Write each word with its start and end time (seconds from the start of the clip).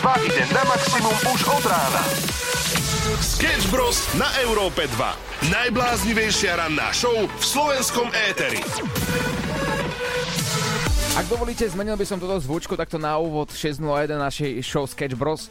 2 0.00 0.26
ide 0.26 0.42
na 0.50 0.62
maximum 0.66 1.16
už 1.30 1.40
od 1.46 1.64
rána. 1.70 2.02
Sketch 3.22 3.70
Bros. 3.70 4.02
na 4.18 4.26
Európe 4.42 4.90
2. 4.90 5.50
Najbláznivejšia 5.54 6.58
ranná 6.58 6.90
show 6.90 7.14
v 7.14 7.44
slovenskom 7.44 8.10
éteri. 8.32 8.58
Ak 11.14 11.30
dovolíte, 11.30 11.62
zmenil 11.70 11.94
by 11.94 12.02
som 12.02 12.18
túto 12.18 12.34
zvučku 12.42 12.74
takto 12.74 12.98
na 12.98 13.14
úvod 13.22 13.54
6.01 13.54 14.18
našej 14.18 14.50
show 14.66 14.82
Sketch 14.82 15.14
Bros, 15.14 15.46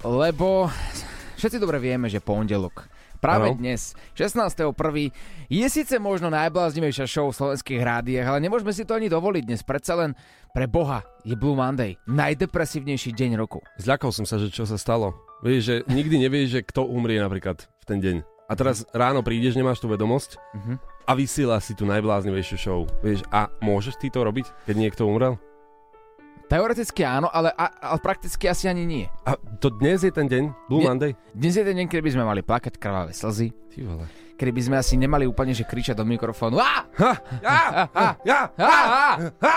lebo 0.00 0.72
všetci 1.36 1.60
dobre 1.60 1.76
vieme, 1.76 2.08
že 2.08 2.24
pondelok. 2.24 2.93
Práve 3.24 3.48
Áno. 3.48 3.56
dnes, 3.56 3.96
16.1. 4.12 4.68
je 5.48 5.66
síce 5.66 5.96
možno 5.96 6.28
najbláznivejšia 6.28 7.08
show 7.08 7.32
v 7.32 7.38
slovenských 7.40 7.80
rádiách, 7.80 8.26
ale 8.28 8.38
nemôžeme 8.38 8.68
si 8.68 8.84
to 8.84 8.92
ani 8.92 9.08
dovoliť 9.08 9.42
dnes. 9.42 9.64
Predsa 9.64 9.96
len 9.96 10.12
pre 10.52 10.68
Boha 10.68 11.00
je 11.24 11.32
Blue 11.32 11.56
Monday, 11.56 11.96
najdepresívnejší 12.04 13.16
deň 13.16 13.30
roku. 13.34 13.64
Zľakol 13.80 14.12
som 14.12 14.28
sa, 14.28 14.36
že 14.36 14.52
čo 14.52 14.68
sa 14.68 14.76
stalo. 14.76 15.16
Vieš, 15.40 15.62
že 15.64 15.76
nikdy 15.88 16.20
nevieš, 16.20 16.48
že 16.52 16.60
kto 16.62 16.84
umrie 16.84 17.16
napríklad 17.16 17.64
v 17.64 17.84
ten 17.84 17.98
deň. 17.98 18.16
A 18.44 18.52
teraz 18.52 18.84
ráno 18.92 19.24
prídeš, 19.24 19.56
nemáš 19.56 19.80
tú 19.80 19.88
vedomosť 19.88 20.36
Mhm. 20.52 20.74
a 21.08 21.12
vysiela 21.16 21.56
si 21.58 21.72
tú 21.72 21.88
najbláznivejšiu 21.88 22.56
show. 22.60 22.84
Vieš, 23.00 23.24
a 23.32 23.48
môžeš 23.64 23.96
ty 23.96 24.12
to 24.12 24.20
robiť, 24.20 24.68
keď 24.68 24.76
niekto 24.76 25.08
umrel? 25.08 25.40
Teoreticky 26.44 27.02
áno, 27.02 27.32
ale, 27.32 27.50
a, 27.56 27.66
ale 27.80 27.98
prakticky 27.98 28.44
asi 28.46 28.68
ani 28.68 28.84
nie. 28.84 29.04
A 29.24 29.32
to 29.58 29.72
dnes 29.72 30.04
je 30.04 30.12
ten 30.12 30.28
deň? 30.28 30.44
Blue. 30.68 30.84
Monday? 30.84 31.16
Dnes 31.32 31.56
je 31.56 31.64
ten 31.64 31.72
deň, 31.74 31.86
kedy 31.88 32.02
by 32.04 32.12
sme 32.12 32.24
mali 32.24 32.40
plakať 32.44 32.76
krvavé 32.76 33.10
slzy, 33.10 33.48
Ty 33.72 33.78
vole. 33.82 34.06
kedy 34.36 34.50
by 34.52 34.62
sme 34.62 34.76
asi 34.76 34.94
nemali 34.94 35.24
úplne, 35.24 35.56
že 35.56 35.64
kričať 35.64 35.96
do 35.96 36.04
mikrofónu. 36.04 36.60
Á! 36.60 36.84
Ha! 37.00 37.12
Ja! 37.40 37.56
Ha! 37.90 38.06
Ja! 38.22 38.40
Á! 38.54 38.68
Á! 38.68 38.76
Ha! 38.84 39.08
Ha! 39.40 39.56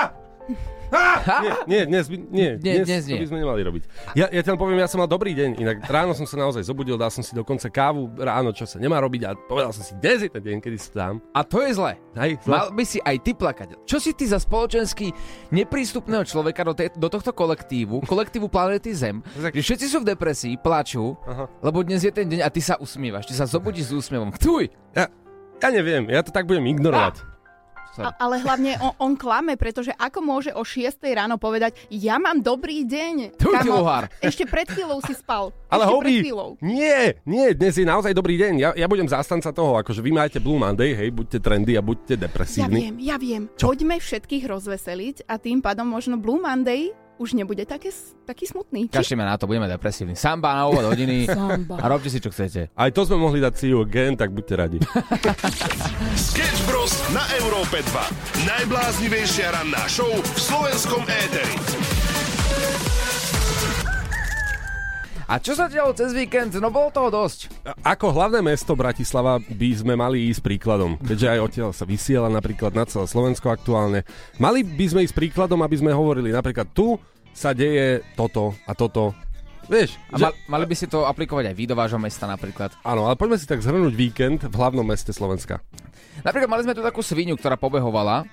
Nie, 0.88 1.52
nie, 1.68 1.82
dnes, 1.84 2.06
by, 2.08 2.16
nie, 2.32 2.52
Nie, 2.64 2.74
dnes, 2.80 2.88
dnes 2.88 3.04
to 3.04 3.12
nie. 3.12 3.20
by 3.20 3.28
sme 3.28 3.40
nemali 3.44 3.62
robiť. 3.68 3.84
Ja, 4.16 4.32
ja 4.32 4.40
ti 4.40 4.48
len 4.48 4.56
poviem, 4.56 4.80
ja 4.80 4.88
som 4.88 5.04
mal 5.04 5.10
dobrý 5.10 5.36
deň, 5.36 5.60
inak 5.60 5.78
ráno 5.84 6.16
som 6.16 6.24
sa 6.24 6.40
naozaj 6.40 6.64
zobudil, 6.64 6.96
dal 6.96 7.12
som 7.12 7.20
si 7.20 7.36
dokonca 7.36 7.68
kávu 7.68 8.08
ráno, 8.16 8.56
čo 8.56 8.64
sa 8.64 8.80
nemá 8.80 9.04
robiť 9.04 9.22
a 9.28 9.36
povedal 9.36 9.76
som 9.76 9.84
si, 9.84 9.92
dnes 10.00 10.24
je 10.24 10.30
ten 10.32 10.40
deň, 10.40 10.58
kedy 10.64 10.78
si 10.80 10.90
dám. 10.96 11.20
A 11.36 11.44
to 11.44 11.60
je 11.60 11.76
zle. 11.76 12.00
Hej, 12.16 12.40
zle. 12.40 12.52
Mal 12.56 12.68
by 12.72 12.84
si 12.88 13.04
aj 13.04 13.16
ty 13.20 13.32
plakať. 13.36 13.84
Čo 13.84 14.00
si 14.00 14.16
ty 14.16 14.32
za 14.32 14.40
spoločensky 14.40 15.12
neprístupného 15.52 16.24
človeka 16.24 16.64
do, 16.64 16.72
tej, 16.72 16.96
do 16.96 17.08
tohto 17.12 17.36
kolektívu, 17.36 18.08
kolektívu 18.08 18.48
planéty 18.48 18.96
Zem, 18.96 19.20
že 19.56 19.60
všetci 19.60 19.86
sú 19.92 20.08
v 20.08 20.16
depresii, 20.16 20.56
plačú, 20.56 21.20
Aha. 21.28 21.52
lebo 21.68 21.84
dnes 21.84 22.00
je 22.08 22.12
ten 22.16 22.32
deň 22.32 22.48
a 22.48 22.50
ty 22.50 22.64
sa 22.64 22.80
usmievaš, 22.80 23.28
ty 23.28 23.36
sa 23.36 23.44
zobudíš 23.44 23.92
s 23.92 24.08
úsmievom. 24.08 24.32
Tuj! 24.40 24.72
Ja, 24.96 25.12
ja 25.60 25.68
neviem, 25.68 26.08
ja 26.08 26.24
to 26.24 26.32
tak 26.32 26.48
budem 26.48 26.64
ignorovať. 26.72 27.37
A, 28.04 28.14
ale 28.22 28.36
hlavne 28.44 28.78
on, 28.78 28.94
on 29.02 29.14
klame, 29.18 29.58
pretože 29.58 29.90
ako 29.98 30.20
môže 30.22 30.52
o 30.54 30.62
6 30.62 31.02
ráno 31.14 31.42
povedať, 31.42 31.74
ja 31.90 32.22
mám 32.22 32.44
dobrý 32.44 32.86
deň. 32.86 33.40
Kamo, 33.40 33.86
ešte 34.22 34.46
pred 34.46 34.68
chvíľou 34.70 35.02
si 35.06 35.18
spal. 35.18 35.50
Ale 35.74 35.84
Hobby, 35.84 36.24
nie, 36.64 37.20
nie, 37.28 37.52
dnes 37.52 37.76
je 37.76 37.84
naozaj 37.84 38.16
dobrý 38.16 38.40
deň. 38.40 38.54
Ja, 38.56 38.70
ja 38.72 38.88
budem 38.88 39.04
zástanca 39.04 39.52
toho, 39.52 39.76
akože 39.84 40.00
vy 40.00 40.12
máte 40.16 40.40
Blue 40.40 40.56
Monday, 40.56 40.96
hej, 40.96 41.12
buďte 41.12 41.44
trendy 41.44 41.76
a 41.76 41.84
buďte 41.84 42.16
Ja 42.16 42.24
depresívni. 42.24 42.88
viem, 42.88 42.96
ja 43.04 43.16
viem. 43.20 43.52
Čo? 43.60 43.76
Poďme 43.76 44.00
všetkých 44.00 44.48
rozveseliť 44.48 45.28
a 45.28 45.36
tým 45.36 45.60
pádom 45.60 45.92
možno 45.92 46.16
Blue 46.16 46.40
Monday 46.40 46.96
už 47.18 47.34
nebude 47.34 47.66
také, 47.66 47.90
taký 48.26 48.46
smutný. 48.48 48.88
Kašlíme 48.90 49.26
na 49.26 49.36
to, 49.38 49.50
budeme 49.50 49.68
depresívni. 49.68 50.16
Samba 50.16 50.56
na 50.58 50.64
úvod 50.70 50.86
hodiny 50.94 51.28
Samba. 51.28 51.82
a 51.82 51.86
robte 51.90 52.10
si, 52.10 52.22
čo 52.22 52.30
chcete. 52.32 52.72
Aj 52.74 52.90
to 52.94 53.04
sme 53.04 53.18
mohli 53.20 53.42
dať 53.42 53.54
see 53.58 53.74
you 53.74 53.82
again, 53.84 54.16
tak 54.16 54.32
buďte 54.32 54.54
radi. 54.56 54.80
Sketch 56.32 56.62
Bros. 56.66 56.94
na 57.12 57.26
Európe 57.42 57.82
2. 57.82 58.48
Najbláznivejšia 58.48 59.54
ranná 59.54 59.84
show 59.92 60.10
v 60.10 60.38
slovenskom 60.40 61.04
éteri. 61.06 62.07
A 65.28 65.44
čo 65.44 65.60
sa 65.60 65.68
dialo 65.68 65.92
cez 65.92 66.16
víkend? 66.16 66.56
No 66.56 66.72
bolo 66.72 66.88
toho 66.88 67.12
dosť. 67.12 67.52
Ako 67.84 68.16
hlavné 68.16 68.40
mesto 68.40 68.80
Bratislava 68.80 69.44
by 69.44 69.70
sme 69.76 69.94
mali 70.00 70.32
ísť 70.32 70.40
príkladom, 70.40 70.96
keďže 71.04 71.28
aj 71.28 71.40
odtiaľ 71.44 71.70
sa 71.76 71.84
vysiela 71.84 72.32
napríklad 72.32 72.72
na 72.72 72.88
celé 72.88 73.12
Slovensko 73.12 73.52
aktuálne. 73.52 74.08
Mali 74.40 74.64
by 74.64 74.86
sme 74.88 75.04
ísť 75.04 75.12
príkladom, 75.12 75.60
aby 75.60 75.76
sme 75.76 75.92
hovorili 75.92 76.32
napríklad 76.32 76.72
tu 76.72 76.96
sa 77.36 77.52
deje 77.52 78.08
toto 78.16 78.56
a 78.64 78.72
toto. 78.72 79.12
Vieš, 79.68 80.00
A 80.16 80.32
mal, 80.32 80.32
mali 80.48 80.64
by 80.64 80.76
si 80.80 80.88
to 80.88 81.04
aplikovať 81.04 81.52
aj 81.52 81.56
vy 81.60 81.68
do 81.68 81.76
vášho 81.76 82.00
mesta 82.00 82.24
napríklad. 82.24 82.72
áno, 82.88 83.04
ale 83.04 83.20
poďme 83.20 83.36
si 83.36 83.44
tak 83.44 83.60
zhrnúť 83.60 84.00
víkend 84.00 84.40
v 84.48 84.56
hlavnom 84.56 84.88
meste 84.88 85.12
Slovenska. 85.12 85.60
Napríklad 86.26 86.50
mali 86.50 86.66
sme 86.66 86.78
tu 86.78 86.82
takú 86.82 87.02
svinu, 87.06 87.38
ktorá 87.38 87.60
pobehovala 87.60 88.26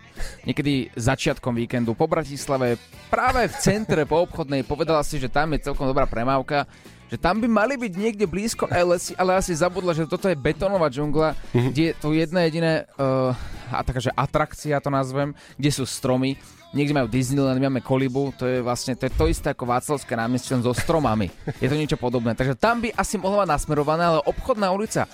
niekedy 0.48 0.88
začiatkom 0.96 1.52
víkendu 1.52 1.92
po 1.92 2.08
Bratislave, 2.08 2.80
práve 3.12 3.48
v 3.48 3.54
centre 3.60 4.02
po 4.08 4.24
obchodnej, 4.24 4.64
povedala 4.64 5.04
si, 5.04 5.20
že 5.20 5.28
tam 5.28 5.52
je 5.52 5.68
celkom 5.68 5.88
dobrá 5.88 6.08
premávka, 6.08 6.64
že 7.12 7.20
tam 7.20 7.38
by 7.38 7.46
mali 7.46 7.74
byť 7.76 7.92
niekde 7.94 8.24
blízko 8.26 8.66
lesy, 8.66 9.12
ale 9.14 9.36
asi 9.36 9.52
zabudla, 9.54 9.92
že 9.92 10.08
toto 10.08 10.26
je 10.26 10.34
betónová 10.34 10.88
džungla, 10.88 11.36
kde 11.52 11.92
je 11.92 11.94
to 11.94 12.16
jedna 12.16 12.42
jediné 12.48 12.88
uh, 12.96 13.36
a 13.70 13.84
takáže 13.84 14.10
atrakcia 14.10 14.80
to 14.80 14.90
nazvem, 14.90 15.36
kde 15.60 15.70
sú 15.70 15.84
stromy. 15.84 16.40
Niekde 16.74 16.90
majú 16.90 17.06
Disneyland, 17.06 17.62
my 17.62 17.70
máme 17.70 17.86
Kolibu, 17.86 18.34
to 18.34 18.50
je 18.50 18.58
vlastne 18.58 18.98
to, 18.98 19.06
je 19.06 19.14
to 19.14 19.30
isté 19.30 19.54
ako 19.54 19.62
Václavské 19.62 20.18
námestie 20.18 20.58
so 20.58 20.74
stromami. 20.74 21.30
Je 21.62 21.70
to 21.70 21.78
niečo 21.78 21.94
podobné. 21.94 22.34
Takže 22.34 22.58
tam 22.58 22.82
by 22.82 22.90
asi 22.98 23.14
mohla 23.14 23.46
mať 23.46 23.54
nasmerované, 23.54 24.02
ale 24.02 24.26
obchodná 24.26 24.74
ulica 24.74 25.06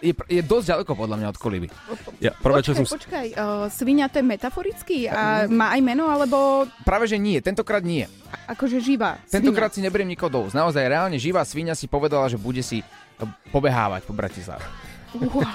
je, 0.00 0.12
je 0.16 0.42
dosť 0.42 0.66
ďaleko 0.72 0.92
podľa 0.92 1.16
mňa 1.16 1.28
od 1.28 1.38
Koliby. 1.38 1.68
Ja, 2.18 2.32
prvé, 2.34 2.60
čo 2.60 2.72
Počkaj, 2.72 2.84
som... 2.84 2.96
počkaj, 2.96 3.26
uh, 3.32 3.66
svinia 3.68 4.08
to 4.08 4.20
je 4.20 4.26
metaforický 4.26 4.98
a 5.06 5.44
má 5.46 5.72
aj 5.72 5.80
meno, 5.80 6.08
alebo 6.08 6.64
Práve 6.82 7.04
že 7.04 7.16
nie, 7.16 7.38
tentokrát 7.38 7.84
nie. 7.84 8.04
a- 8.28 8.52
akože 8.52 8.80
živá 8.80 9.20
Tentokrát 9.28 9.70
si 9.70 9.78
neberiem 9.78 10.08
nikoho 10.08 10.32
do 10.32 10.40
úst. 10.44 10.56
Naozaj 10.56 10.82
reálne 10.82 11.20
živá 11.20 11.44
svinia 11.44 11.76
si 11.76 11.84
povedala, 11.86 12.26
že 12.26 12.34
bude 12.34 12.60
si 12.60 12.80
e, 12.80 12.84
pobehávať 13.52 14.04
po 14.04 14.16
Bratislave. 14.16 14.64
Wow. 15.10 15.42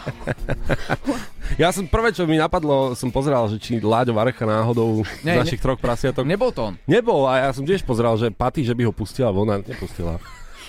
Ja 1.55 1.71
som 1.71 1.87
prvé, 1.87 2.11
čo 2.11 2.27
mi 2.27 2.35
napadlo, 2.35 2.91
som 2.97 3.07
pozeral, 3.07 3.47
že 3.47 3.55
či 3.55 3.79
Láďo 3.79 4.11
Varecha 4.11 4.43
náhodou 4.43 5.05
z 5.05 5.23
Ne, 5.23 5.39
našich 5.39 5.61
troch 5.61 5.79
prasiatok... 5.79 6.27
Nebol 6.27 6.51
to 6.51 6.67
on. 6.67 6.75
Nebol 6.83 7.23
a 7.29 7.47
ja 7.47 7.49
som 7.55 7.63
tiež 7.63 7.85
pozeral, 7.85 8.17
že 8.19 8.27
Paty, 8.27 8.65
že 8.67 8.75
by 8.75 8.83
ho 8.83 8.91
pustila 8.91 9.31
von 9.31 9.47
a 9.47 9.61
nepustila. 9.61 10.19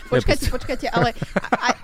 Počkajte, 0.07 0.47
počkajte, 0.55 0.87
ale 0.95 1.11
aj, 1.59 1.75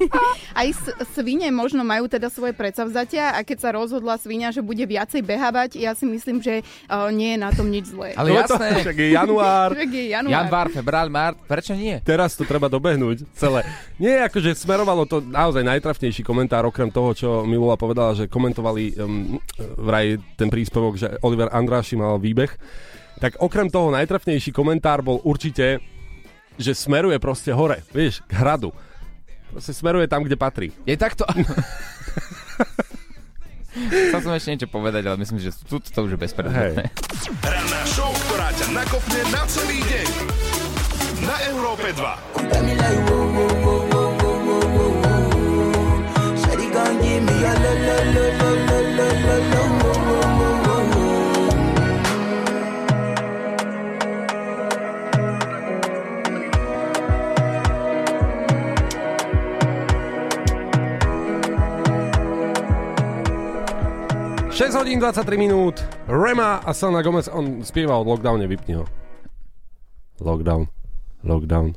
aj 0.60 0.68
s- 0.70 0.94
svine 1.12 1.48
možno 1.48 1.82
majú 1.82 2.06
teda 2.06 2.28
svoje 2.28 2.52
predsavzatia 2.52 3.32
a 3.32 3.42
keď 3.42 3.58
sa 3.58 3.70
rozhodla 3.70 4.16
svinia, 4.16 4.48
že 4.48 4.60
bude 4.60 4.82
viacej 4.82 5.20
behávať, 5.20 5.76
ja 5.76 5.92
si 5.92 6.04
myslím, 6.04 6.38
že 6.38 6.60
uh, 6.60 7.08
nie 7.08 7.34
je 7.34 7.38
na 7.38 7.50
tom 7.50 7.66
nič 7.66 7.90
zlé. 7.90 8.12
Ale 8.14 8.30
No 8.30 8.40
jasné. 8.40 8.68
To, 8.72 8.82
však 8.86 8.96
je 8.96 9.08
január, 9.10 9.68
Však 9.72 9.90
je 9.90 10.04
január. 10.08 10.34
Január, 10.36 10.66
február, 10.70 11.08
mart, 11.08 11.36
prečo 11.44 11.72
nie? 11.72 11.98
teraz 12.00 12.34
to 12.34 12.42
treba 12.42 12.66
dobehnúť 12.66 13.26
celé. 13.32 13.64
Nie, 13.96 14.22
akože 14.22 14.52
smerovalo 14.52 15.04
to 15.04 15.20
naozaj 15.20 15.62
najtrafnejší 15.62 16.20
komentár, 16.20 16.64
okrem 16.64 16.88
toho, 16.88 17.10
čo 17.12 17.28
Milula 17.42 17.74
povedala, 17.74 18.12
že 18.12 18.26
komentovali 18.26 18.94
um, 18.94 19.40
vraj 19.76 20.16
ten 20.34 20.48
príspevok, 20.48 20.96
že 20.96 21.08
Oliver 21.20 21.48
Andráši 21.48 21.94
mal 21.94 22.16
výbeh. 22.16 22.50
Tak 23.16 23.40
okrem 23.40 23.66
toho 23.66 23.88
najtrafnejší 23.90 24.52
komentár 24.52 25.00
bol 25.00 25.24
určite, 25.24 25.80
že 26.56 26.72
smeruje 26.72 27.16
proste 27.16 27.48
hore, 27.48 27.80
vieš, 27.90 28.20
k 28.24 28.36
hradu. 28.36 28.72
Proste 29.52 29.72
smeruje 29.74 30.06
tam, 30.08 30.22
kde 30.22 30.36
patrí. 30.36 30.72
Je 30.86 30.96
takto... 30.96 31.24
Chcel 33.76 34.20
som 34.24 34.32
ešte 34.32 34.56
niečo 34.56 34.72
povedať, 34.72 35.04
ale 35.04 35.20
myslím, 35.20 35.36
že 35.36 35.52
tu 35.68 35.76
to 35.76 36.08
už 36.08 36.16
je 36.16 36.20
bezpredmetné. 36.20 36.88
Ranná 37.44 37.80
show, 37.84 38.08
ktorá 38.08 38.48
ťa 38.56 38.72
nakopne 38.72 39.20
na 39.28 39.44
celý 39.44 39.84
deň. 39.84 40.08
Na 41.28 41.36
Európe 41.52 41.92
2. 41.92 42.06
6 64.56 64.72
hodín 64.72 64.96
23 64.96 65.36
minút. 65.36 65.84
Rema 66.08 66.64
a 66.64 66.72
Selena 66.72 67.04
Gomez, 67.04 67.28
on 67.28 67.60
spieval 67.60 68.08
v 68.08 68.16
lockdowne, 68.16 68.48
vypni 68.48 68.80
ho. 68.80 68.88
Lockdown. 70.16 70.64
Lockdown. 71.28 71.76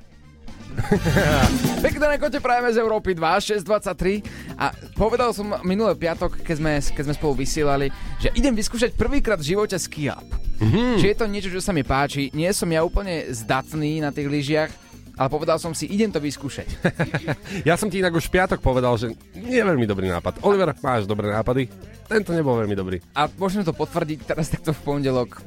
Pekné 1.83 2.15
kote 2.15 2.39
prajeme 2.39 2.71
z 2.71 2.79
Európy 2.79 3.19
2, 3.19 3.59
623 3.67 4.23
a 4.55 4.71
povedal 4.95 5.35
som 5.35 5.59
minulý 5.67 5.91
piatok, 5.99 6.39
keď 6.39 6.55
sme, 6.55 6.71
keď 6.79 7.03
sme 7.03 7.15
spolu 7.19 7.33
vysielali, 7.43 7.91
že 8.15 8.31
idem 8.39 8.55
vyskúšať 8.55 8.95
prvýkrát 8.95 9.43
v 9.43 9.59
živote 9.59 9.75
ski 9.75 10.07
up. 10.15 10.23
Mm-hmm. 10.63 11.03
Či 11.03 11.05
je 11.11 11.17
to 11.19 11.27
niečo, 11.27 11.51
čo 11.51 11.59
sa 11.59 11.75
mi 11.75 11.83
páči, 11.83 12.31
nie 12.31 12.47
som 12.55 12.71
ja 12.71 12.79
úplne 12.79 13.27
zdatný 13.27 13.99
na 13.99 14.15
tých 14.15 14.31
lyžiach, 14.31 14.71
ale 15.19 15.27
povedal 15.27 15.59
som 15.59 15.75
si, 15.75 15.83
idem 15.83 16.15
to 16.15 16.23
vyskúšať. 16.23 16.79
ja 17.67 17.75
som 17.75 17.91
ti 17.91 17.99
inak 17.99 18.15
už 18.15 18.31
piatok 18.31 18.63
povedal, 18.63 18.95
že 18.95 19.11
nie 19.35 19.59
je 19.59 19.67
veľmi 19.67 19.83
dobrý 19.83 20.07
nápad. 20.07 20.39
Oliver, 20.47 20.71
máš 20.79 21.03
dobré 21.03 21.27
nápady? 21.27 21.67
Tento 22.09 22.33
nebol 22.33 22.57
veľmi 22.57 22.73
dobrý. 22.73 22.97
A 23.13 23.29
môžem 23.31 23.61
to 23.61 23.71
potvrdiť 23.71 24.25
teraz 24.25 24.49
takto 24.49 24.73
v 24.73 24.81
pondelok. 24.81 25.45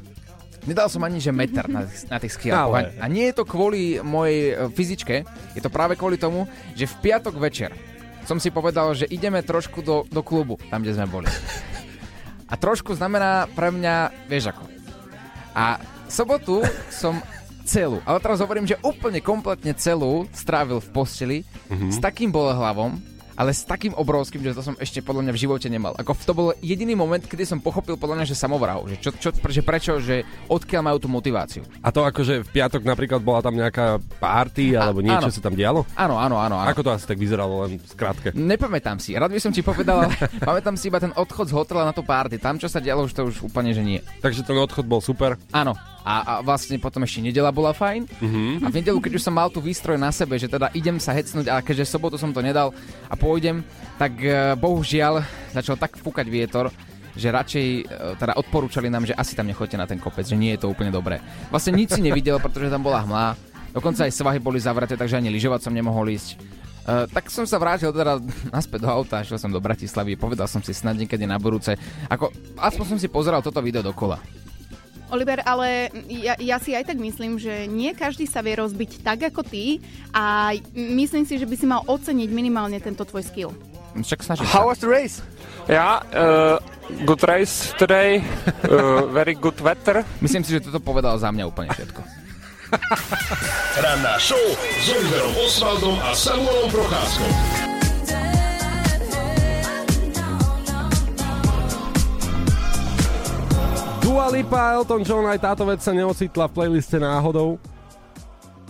Nedal 0.62 0.86
som 0.86 1.02
ani, 1.02 1.18
že 1.18 1.34
meter 1.34 1.66
na, 1.66 1.82
na 2.06 2.16
tých 2.16 2.38
skialpoch. 2.38 2.70
Ale- 2.78 2.94
A 2.96 3.10
nie 3.10 3.26
je 3.26 3.34
to 3.34 3.42
kvôli 3.42 3.98
mojej 3.98 4.38
e, 4.48 4.70
fyzičke, 4.70 5.26
je 5.52 5.60
to 5.60 5.66
práve 5.68 5.98
kvôli 5.98 6.14
tomu, 6.14 6.46
že 6.72 6.86
v 6.86 6.94
piatok 7.02 7.34
večer 7.36 7.74
som 8.22 8.38
si 8.38 8.48
povedal, 8.48 8.94
že 8.94 9.10
ideme 9.10 9.42
trošku 9.42 9.82
do, 9.82 10.06
do 10.06 10.22
klubu, 10.22 10.54
tam, 10.70 10.80
kde 10.80 10.94
sme 10.94 11.10
boli. 11.10 11.26
A 12.46 12.54
trošku 12.54 12.94
znamená 12.94 13.50
pre 13.50 13.68
mňa, 13.68 13.94
vieš 14.28 14.54
ako. 14.54 14.62
A 15.50 15.82
sobotu 16.06 16.62
som 16.88 17.18
celú, 17.64 17.98
ale 18.02 18.18
teraz 18.18 18.38
hovorím, 18.38 18.62
že 18.64 18.78
úplne 18.80 19.18
kompletne 19.18 19.72
celú 19.72 20.30
strávil 20.30 20.78
v 20.78 20.88
posteli 20.90 21.38
s 21.88 21.98
takým 21.98 22.28
bolehlavom, 22.28 23.02
ale 23.42 23.50
s 23.50 23.66
takým 23.66 23.90
obrovským, 23.98 24.38
že 24.38 24.54
to 24.54 24.62
som 24.62 24.78
ešte 24.78 25.02
podľa 25.02 25.26
mňa 25.26 25.32
v 25.34 25.42
živote 25.42 25.66
nemal. 25.66 25.98
Ako 25.98 26.14
to 26.14 26.30
bol 26.30 26.54
jediný 26.62 26.94
moment, 26.94 27.26
kedy 27.26 27.42
som 27.42 27.58
pochopil 27.58 27.98
podľa 27.98 28.22
mňa, 28.22 28.26
že 28.30 28.38
samovrahov, 28.38 28.86
že, 28.86 29.02
čo, 29.02 29.10
čo, 29.18 29.34
že 29.34 29.66
prečo, 29.66 29.98
že 29.98 30.22
odkiaľ 30.46 30.82
majú 30.86 30.98
tú 31.02 31.10
motiváciu. 31.10 31.66
A 31.82 31.90
to 31.90 32.06
akože 32.06 32.46
v 32.46 32.48
piatok 32.54 32.86
napríklad 32.86 33.18
bola 33.18 33.42
tam 33.42 33.58
nejaká 33.58 33.98
party 34.22 34.78
alebo 34.78 35.02
A- 35.02 35.06
niečo 35.10 35.26
áno. 35.26 35.34
sa 35.34 35.42
tam 35.42 35.58
dialo? 35.58 35.82
Áno, 35.98 36.22
áno, 36.22 36.38
áno. 36.38 36.54
áno. 36.62 36.70
Ako 36.70 36.86
to 36.86 36.94
asi 36.94 37.02
tak 37.02 37.18
vyzeralo 37.18 37.66
len 37.66 37.82
v 37.82 37.86
skratke? 37.90 38.30
Nepamätám 38.30 39.02
si, 39.02 39.18
rád 39.18 39.34
by 39.34 39.42
som 39.42 39.50
ti 39.50 39.66
povedal, 39.66 40.06
ale 40.06 40.14
pamätám 40.46 40.78
si 40.78 40.86
iba 40.86 41.02
ten 41.02 41.10
odchod 41.18 41.50
z 41.50 41.56
hotela 41.58 41.82
na 41.82 41.90
tú 41.90 42.06
party. 42.06 42.38
Tam, 42.38 42.62
čo 42.62 42.70
sa 42.70 42.78
dialo, 42.78 43.10
už 43.10 43.12
to 43.18 43.26
už 43.26 43.42
úplne, 43.42 43.74
že 43.74 43.82
nie. 43.82 43.98
Takže 44.22 44.46
ten 44.46 44.54
odchod 44.54 44.86
bol 44.86 45.02
super. 45.02 45.34
Áno. 45.50 45.74
A, 46.02 46.14
a 46.22 46.32
vlastne 46.42 46.74
potom 46.82 47.06
ešte 47.06 47.22
nedela 47.22 47.54
bola 47.54 47.70
fajn. 47.70 48.10
A 48.62 48.66
v 48.66 48.78
nedelu, 48.82 48.98
keď 48.98 49.18
už 49.18 49.22
som 49.22 49.34
mal 49.34 49.48
tú 49.48 49.62
výstroj 49.62 49.94
na 49.94 50.10
sebe, 50.10 50.34
že 50.34 50.50
teda 50.50 50.74
idem 50.74 50.98
sa 50.98 51.14
hecnúť, 51.14 51.46
a 51.46 51.62
keďže 51.62 51.94
sobotu 51.94 52.18
som 52.18 52.34
to 52.34 52.42
nedal 52.42 52.74
a 53.06 53.14
pôjdem, 53.14 53.62
tak 54.02 54.18
e, 54.18 54.58
bohužiaľ 54.58 55.22
začal 55.54 55.78
tak 55.78 55.94
fúkať 55.94 56.26
vietor, 56.26 56.74
že 57.14 57.30
radšej 57.30 57.66
e, 57.66 57.82
teda 58.18 58.34
odporúčali 58.34 58.90
nám, 58.90 59.06
že 59.06 59.14
asi 59.14 59.38
tam 59.38 59.46
nechoďte 59.46 59.78
na 59.78 59.86
ten 59.86 60.02
kopec, 60.02 60.26
že 60.26 60.34
nie 60.34 60.58
je 60.58 60.66
to 60.66 60.70
úplne 60.74 60.90
dobré. 60.90 61.22
Vlastne 61.54 61.78
nič 61.78 61.94
si 61.94 62.02
nevidel, 62.02 62.42
pretože 62.42 62.66
tam 62.66 62.82
bola 62.82 63.06
hmla. 63.06 63.38
Dokonca 63.70 64.04
aj 64.04 64.12
svahy 64.12 64.42
boli 64.42 64.58
zavreté, 64.58 64.98
takže 64.98 65.22
ani 65.22 65.30
lyžovať 65.30 65.70
som 65.70 65.72
nemohol 65.72 66.10
ísť. 66.10 66.36
Uh, 66.82 67.06
tak 67.14 67.30
som 67.30 67.46
sa 67.46 67.62
vrátil 67.62 67.94
teda 67.94 68.18
naspäť 68.56 68.82
do 68.82 68.90
auta, 68.90 69.22
šiel 69.22 69.38
som 69.38 69.54
do 69.54 69.62
Bratislavy, 69.62 70.18
povedal 70.18 70.50
som 70.50 70.58
si 70.58 70.74
snad 70.74 70.98
niekedy 70.98 71.30
na 71.30 71.38
budúce. 71.38 71.78
Ako, 72.10 72.34
aspoň 72.58 72.84
som 72.90 72.98
si 72.98 73.06
pozeral 73.06 73.38
toto 73.38 73.62
video 73.62 73.86
dokola. 73.86 74.18
Oliver, 75.12 75.44
ale 75.44 75.92
ja, 76.08 76.32
ja 76.40 76.56
si 76.56 76.72
aj 76.72 76.88
tak 76.88 76.96
myslím, 76.96 77.36
že 77.36 77.68
nie 77.68 77.92
každý 77.92 78.24
sa 78.24 78.40
vie 78.40 78.56
rozbiť 78.56 79.04
tak 79.04 79.28
ako 79.28 79.44
ty 79.44 79.84
a 80.16 80.56
myslím 80.72 81.28
si, 81.28 81.36
že 81.36 81.44
by 81.44 81.54
si 81.54 81.66
mal 81.68 81.84
oceniť 81.84 82.32
minimálne 82.32 82.80
tento 82.80 83.04
tvoj 83.04 83.20
skill. 83.20 83.52
Však 83.92 84.24
snažím 84.24 84.48
How 84.48 84.64
was 84.64 84.80
the 84.80 84.88
race? 84.88 85.20
Yeah, 85.68 86.00
uh, 86.16 86.56
good 87.04 87.20
race 87.28 87.76
today. 87.76 88.24
Uh, 88.64 89.04
very 89.12 89.36
good 89.36 89.60
weather. 89.60 90.00
Myslím 90.24 90.48
si, 90.48 90.56
že 90.56 90.64
toto 90.64 90.80
povedal 90.80 91.20
za 91.20 91.28
mňa 91.28 91.44
úplne 91.44 91.68
všetko. 91.76 92.00
Ranná 93.84 94.16
show 94.16 94.40
s 94.56 94.86
Oliverom 94.88 95.36
Osvaldom 95.44 95.96
a 96.00 96.16
Samuelom 96.16 96.72
Procházkou. 96.72 97.28
Dua 104.22 104.38
Lipa, 104.38 104.78
Elton 104.78 105.02
John, 105.02 105.26
aj 105.26 105.42
táto 105.42 105.66
vec 105.66 105.82
sa 105.82 105.90
neocitla 105.90 106.46
v 106.46 106.54
playliste 106.54 106.94
náhodou. 106.94 107.58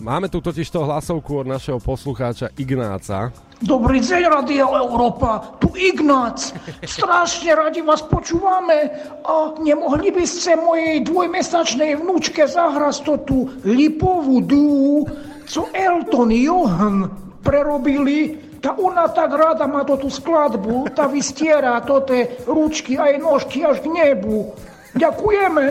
Máme 0.01 0.25
tu 0.25 0.41
totiž 0.41 0.65
to 0.65 0.81
hlasovku 0.81 1.45
od 1.45 1.47
našeho 1.53 1.77
poslucháča 1.77 2.49
Ignáca. 2.57 3.29
Dobrý 3.61 4.01
deň, 4.01 4.33
Radio 4.33 4.73
Európa, 4.73 5.53
tu 5.61 5.69
Ignác. 5.77 6.57
Strašne 6.81 7.53
radi 7.53 7.85
vás 7.85 8.01
počúvame 8.01 8.97
a 9.21 9.53
nemohli 9.61 10.09
by 10.09 10.25
ste 10.25 10.57
mojej 10.57 11.05
dvojmesačnej 11.05 12.01
vnúčke 12.01 12.49
zahrať 12.49 13.05
to 13.05 13.13
tú 13.21 13.37
lipovú 13.61 14.41
dú, 14.41 15.05
co 15.45 15.69
Elton 15.69 16.33
Johan 16.33 17.13
prerobili. 17.45 18.41
Tá 18.57 18.73
ona 18.73 19.05
tak 19.05 19.29
rada 19.29 19.69
má 19.69 19.85
to 19.85 20.01
tú 20.01 20.09
skladbu, 20.09 20.89
tá 20.97 21.05
vystiera 21.05 21.77
to 21.85 22.01
tie 22.09 22.41
ručky 22.49 22.97
aj 22.97 23.21
nožky 23.21 23.61
až 23.61 23.85
k 23.85 23.93
nebu. 23.93 24.72
Ďakujeme. 24.93 25.63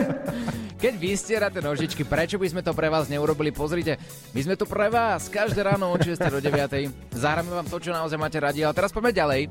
Keď 0.83 0.93
vy 0.99 1.15
stierate 1.15 1.63
nožičky, 1.63 2.03
prečo 2.03 2.35
by 2.35 2.47
sme 2.51 2.59
to 2.59 2.75
pre 2.75 2.91
vás 2.91 3.07
neurobili? 3.07 3.55
Pozrite, 3.55 3.95
my 4.35 4.41
sme 4.43 4.59
tu 4.59 4.67
pre 4.67 4.91
vás 4.91 5.31
každé 5.31 5.63
ráno 5.63 5.95
od 5.95 6.03
6 6.03 6.19
do 6.27 6.43
9. 6.43 7.15
Zahráme 7.15 7.55
vám 7.55 7.67
to, 7.71 7.79
čo 7.79 7.95
naozaj 7.95 8.19
máte 8.19 8.35
radi, 8.35 8.67
ale 8.67 8.75
teraz 8.75 8.91
poďme 8.91 9.15
ďalej. 9.15 9.47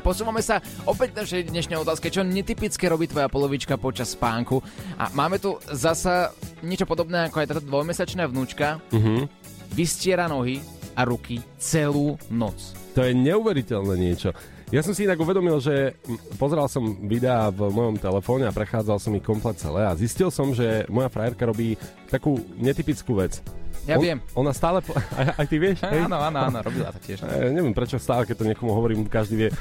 Posúvame 0.00 0.40
sa 0.40 0.64
opäť 0.88 1.12
k 1.12 1.20
našej 1.20 1.42
dnešnej 1.52 1.76
otázke, 1.76 2.08
čo 2.08 2.24
netypické 2.24 2.88
robí 2.88 3.04
tvoja 3.04 3.28
polovička 3.28 3.76
počas 3.76 4.16
spánku. 4.16 4.64
A 4.96 5.12
máme 5.12 5.36
tu 5.36 5.60
zasa 5.68 6.32
niečo 6.64 6.88
podobné 6.88 7.28
ako 7.28 7.44
aj 7.44 7.48
táto 7.52 7.62
dvojmesačná 7.68 8.24
vnúčka. 8.24 8.80
Mhm. 8.88 9.28
Vystiera 9.76 10.32
nohy 10.32 10.64
a 10.96 11.04
ruky 11.04 11.44
celú 11.60 12.16
noc. 12.32 12.56
To 12.96 13.04
je 13.04 13.12
neuveriteľné 13.12 13.94
niečo. 14.00 14.32
Ja 14.70 14.86
som 14.86 14.94
si 14.94 15.02
inak 15.02 15.18
uvedomil, 15.18 15.58
že 15.58 15.98
pozeral 16.38 16.70
som 16.70 16.94
videá 17.10 17.50
v 17.50 17.74
mojom 17.74 17.98
telefóne 17.98 18.46
a 18.46 18.54
prechádzal 18.54 19.02
som 19.02 19.10
ich 19.18 19.26
komplet 19.26 19.58
celé 19.58 19.82
a 19.82 19.98
zistil 19.98 20.30
som, 20.30 20.54
že 20.54 20.86
moja 20.86 21.10
frajerka 21.10 21.42
robí 21.42 21.74
takú 22.06 22.38
netypickú 22.54 23.18
vec. 23.18 23.42
Ja 23.90 23.98
On- 23.98 24.04
viem. 24.06 24.22
Ona 24.38 24.54
stále... 24.54 24.78
Po... 24.78 24.94
Aj, 25.18 25.34
aj 25.42 25.46
ty 25.50 25.58
vieš? 25.58 25.82
hej? 25.82 26.06
Áno, 26.06 26.22
áno, 26.22 26.38
áno, 26.46 26.62
robila 26.62 26.94
to 26.94 27.02
tiež. 27.02 27.26
E, 27.26 27.50
neviem 27.50 27.74
prečo 27.74 27.98
stále, 27.98 28.22
keď 28.22 28.36
to 28.38 28.46
niekomu 28.46 28.70
hovorím, 28.70 29.10
každý 29.10 29.42
vie. 29.42 29.50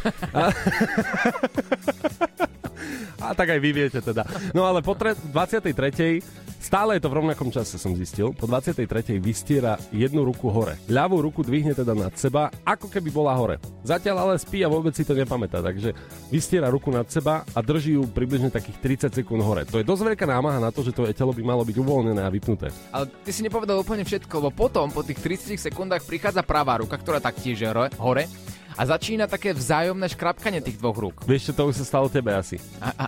A, 3.19 3.35
tak 3.35 3.51
aj 3.51 3.59
vy 3.59 3.69
viete 3.75 3.99
teda. 3.99 4.23
No 4.55 4.63
ale 4.63 4.79
po 4.79 4.95
tre- 4.95 5.15
23. 5.15 6.23
stále 6.59 6.95
je 6.95 7.03
to 7.03 7.11
v 7.11 7.17
rovnakom 7.19 7.51
čase, 7.51 7.75
som 7.75 7.91
zistil. 7.95 8.31
Po 8.31 8.47
23. 8.47 9.19
vystiera 9.19 9.75
jednu 9.91 10.23
ruku 10.23 10.47
hore. 10.47 10.79
Ľavú 10.87 11.19
ruku 11.19 11.43
dvihne 11.43 11.75
teda 11.75 11.91
nad 11.91 12.15
seba, 12.15 12.47
ako 12.63 12.87
keby 12.87 13.11
bola 13.11 13.35
hore. 13.35 13.59
Zatiaľ 13.83 14.15
ale 14.23 14.33
spí 14.39 14.63
a 14.63 14.71
vôbec 14.71 14.95
si 14.95 15.03
to 15.03 15.15
nepamätá, 15.15 15.59
takže 15.59 15.91
vystiera 16.31 16.71
ruku 16.71 16.91
nad 16.91 17.07
seba 17.11 17.43
a 17.43 17.59
drží 17.59 17.99
ju 17.99 18.07
približne 18.07 18.51
takých 18.51 19.11
30 19.11 19.19
sekúnd 19.23 19.43
hore. 19.43 19.67
To 19.67 19.79
je 19.79 19.87
dosť 19.87 20.15
veľká 20.15 20.25
námaha 20.27 20.63
na 20.63 20.71
to, 20.71 20.83
že 20.83 20.95
tvoje 20.95 21.11
telo 21.11 21.35
by 21.35 21.43
malo 21.43 21.67
byť 21.67 21.75
uvoľnené 21.75 22.23
a 22.23 22.31
vypnuté. 22.31 22.71
Ale 22.95 23.11
ty 23.23 23.31
si 23.35 23.43
nepovedal 23.43 23.79
úplne 23.83 24.07
všetko, 24.07 24.31
lebo 24.39 24.51
potom, 24.55 24.91
po 24.91 25.03
tých 25.03 25.19
30 25.19 25.59
sekundách 25.59 26.07
prichádza 26.07 26.43
pravá 26.43 26.79
ruka, 26.79 26.95
ktorá 26.95 27.19
taktiež 27.19 27.59
je 27.59 27.69
hore 27.99 28.25
a 28.77 28.81
začína 28.85 29.25
také 29.25 29.53
vzájomné 29.53 30.09
škrapkanie 30.09 30.61
tých 30.61 30.77
dvoch 30.77 30.97
rúk. 30.97 31.17
Vieš 31.25 31.51
čo, 31.51 31.53
to 31.53 31.63
už 31.69 31.81
sa 31.81 31.85
stalo 31.85 32.07
tebe 32.09 32.33
asi. 32.35 32.57
A, 32.81 32.93
a, 32.93 33.05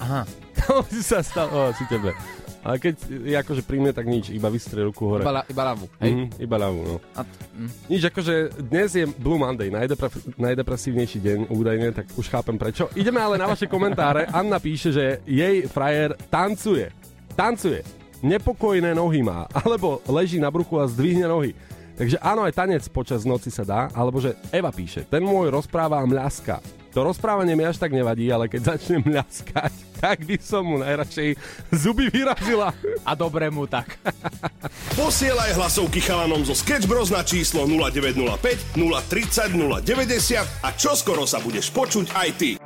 aha. 0.00 0.22
To 0.60 0.84
už 0.84 1.00
sa 1.00 1.24
stalo 1.24 1.72
asi 1.72 1.88
tebe. 1.88 2.12
Ale 2.60 2.76
keď 2.76 2.94
je 3.08 3.36
akože 3.40 3.62
príjme, 3.64 3.88
tak 3.96 4.04
nič, 4.04 4.28
iba 4.28 4.52
vystrie 4.52 4.84
ruku 4.84 5.08
hore. 5.08 5.24
Iba, 5.24 5.40
la, 5.40 5.42
iba 5.48 5.62
ľavú. 5.64 5.86
Hej? 5.96 6.12
Mhm, 6.12 6.26
iba 6.44 6.56
ľavú, 6.60 6.80
no. 6.84 6.96
A, 7.16 7.24
mm. 7.24 7.70
Nič, 7.88 8.02
akože 8.12 8.34
dnes 8.60 8.88
je 8.92 9.04
Blue 9.16 9.40
Monday, 9.40 9.72
najdepre- 9.72 10.36
najdepresívnejší 10.36 11.18
deň 11.24 11.38
údajne, 11.48 11.88
tak 11.96 12.12
už 12.20 12.28
chápem 12.28 12.60
prečo. 12.60 12.92
Ideme 12.92 13.16
ale 13.16 13.40
na 13.40 13.48
vaše 13.48 13.64
komentáre. 13.64 14.28
Anna 14.28 14.60
píše, 14.60 14.92
že 14.92 15.24
jej 15.24 15.64
frajer 15.64 16.12
tancuje. 16.28 16.92
Tancuje. 17.32 17.80
Nepokojné 18.20 18.92
nohy 18.92 19.24
má. 19.24 19.48
Alebo 19.56 20.04
leží 20.04 20.36
na 20.36 20.52
bruchu 20.52 20.76
a 20.76 20.84
zdvihne 20.84 21.24
nohy. 21.24 21.56
Takže 22.00 22.16
áno, 22.24 22.48
aj 22.48 22.56
tanec 22.56 22.80
počas 22.88 23.28
noci 23.28 23.52
sa 23.52 23.60
dá. 23.60 23.92
Alebo 23.92 24.24
že 24.24 24.32
Eva 24.48 24.72
píše, 24.72 25.04
ten 25.04 25.20
môj 25.20 25.52
rozpráva 25.52 26.00
a 26.00 26.08
mľaska. 26.08 26.64
To 26.96 27.04
rozprávanie 27.04 27.52
mi 27.52 27.62
až 27.62 27.76
tak 27.76 27.92
nevadí, 27.92 28.32
ale 28.32 28.48
keď 28.48 28.72
začne 28.72 29.04
mľaskať, 29.04 29.72
tak 30.02 30.24
by 30.24 30.40
som 30.40 30.64
mu 30.64 30.80
najradšej 30.80 31.36
zuby 31.76 32.08
vyrazila. 32.08 32.72
a 33.04 33.12
dobre 33.12 33.52
mu 33.52 33.68
tak. 33.68 34.00
Posielaj 34.98 35.60
hlasovky 35.60 36.00
chalanom 36.00 36.40
zo 36.40 36.56
Sketch 36.56 36.88
Bros 36.88 37.12
na 37.12 37.20
číslo 37.20 37.68
0905 37.68 38.80
030 38.80 39.60
090 39.84 40.64
a 40.64 40.68
čoskoro 40.72 41.28
sa 41.28 41.36
budeš 41.44 41.68
počuť 41.68 42.16
aj 42.16 42.28
ty. 42.40 42.56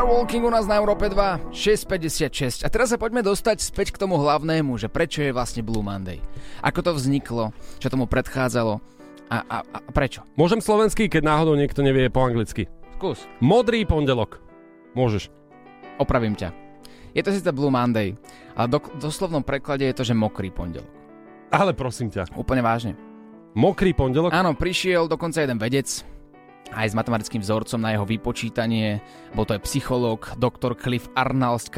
Star 0.00 0.08
Walking 0.08 0.48
u 0.48 0.48
nás 0.48 0.64
na 0.64 0.80
Európe 0.80 1.12
2, 1.12 1.52
6.56. 1.52 2.64
A 2.64 2.72
teraz 2.72 2.88
sa 2.88 2.96
poďme 2.96 3.20
dostať 3.20 3.60
späť 3.60 3.92
k 3.92 4.00
tomu 4.00 4.16
hlavnému, 4.16 4.80
že 4.80 4.88
prečo 4.88 5.20
je 5.20 5.28
vlastne 5.28 5.60
Blue 5.60 5.84
Monday. 5.84 6.24
Ako 6.64 6.80
to 6.80 6.96
vzniklo, 6.96 7.52
čo 7.76 7.92
tomu 7.92 8.08
predchádzalo 8.08 8.80
a, 9.28 9.36
a, 9.44 9.56
a 9.60 9.78
prečo. 9.92 10.24
Môžem 10.40 10.64
slovenský, 10.64 11.12
keď 11.12 11.20
náhodou 11.28 11.52
niekto 11.52 11.84
nevie 11.84 12.08
po 12.08 12.24
anglicky. 12.24 12.72
Skús. 12.96 13.28
Modrý 13.44 13.84
pondelok. 13.84 14.40
Môžeš. 14.96 15.28
Opravím 16.00 16.32
ťa. 16.32 16.48
Je 17.12 17.20
to 17.20 17.36
síce 17.36 17.52
Blue 17.52 17.68
Monday, 17.68 18.16
ale 18.56 18.72
do, 18.72 18.80
doslovnom 18.96 19.44
preklade 19.44 19.84
je 19.84 19.92
to, 20.00 20.08
že 20.08 20.16
mokrý 20.16 20.48
pondelok. 20.48 20.88
Ale 21.52 21.76
prosím 21.76 22.08
ťa. 22.08 22.40
Úplne 22.40 22.64
vážne. 22.64 22.96
Mokrý 23.52 23.92
pondelok? 23.92 24.32
Áno, 24.32 24.56
prišiel 24.56 25.12
dokonca 25.12 25.44
jeden 25.44 25.60
vedec, 25.60 26.08
aj 26.74 26.86
s 26.90 26.94
matematickým 26.94 27.42
vzorcom 27.42 27.80
na 27.82 27.94
jeho 27.94 28.06
vypočítanie. 28.06 29.02
Bol 29.34 29.46
to 29.46 29.54
aj 29.58 29.64
psychológ, 29.66 30.34
doktor 30.38 30.78
Cliff 30.78 31.10
Arnall 31.18 31.58
z 31.58 31.70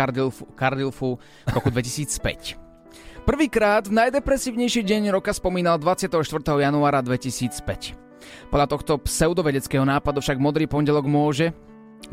Cardilfu 0.57 1.17
v 1.19 1.53
roku 1.53 1.69
2005. 1.73 2.63
Prvýkrát 3.23 3.87
v 3.87 3.95
najdepresívnejší 3.95 4.83
deň 4.83 5.15
roka 5.15 5.31
spomínal 5.31 5.79
24. 5.79 6.19
januára 6.59 6.99
2005. 7.07 7.95
Podľa 8.51 8.67
tohto 8.67 8.99
pseudovedeckého 8.99 9.87
nápadu 9.87 10.19
však 10.19 10.43
modrý 10.43 10.67
pondelok 10.67 11.07
môže 11.07 11.55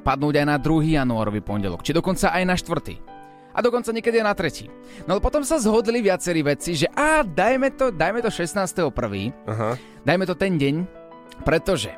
padnúť 0.06 0.42
aj 0.42 0.46
na 0.46 0.56
2. 0.62 1.02
januárový 1.02 1.42
pondelok, 1.42 1.82
či 1.82 1.98
dokonca 1.98 2.30
aj 2.30 2.44
na 2.46 2.54
4. 2.54 3.58
A 3.58 3.60
dokonca 3.66 3.90
niekedy 3.90 4.22
na 4.22 4.38
3. 4.38 5.10
No 5.10 5.18
ale 5.18 5.22
potom 5.26 5.42
sa 5.42 5.58
zhodli 5.58 6.06
viacerí 6.06 6.46
veci, 6.46 6.78
že 6.78 6.86
a 6.94 7.26
dajme 7.26 7.74
to, 7.74 7.90
dajme 7.90 8.22
to 8.22 8.30
16.1. 8.30 8.94
Aha. 9.50 9.76
Dajme 10.06 10.24
to 10.30 10.38
ten 10.38 10.62
deň, 10.62 10.86
pretože 11.42 11.90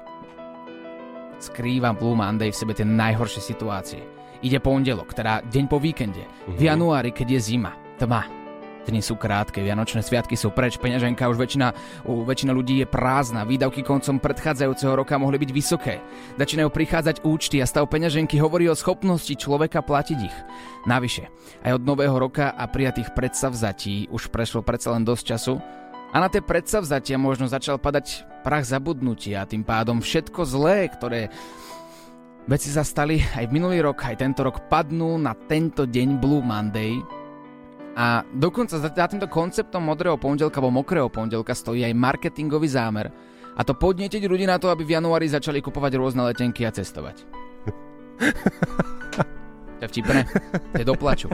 skrýva 1.41 1.98
Blue 1.98 2.13
Monday 2.13 2.53
v 2.53 2.60
sebe 2.62 2.77
tie 2.77 2.86
najhoršie 2.86 3.41
situácie. 3.41 4.01
Ide 4.41 4.62
pondelok, 4.62 5.13
teda 5.13 5.45
deň 5.45 5.65
po 5.69 5.77
víkende. 5.77 6.25
V 6.50 6.65
januári, 6.65 7.13
keď 7.13 7.38
je 7.38 7.39
zima, 7.53 7.77
tma. 8.01 8.41
Dni 8.81 8.98
sú 8.98 9.13
krátke, 9.13 9.62
Vianočné 9.62 10.01
sviatky 10.01 10.33
sú 10.33 10.50
preč, 10.50 10.81
peňaženka 10.81 11.29
už 11.29 11.38
väčšina, 11.38 11.69
u 12.10 12.25
väčšina 12.25 12.50
ľudí 12.50 12.81
je 12.81 12.89
prázdna, 12.89 13.45
výdavky 13.45 13.86
koncom 13.86 14.17
predchádzajúceho 14.17 14.98
roka 14.98 15.21
mohli 15.21 15.38
byť 15.38 15.51
vysoké. 15.53 16.01
Začínajú 16.41 16.74
prichádzať 16.74 17.21
účty 17.21 17.62
a 17.62 17.69
stav 17.69 17.86
peňaženky 17.86 18.41
hovorí 18.41 18.65
o 18.65 18.74
schopnosti 18.74 19.38
človeka 19.38 19.86
platiť 19.86 20.19
ich. 20.25 20.38
Navyše, 20.89 21.29
aj 21.62 21.77
od 21.77 21.86
nového 21.86 22.17
roka 22.17 22.50
a 22.57 22.65
prijatých 22.65 23.13
predsavzatí 23.13 24.10
už 24.10 24.33
prešlo 24.33 24.65
predsa 24.65 24.98
len 24.98 25.05
dosť 25.05 25.24
času 25.29 25.62
a 26.11 26.19
na 26.19 26.27
tie 26.27 26.43
predsavzatia 26.43 27.15
možno 27.15 27.47
začal 27.47 27.79
padať 27.79 28.27
prach 28.43 28.67
zabudnutia 28.67 29.43
a 29.43 29.49
tým 29.49 29.63
pádom 29.63 30.03
všetko 30.03 30.43
zlé, 30.43 30.91
ktoré 30.91 31.31
veci 32.51 32.67
sa 32.67 32.83
stali 32.83 33.23
aj 33.23 33.47
minulý 33.47 33.79
rok, 33.79 34.03
aj 34.03 34.19
tento 34.19 34.43
rok 34.43 34.67
padnú 34.67 35.15
na 35.15 35.31
tento 35.31 35.87
deň 35.87 36.19
Blue 36.19 36.43
Monday. 36.43 36.99
A 37.95 38.23
dokonca 38.31 38.79
za, 38.79 38.91
týmto 38.91 39.27
konceptom 39.27 39.83
modrého 39.83 40.15
pondelka 40.15 40.59
alebo 40.59 40.83
mokrého 40.83 41.07
pondelka 41.11 41.55
stojí 41.55 41.83
aj 41.87 41.95
marketingový 41.95 42.67
zámer. 42.67 43.11
A 43.55 43.67
to 43.67 43.75
podnietiť 43.75 44.23
ľudí 44.27 44.47
na 44.47 44.55
to, 44.55 44.71
aby 44.71 44.87
v 44.87 44.95
januári 44.95 45.27
začali 45.27 45.59
kupovať 45.59 45.99
rôzne 45.99 46.23
letenky 46.23 46.63
a 46.63 46.71
cestovať. 46.71 47.23
to 49.81 49.89
je 49.89 49.93
vtipné. 49.97 50.29
To 50.77 50.77
je 50.77 50.85
doplaču. 50.85 51.27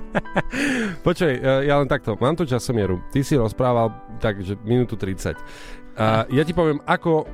Počkaj, 1.08 1.34
e, 1.36 1.68
ja 1.68 1.76
len 1.84 1.92
takto, 1.92 2.16
mám 2.16 2.40
tu 2.40 2.48
časomieru. 2.48 3.04
Ty 3.12 3.20
si 3.20 3.36
rozprával 3.36 3.92
takže 4.24 4.56
minútu 4.64 4.96
30. 4.96 5.36
A 6.00 6.24
ja 6.32 6.44
ti 6.48 6.56
poviem, 6.56 6.80
ako 6.88 7.28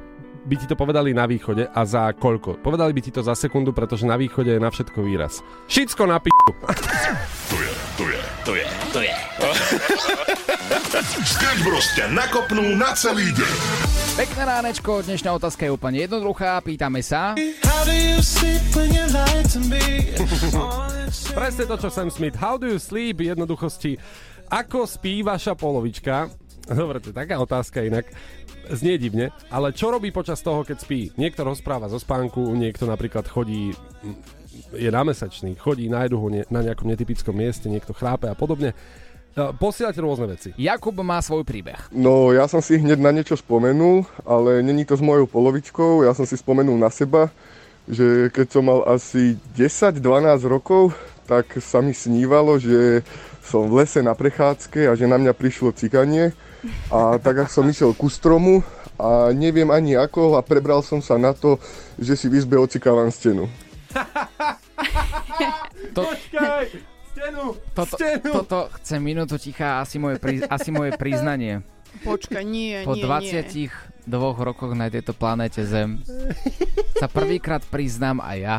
by 0.44 0.56
ti 0.58 0.66
to 0.66 0.74
povedali 0.74 1.14
na 1.14 1.30
východe 1.30 1.70
a 1.70 1.82
za 1.86 2.10
koľko. 2.18 2.66
Povedali 2.66 2.92
by 2.98 3.02
ti 3.06 3.14
to 3.14 3.22
za 3.22 3.38
sekundu, 3.38 3.78
pretože 3.78 4.10
na 4.10 4.18
východe 4.18 4.58
je 4.58 4.60
na 4.60 4.74
všetko 4.74 5.06
výraz. 5.06 5.46
Šicko 5.70 6.10
na 6.10 6.18
p***u. 6.18 6.52
Sketch 11.24 11.62
Bros 11.62 11.88
ťa 11.94 12.10
nakopnú 12.10 12.74
na 12.74 12.98
celý 12.98 13.30
deň. 13.38 13.56
Pekné 14.14 14.42
ránečko, 14.46 15.02
dnešná 15.06 15.30
otázka 15.38 15.66
je 15.66 15.72
úplne 15.74 16.02
jednoduchá. 16.06 16.62
Pýtame 16.62 17.02
sa... 17.06 17.38
Presne 21.34 21.64
to, 21.66 21.76
čo 21.82 21.90
Sam 21.90 22.10
Smith. 22.14 22.38
How 22.38 22.58
do 22.58 22.70
you 22.70 22.78
sleep? 22.82 23.22
Jednoduchosti. 23.22 23.98
Ako 24.54 24.86
spí 24.86 25.26
vaša 25.26 25.58
polovička? 25.58 26.30
Dobre, 26.70 27.02
to 27.02 27.10
je 27.10 27.18
taká 27.18 27.42
otázka 27.42 27.82
inak. 27.82 28.10
Znie 28.72 28.96
divne, 28.96 29.36
ale 29.52 29.76
čo 29.76 29.92
robí 29.92 30.16
počas 30.16 30.40
toho, 30.40 30.64
keď 30.64 30.78
spí? 30.80 31.12
Niekto 31.20 31.44
rozpráva 31.44 31.92
zo 31.92 32.00
spánku, 32.00 32.40
niekto 32.56 32.88
napríklad 32.88 33.28
chodí, 33.28 33.76
je 34.72 34.88
námesačný, 34.88 35.60
chodí 35.60 35.92
na 35.92 36.08
jeduhu 36.08 36.32
ne- 36.32 36.48
na 36.48 36.64
nejakom 36.64 36.88
netypickom 36.88 37.36
mieste, 37.36 37.68
niekto 37.68 37.92
chrápe 37.92 38.32
a 38.32 38.40
podobne. 38.40 38.72
E, 39.34 39.42
Posielate 39.58 39.98
rôzne 39.98 40.30
veci. 40.30 40.54
Jakub 40.62 40.94
má 41.02 41.18
svoj 41.18 41.42
príbeh. 41.42 41.90
No, 41.90 42.30
ja 42.30 42.46
som 42.46 42.62
si 42.62 42.78
hneď 42.78 43.02
na 43.02 43.10
niečo 43.10 43.34
spomenul, 43.34 44.06
ale 44.30 44.62
není 44.62 44.86
to 44.86 44.94
s 44.94 45.02
mojou 45.02 45.26
polovičkou. 45.26 46.06
Ja 46.06 46.14
som 46.14 46.30
si 46.30 46.38
spomenul 46.38 46.78
na 46.78 46.94
seba, 46.94 47.34
že 47.90 48.30
keď 48.30 48.48
som 48.54 48.64
mal 48.70 48.86
asi 48.86 49.42
10-12 49.58 49.98
rokov, 50.46 50.94
tak 51.26 51.50
sa 51.66 51.82
mi 51.82 51.98
snívalo, 51.98 52.62
že 52.62 53.02
som 53.42 53.68
v 53.68 53.84
lese 53.84 54.06
na 54.06 54.14
prechádzke 54.14 54.86
a 54.88 54.94
že 54.94 55.10
na 55.10 55.18
mňa 55.18 55.34
prišlo 55.34 55.74
cikanie. 55.74 56.32
A 56.94 57.20
tak, 57.20 57.44
ak 57.44 57.50
som 57.52 57.68
išiel 57.68 57.92
ku 57.92 58.08
stromu 58.08 58.64
a 58.96 59.34
neviem 59.36 59.68
ani 59.74 60.00
ako 60.00 60.38
a 60.38 60.46
prebral 60.46 60.80
som 60.86 61.02
sa 61.04 61.18
na 61.20 61.36
to, 61.36 61.60
že 62.00 62.16
si 62.16 62.32
v 62.32 62.40
izbe 62.40 62.56
ocikávam 62.56 63.10
stenu. 63.12 63.50
To, 65.92 66.02
Počkaj! 66.08 66.93
Stenu! 67.24 67.56
toto, 67.72 67.96
Stenu! 67.96 68.32
toto 68.36 68.58
chce 68.76 68.96
minútu 69.00 69.40
ticha, 69.40 69.80
asi 69.80 69.96
moje, 69.96 70.20
pri, 70.20 70.44
asi 70.44 70.76
moje 70.76 70.92
priznanie. 71.00 71.64
Počkaj, 72.04 72.44
nie, 72.44 72.84
Po 72.84 73.00
nie, 73.00 73.06
22 73.06 73.72
rokoch 74.44 74.76
na 74.76 74.92
tejto 74.92 75.16
planéte 75.16 75.64
Zem 75.64 76.04
sa 77.00 77.08
prvýkrát 77.08 77.64
priznám 77.64 78.20
aj 78.20 78.38
ja. 78.44 78.56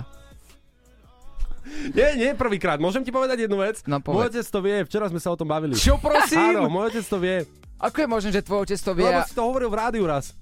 Nie, 1.93 2.17
nie, 2.17 2.31
prvýkrát. 2.33 2.81
Môžem 2.81 3.05
ti 3.05 3.13
povedať 3.13 3.45
jednu 3.45 3.61
vec? 3.61 3.85
No, 3.85 4.01
Môj 4.01 4.05
povedz. 4.07 4.33
otec 4.33 4.47
to 4.49 4.61
vie, 4.65 4.77
včera 4.89 5.11
sme 5.13 5.21
sa 5.21 5.29
o 5.29 5.37
tom 5.37 5.49
bavili. 5.51 5.77
Čo 5.77 6.01
prosím? 6.01 6.57
Áno, 6.57 6.73
môj 6.73 6.89
otec 6.95 7.05
to 7.05 7.19
vie. 7.21 7.37
Ako 7.77 7.97
je 8.01 8.09
možné, 8.09 8.31
že 8.33 8.41
tvoj 8.47 8.65
otec 8.65 8.81
to 8.81 8.93
vie? 8.97 9.05
Lebo 9.05 9.21
a- 9.21 9.29
si 9.29 9.35
to 9.37 9.45
hovoril 9.45 9.69
v 9.69 9.77
rádiu 9.77 10.05
raz. 10.09 10.33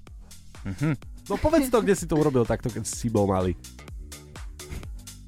Mhm. 0.62 0.94
No 1.26 1.34
povedz 1.38 1.70
to, 1.70 1.82
kde 1.82 1.94
si 1.98 2.06
to 2.06 2.14
urobil 2.14 2.46
takto, 2.46 2.70
keď 2.70 2.86
si 2.86 3.10
bol 3.10 3.26
malý. 3.26 3.58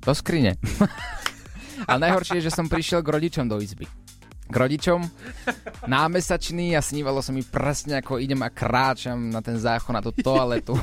Do 0.05 0.13
skrine. 0.15 0.55
A 1.85 2.01
najhoršie 2.01 2.41
je, 2.41 2.47
že 2.51 2.55
som 2.57 2.69
prišiel 2.69 3.05
k 3.05 3.13
rodičom 3.15 3.49
do 3.49 3.61
izby. 3.61 3.89
K 4.45 4.55
rodičom, 4.61 5.01
námesačný 5.89 6.77
a 6.77 6.85
snívalo 6.85 7.25
sa 7.25 7.33
mi 7.33 7.41
presne, 7.41 8.05
ako 8.05 8.21
idem 8.21 8.45
a 8.45 8.53
kráčam 8.53 9.33
na 9.33 9.41
ten 9.41 9.57
záchod, 9.57 9.97
na 9.97 10.05
tú 10.05 10.13
toaletu. 10.13 10.77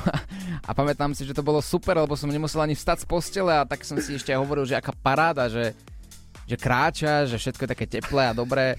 A 0.66 0.74
pamätám 0.74 1.14
si, 1.14 1.22
že 1.22 1.34
to 1.34 1.46
bolo 1.46 1.62
super, 1.62 1.94
lebo 1.94 2.18
som 2.18 2.26
nemusel 2.26 2.58
ani 2.58 2.74
vstať 2.74 3.02
z 3.02 3.06
postele 3.06 3.54
a 3.54 3.62
tak 3.62 3.86
som 3.86 4.02
si 4.02 4.18
ešte 4.18 4.34
aj 4.34 4.42
hovoril, 4.42 4.66
že 4.66 4.74
aká 4.78 4.90
paráda, 4.90 5.46
že 5.46 5.78
že 6.42 6.58
kráča, 6.58 7.24
že 7.30 7.38
všetko 7.38 7.64
je 7.64 7.70
také 7.70 7.86
teplé 7.86 8.28
a 8.28 8.36
dobré. 8.36 8.74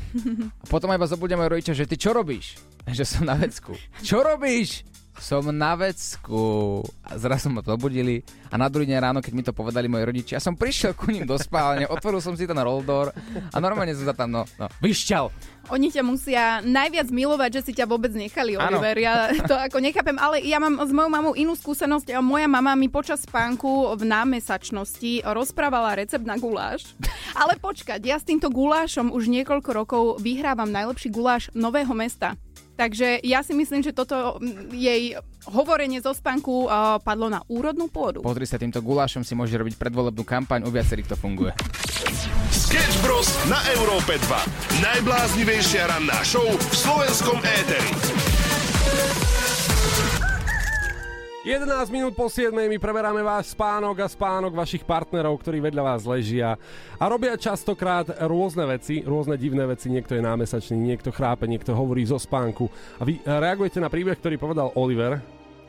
A 0.62 0.66
potom 0.68 0.92
aj 0.92 1.00
iba 1.00 1.08
zobudia 1.08 1.40
moje 1.40 1.58
rodičia, 1.58 1.74
že 1.74 1.88
ty 1.88 1.96
čo 1.96 2.12
robíš? 2.12 2.60
Že 2.84 3.04
som 3.08 3.24
na 3.24 3.40
vecku. 3.40 3.72
Čo 4.04 4.20
robíš? 4.20 4.84
Som 5.20 5.54
na 5.54 5.78
vecku. 5.78 6.82
A 7.04 7.18
zrazu 7.20 7.52
ma 7.52 7.62
zobudili 7.62 8.24
a 8.54 8.56
na 8.62 8.70
druhý 8.70 8.86
deň 8.86 9.00
ráno, 9.02 9.20
keď 9.20 9.34
mi 9.34 9.42
to 9.42 9.50
povedali 9.50 9.90
moji 9.90 10.06
rodičia, 10.06 10.38
ja 10.38 10.46
som 10.46 10.54
prišiel 10.54 10.94
ku 10.94 11.10
ním 11.10 11.26
do 11.26 11.34
spálne, 11.42 11.90
otvoril 11.90 12.22
som 12.22 12.38
si 12.38 12.46
ten 12.46 12.54
roll 12.62 12.86
door 12.86 13.10
a 13.50 13.58
normálne 13.58 13.98
som 13.98 14.06
sa 14.06 14.14
tam, 14.14 14.30
no, 14.30 14.46
no, 14.62 14.70
vyšťal. 14.78 15.34
Oni 15.74 15.90
ťa 15.90 16.04
musia 16.06 16.62
najviac 16.62 17.10
milovať, 17.10 17.50
že 17.50 17.62
si 17.66 17.72
ťa 17.74 17.90
vôbec 17.90 18.14
nechali. 18.14 18.54
Oliver. 18.54 18.94
Ja 19.02 19.34
to 19.50 19.58
ako 19.58 19.82
nechápem, 19.82 20.22
ale 20.22 20.46
ja 20.46 20.62
mám 20.62 20.78
s 20.78 20.94
mojou 20.94 21.10
mamou 21.10 21.34
inú 21.34 21.58
skúsenosť. 21.58 22.14
Moja 22.22 22.46
mama 22.46 22.78
mi 22.78 22.94
počas 22.94 23.26
spánku 23.26 23.98
v 23.98 24.04
námesačnosti 24.06 25.26
rozprávala 25.26 25.98
recept 25.98 26.28
na 26.28 26.38
guláš. 26.38 26.94
Ale 27.34 27.58
počkať, 27.58 28.06
ja 28.06 28.22
s 28.22 28.28
týmto 28.28 28.54
gulášom 28.54 29.10
už 29.10 29.34
niekoľko 29.34 29.70
rokov 29.74 30.04
vyhrávam 30.22 30.70
najlepší 30.70 31.10
guláš 31.10 31.50
Nového 31.58 31.96
mesta. 31.98 32.38
Takže 32.74 33.22
ja 33.22 33.46
si 33.46 33.54
myslím, 33.54 33.86
že 33.86 33.94
toto 33.94 34.42
mm, 34.42 34.74
jej 34.74 35.14
hovorenie 35.46 36.02
zo 36.02 36.16
spánku 36.16 36.66
uh, 36.66 36.98
padlo 37.04 37.30
na 37.30 37.46
úrodnú 37.46 37.86
pôdu. 37.92 38.26
Pozri 38.26 38.50
sa, 38.50 38.58
týmto 38.58 38.82
gulášom 38.82 39.22
si 39.22 39.38
môže 39.38 39.54
robiť 39.54 39.78
predvolebnú 39.78 40.26
kampaň, 40.26 40.66
u 40.66 40.72
viacerých 40.74 41.14
to 41.14 41.18
funguje. 41.20 41.54
Sketch 42.50 42.98
Bros. 43.06 43.30
na 43.46 43.62
Európe 43.78 44.18
2. 44.18 44.82
Najbláznivejšia 44.82 45.90
ranná 45.90 46.18
show 46.26 46.46
v 46.46 46.74
slovenskom 46.74 47.38
éteri. 47.46 47.92
11 51.44 51.92
minút 51.92 52.16
po 52.16 52.32
7 52.32 52.56
my 52.56 52.80
preberáme 52.80 53.20
váš 53.20 53.52
spánok 53.52 54.00
a 54.00 54.08
spánok 54.08 54.56
vašich 54.56 54.88
partnerov, 54.88 55.36
ktorí 55.44 55.60
vedľa 55.60 55.84
vás 55.84 56.08
ležia 56.08 56.56
a 56.96 57.04
robia 57.12 57.36
častokrát 57.36 58.08
rôzne 58.32 58.64
veci, 58.64 59.04
rôzne 59.04 59.36
divné 59.36 59.68
veci. 59.68 59.92
Niekto 59.92 60.16
je 60.16 60.24
námesačný, 60.24 60.80
niekto 60.80 61.12
chrápe, 61.12 61.44
niekto 61.44 61.76
hovorí 61.76 62.08
zo 62.08 62.16
spánku. 62.16 62.72
A 62.96 63.04
vy 63.04 63.20
reagujete 63.28 63.84
na 63.84 63.92
príbeh, 63.92 64.16
ktorý 64.24 64.40
povedal 64.40 64.72
Oliver. 64.80 65.20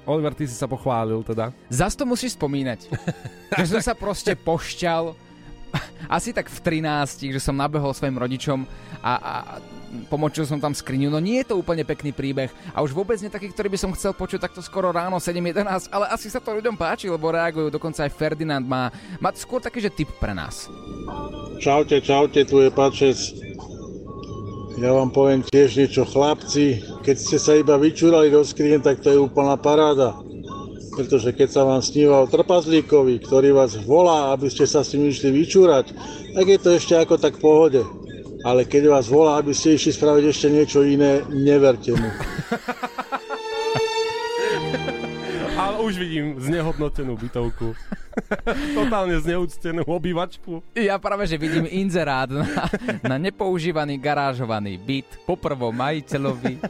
Oliver, 0.06 0.38
ty 0.38 0.46
si 0.46 0.54
sa 0.54 0.70
pochválil 0.70 1.26
teda. 1.26 1.50
Zas 1.66 1.98
to 1.98 2.06
musíš 2.06 2.38
spomínať. 2.38 2.94
že 3.58 3.66
som 3.66 3.82
sa 3.82 3.98
proste 3.98 4.38
pošťal 4.38 5.18
asi 6.06 6.34
tak 6.34 6.50
v 6.50 6.58
13, 6.82 7.32
že 7.32 7.40
som 7.40 7.56
nabehol 7.56 7.94
svojim 7.96 8.16
rodičom 8.18 8.68
a, 9.00 9.12
a 9.14 9.34
pomočil 10.10 10.42
som 10.46 10.58
tam 10.58 10.74
skriňu. 10.74 11.08
No 11.10 11.22
nie 11.22 11.42
je 11.42 11.54
to 11.54 11.60
úplne 11.60 11.86
pekný 11.86 12.10
príbeh 12.10 12.50
a 12.74 12.82
už 12.82 12.90
vôbec 12.90 13.18
nie 13.22 13.30
taký, 13.30 13.50
ktorý 13.50 13.70
by 13.70 13.78
som 13.78 13.94
chcel 13.94 14.12
počuť 14.16 14.42
takto 14.42 14.60
skoro 14.60 14.90
ráno 14.90 15.22
7.11, 15.22 15.92
ale 15.92 16.10
asi 16.10 16.26
sa 16.26 16.42
to 16.42 16.56
ľuďom 16.56 16.74
páči, 16.74 17.06
lebo 17.06 17.30
reagujú. 17.30 17.70
Dokonca 17.70 18.06
aj 18.06 18.14
Ferdinand 18.14 18.64
má, 18.64 18.90
má 19.22 19.30
skôr 19.36 19.62
taký, 19.62 19.84
že 19.84 19.94
tip 19.94 20.10
pre 20.18 20.34
nás. 20.34 20.66
Čaute, 21.62 22.02
čaute, 22.02 22.42
tu 22.42 22.58
je 22.58 22.70
Pačec. 22.72 23.18
Ja 24.74 24.90
vám 24.90 25.14
poviem 25.14 25.46
tiež 25.46 25.78
niečo, 25.78 26.02
chlapci. 26.02 26.82
Keď 27.06 27.16
ste 27.16 27.38
sa 27.38 27.54
iba 27.54 27.78
vyčúrali 27.78 28.26
do 28.26 28.42
skrine, 28.42 28.82
tak 28.82 28.98
to 29.06 29.14
je 29.14 29.22
úplná 29.22 29.54
paráda. 29.54 30.18
Pretože 30.94 31.34
keď 31.34 31.48
sa 31.50 31.62
vám 31.66 31.82
sníva 31.82 32.22
o 32.22 32.30
trpazlíkovi, 32.30 33.18
ktorý 33.26 33.50
vás 33.50 33.74
volá, 33.82 34.30
aby 34.30 34.46
ste 34.46 34.62
sa 34.62 34.86
s 34.86 34.94
ním 34.94 35.10
išli 35.10 35.34
vyčúrať, 35.34 35.90
tak 36.38 36.46
je 36.46 36.58
to 36.58 36.70
ešte 36.78 36.94
ako 36.94 37.18
tak 37.18 37.34
v 37.38 37.42
pohode. 37.42 37.82
ale 38.44 38.68
keď 38.68 38.92
vás 38.92 39.08
volá, 39.08 39.40
aby 39.40 39.56
ste 39.56 39.74
išli 39.74 39.96
spraviť 39.96 40.24
ešte 40.28 40.46
niečo 40.52 40.84
iné, 40.84 41.24
neverte 41.32 41.96
mu. 41.96 42.10
Ale 45.54 45.80
už 45.80 45.96
vidím 45.96 46.36
znehodnotenú 46.36 47.16
bytovku. 47.16 47.72
Totálne 48.78 49.16
zneúctenú 49.20 49.82
obývačku. 49.86 50.62
Ja 50.76 50.96
práve, 50.98 51.26
že 51.26 51.36
vidím 51.40 51.66
inzerát 51.66 52.30
na, 52.30 52.46
na 53.02 53.16
nepoužívaný 53.18 53.98
garážovaný 53.98 54.78
byt 54.78 55.26
po 55.26 55.34
prvom 55.34 55.74
majiteľovi. 55.74 56.60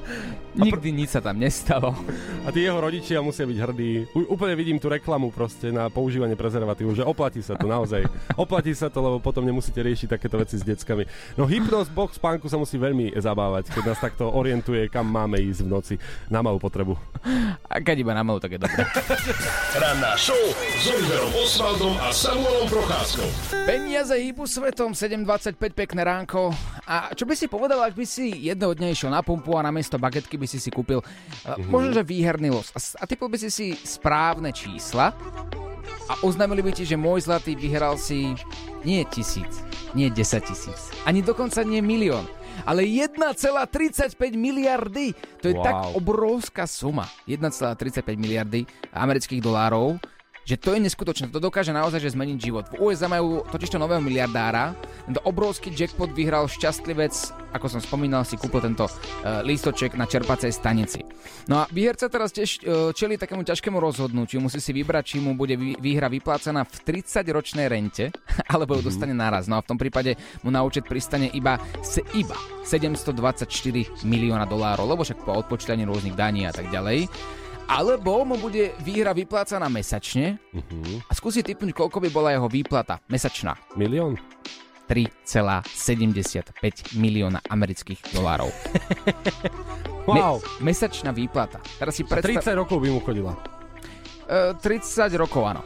Nikdy 0.66 0.88
nič 0.92 1.16
sa 1.16 1.20
tam 1.24 1.40
nestalo. 1.40 1.96
A 2.44 2.52
tí 2.52 2.68
jeho 2.68 2.76
rodičia 2.76 3.24
musia 3.24 3.48
byť 3.48 3.58
hrdí. 3.58 3.92
U, 4.12 4.36
úplne 4.36 4.52
vidím 4.52 4.76
tú 4.76 4.92
reklamu 4.92 5.32
proste 5.32 5.72
na 5.72 5.88
používanie 5.88 6.36
prezervatívu, 6.36 6.92
že 6.92 7.06
oplatí 7.06 7.40
sa 7.40 7.56
to 7.56 7.64
naozaj. 7.64 8.04
Oplatí 8.36 8.76
sa 8.76 8.92
to, 8.92 9.00
lebo 9.00 9.16
potom 9.18 9.42
nemusíte 9.48 9.80
riešiť 9.80 10.18
takéto 10.18 10.36
veci 10.36 10.60
s 10.60 10.64
deckami. 10.66 11.08
No 11.40 11.48
hypnos 11.48 11.88
box 11.88 12.20
spánku 12.20 12.52
sa 12.52 12.60
musí 12.60 12.76
veľmi 12.76 13.16
zabávať, 13.16 13.72
keď 13.72 13.84
nás 13.96 14.00
takto 14.00 14.28
orientuje, 14.28 14.86
kam 14.92 15.08
máme 15.08 15.40
ísť 15.40 15.60
v 15.64 15.68
noci 15.68 15.94
na 16.28 16.44
malú 16.44 16.60
potrebu. 16.60 16.94
A 17.72 17.80
keď 17.80 18.04
iba 18.04 18.12
na 18.12 18.20
malú, 18.20 18.36
tak 18.36 18.54
je 18.56 18.60
dobré. 18.60 18.84
Ranná 19.80 20.12
show 20.20 20.36
Oliverom 20.92 21.32
Osvaldom 21.40 21.94
a 22.04 22.12
Samuelom 22.12 22.68
Procházkou. 22.68 23.24
Peniaze 23.64 24.12
hýbu 24.12 24.44
svetom, 24.44 24.92
7.25, 24.92 25.56
pekné 25.72 26.04
ránko. 26.04 26.52
A 26.84 27.16
čo 27.16 27.24
by 27.24 27.32
si 27.32 27.48
povedal, 27.48 27.80
ak 27.80 27.96
by 27.96 28.04
si 28.04 28.28
jedného 28.28 28.76
dňa 28.76 28.92
išiel 28.92 29.08
na 29.08 29.24
pumpu 29.24 29.56
a 29.56 29.64
namiesto 29.64 29.96
bagetky 29.96 30.36
by 30.36 30.44
si 30.44 30.60
si 30.60 30.68
kúpil 30.68 31.00
mm-hmm. 31.00 31.72
možno, 31.72 31.96
že 31.96 32.04
výherný 32.04 32.52
los. 32.52 32.68
A, 32.76 32.80
a 33.00 33.04
typol 33.08 33.32
by 33.32 33.40
si 33.40 33.48
si 33.48 33.72
správne 33.72 34.52
čísla 34.52 35.16
a 36.12 36.20
oznámili 36.28 36.60
by 36.60 36.76
ti, 36.76 36.84
že 36.84 37.00
môj 37.00 37.24
zlatý 37.24 37.56
vyhral 37.56 37.96
si 37.96 38.36
nie 38.84 39.00
tisíc, 39.08 39.64
nie 39.96 40.12
10 40.12 40.44
tisíc, 40.44 40.92
ani 41.08 41.24
dokonca 41.24 41.64
nie 41.64 41.80
milión, 41.80 42.28
ale 42.68 42.84
1,35 42.84 44.12
miliardy. 44.36 45.16
To 45.40 45.48
je 45.48 45.56
Wow. 45.56 45.64
tak 45.64 45.76
obrovská 45.96 46.64
suma. 46.68 47.08
1,35 47.24 48.12
miliardy 48.20 48.68
amerických 48.92 49.40
dolárov 49.40 49.96
že 50.42 50.58
to 50.58 50.74
je 50.74 50.80
neskutočné, 50.82 51.30
to 51.30 51.38
dokáže 51.38 51.70
naozaj 51.70 52.02
že 52.02 52.14
zmeniť 52.14 52.38
život. 52.38 52.64
V 52.74 52.90
USA 52.90 53.06
majú 53.06 53.46
totižto 53.46 53.78
nového 53.78 54.02
miliardára, 54.02 54.74
tento 55.06 55.22
obrovský 55.22 55.70
jackpot 55.70 56.10
vyhral 56.10 56.50
šťastlivec, 56.50 57.14
ako 57.52 57.66
som 57.68 57.80
spomínal, 57.84 58.24
si 58.24 58.40
kúpil 58.40 58.64
tento 58.64 58.88
uh, 58.88 59.44
lístoček 59.44 59.94
na 59.94 60.08
čerpacej 60.08 60.50
stanici. 60.50 61.04
No 61.46 61.62
a 61.62 61.68
výherca 61.70 62.08
teraz 62.08 62.32
tiež 62.32 62.50
uh, 62.62 62.90
čeli 62.96 63.20
takému 63.20 63.44
ťažkému 63.44 63.78
rozhodnutiu, 63.78 64.40
musí 64.40 64.58
si 64.58 64.72
vybrať, 64.72 65.04
či 65.04 65.16
mu 65.20 65.36
bude 65.36 65.54
vý- 65.54 65.78
výhra 65.78 66.08
vyplácaná 66.08 66.64
v 66.64 66.74
30-ročnej 66.80 67.66
rente, 67.68 68.10
alebo 68.52 68.78
ju 68.78 68.82
dostane 68.88 69.14
naraz. 69.14 69.46
No 69.46 69.60
a 69.60 69.64
v 69.64 69.68
tom 69.68 69.78
prípade 69.78 70.16
mu 70.42 70.50
na 70.50 70.64
účet 70.64 70.88
pristane 70.88 71.30
iba, 71.36 71.60
se, 71.84 72.02
iba 72.16 72.34
724 72.64 74.06
milióna 74.06 74.48
dolárov, 74.48 74.88
lebo 74.88 75.02
však 75.04 75.22
po 75.22 75.36
odpočítaní 75.36 75.84
rôznych 75.84 76.16
daní 76.16 76.48
a 76.48 76.52
tak 76.54 76.72
ďalej. 76.72 77.06
Alebo 77.72 78.20
mu 78.28 78.36
bude 78.36 78.76
výhra 78.84 79.16
vyplácaná 79.16 79.64
mesačne 79.72 80.36
a 81.08 81.12
skúsi 81.16 81.40
typnúť, 81.40 81.72
koľko 81.72 82.04
by 82.04 82.08
bola 82.12 82.28
jeho 82.36 82.44
výplata 82.44 83.00
mesačná. 83.08 83.56
Milión? 83.80 84.20
3,75 84.92 86.52
milióna 87.00 87.40
amerických 87.48 88.12
dolárov. 88.12 88.52
Wow. 90.02 90.42
Me- 90.58 90.74
mesačná 90.74 91.14
výplata. 91.14 91.62
Teraz 91.78 91.94
si 91.94 92.02
predstav... 92.02 92.42
30 92.42 92.58
rokov 92.58 92.82
by 92.82 92.90
mu 92.90 92.98
chodila. 93.06 93.38
Uh, 94.26 94.50
30 94.58 95.14
rokov, 95.14 95.46
áno. 95.46 95.62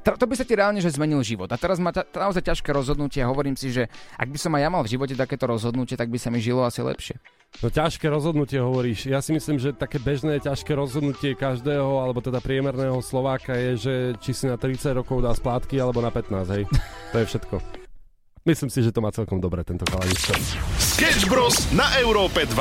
To 0.00 0.26
by 0.26 0.34
sa 0.34 0.44
ti 0.44 0.56
reálne 0.56 0.80
že 0.80 0.90
zmenil 0.90 1.20
život. 1.20 1.48
A 1.52 1.56
teraz 1.60 1.76
má 1.76 1.92
ta- 1.92 2.08
naozaj 2.08 2.40
ťažké 2.40 2.72
rozhodnutie 2.72 3.20
a 3.20 3.28
hovorím 3.28 3.54
si, 3.54 3.68
že 3.68 3.86
ak 4.16 4.28
by 4.32 4.38
som 4.40 4.52
aj 4.56 4.62
ja 4.64 4.68
mal 4.72 4.82
v 4.84 4.92
živote 4.96 5.14
takéto 5.14 5.44
rozhodnutie, 5.44 5.94
tak 5.94 6.08
by 6.08 6.16
sa 6.16 6.32
mi 6.32 6.40
žilo 6.40 6.64
asi 6.64 6.80
lepšie. 6.80 7.20
No 7.60 7.68
ťažké 7.68 8.06
rozhodnutie 8.06 8.62
hovoríš. 8.62 9.10
Ja 9.10 9.18
si 9.20 9.34
myslím, 9.34 9.58
že 9.58 9.74
také 9.74 9.98
bežné 9.98 10.38
ťažké 10.38 10.70
rozhodnutie 10.72 11.34
každého, 11.34 11.98
alebo 11.98 12.22
teda 12.22 12.38
priemerného 12.38 13.02
Slováka 13.02 13.58
je, 13.58 13.70
že 13.76 13.94
či 14.22 14.30
si 14.32 14.44
na 14.46 14.54
30 14.54 14.94
rokov 14.94 15.18
dá 15.20 15.34
splátky, 15.34 15.76
alebo 15.82 15.98
na 15.98 16.14
15, 16.14 16.46
hej. 16.54 16.64
To 17.10 17.16
je 17.18 17.26
všetko. 17.26 17.54
Myslím 18.46 18.70
si, 18.72 18.80
že 18.80 18.94
to 18.94 19.04
má 19.04 19.10
celkom 19.12 19.36
dobre 19.36 19.60
tento 19.66 19.84
chalanisko. 19.84 20.32
Sketch 20.80 21.28
Bros. 21.28 21.68
na 21.74 21.90
Európe 22.00 22.46
2. 22.48 22.56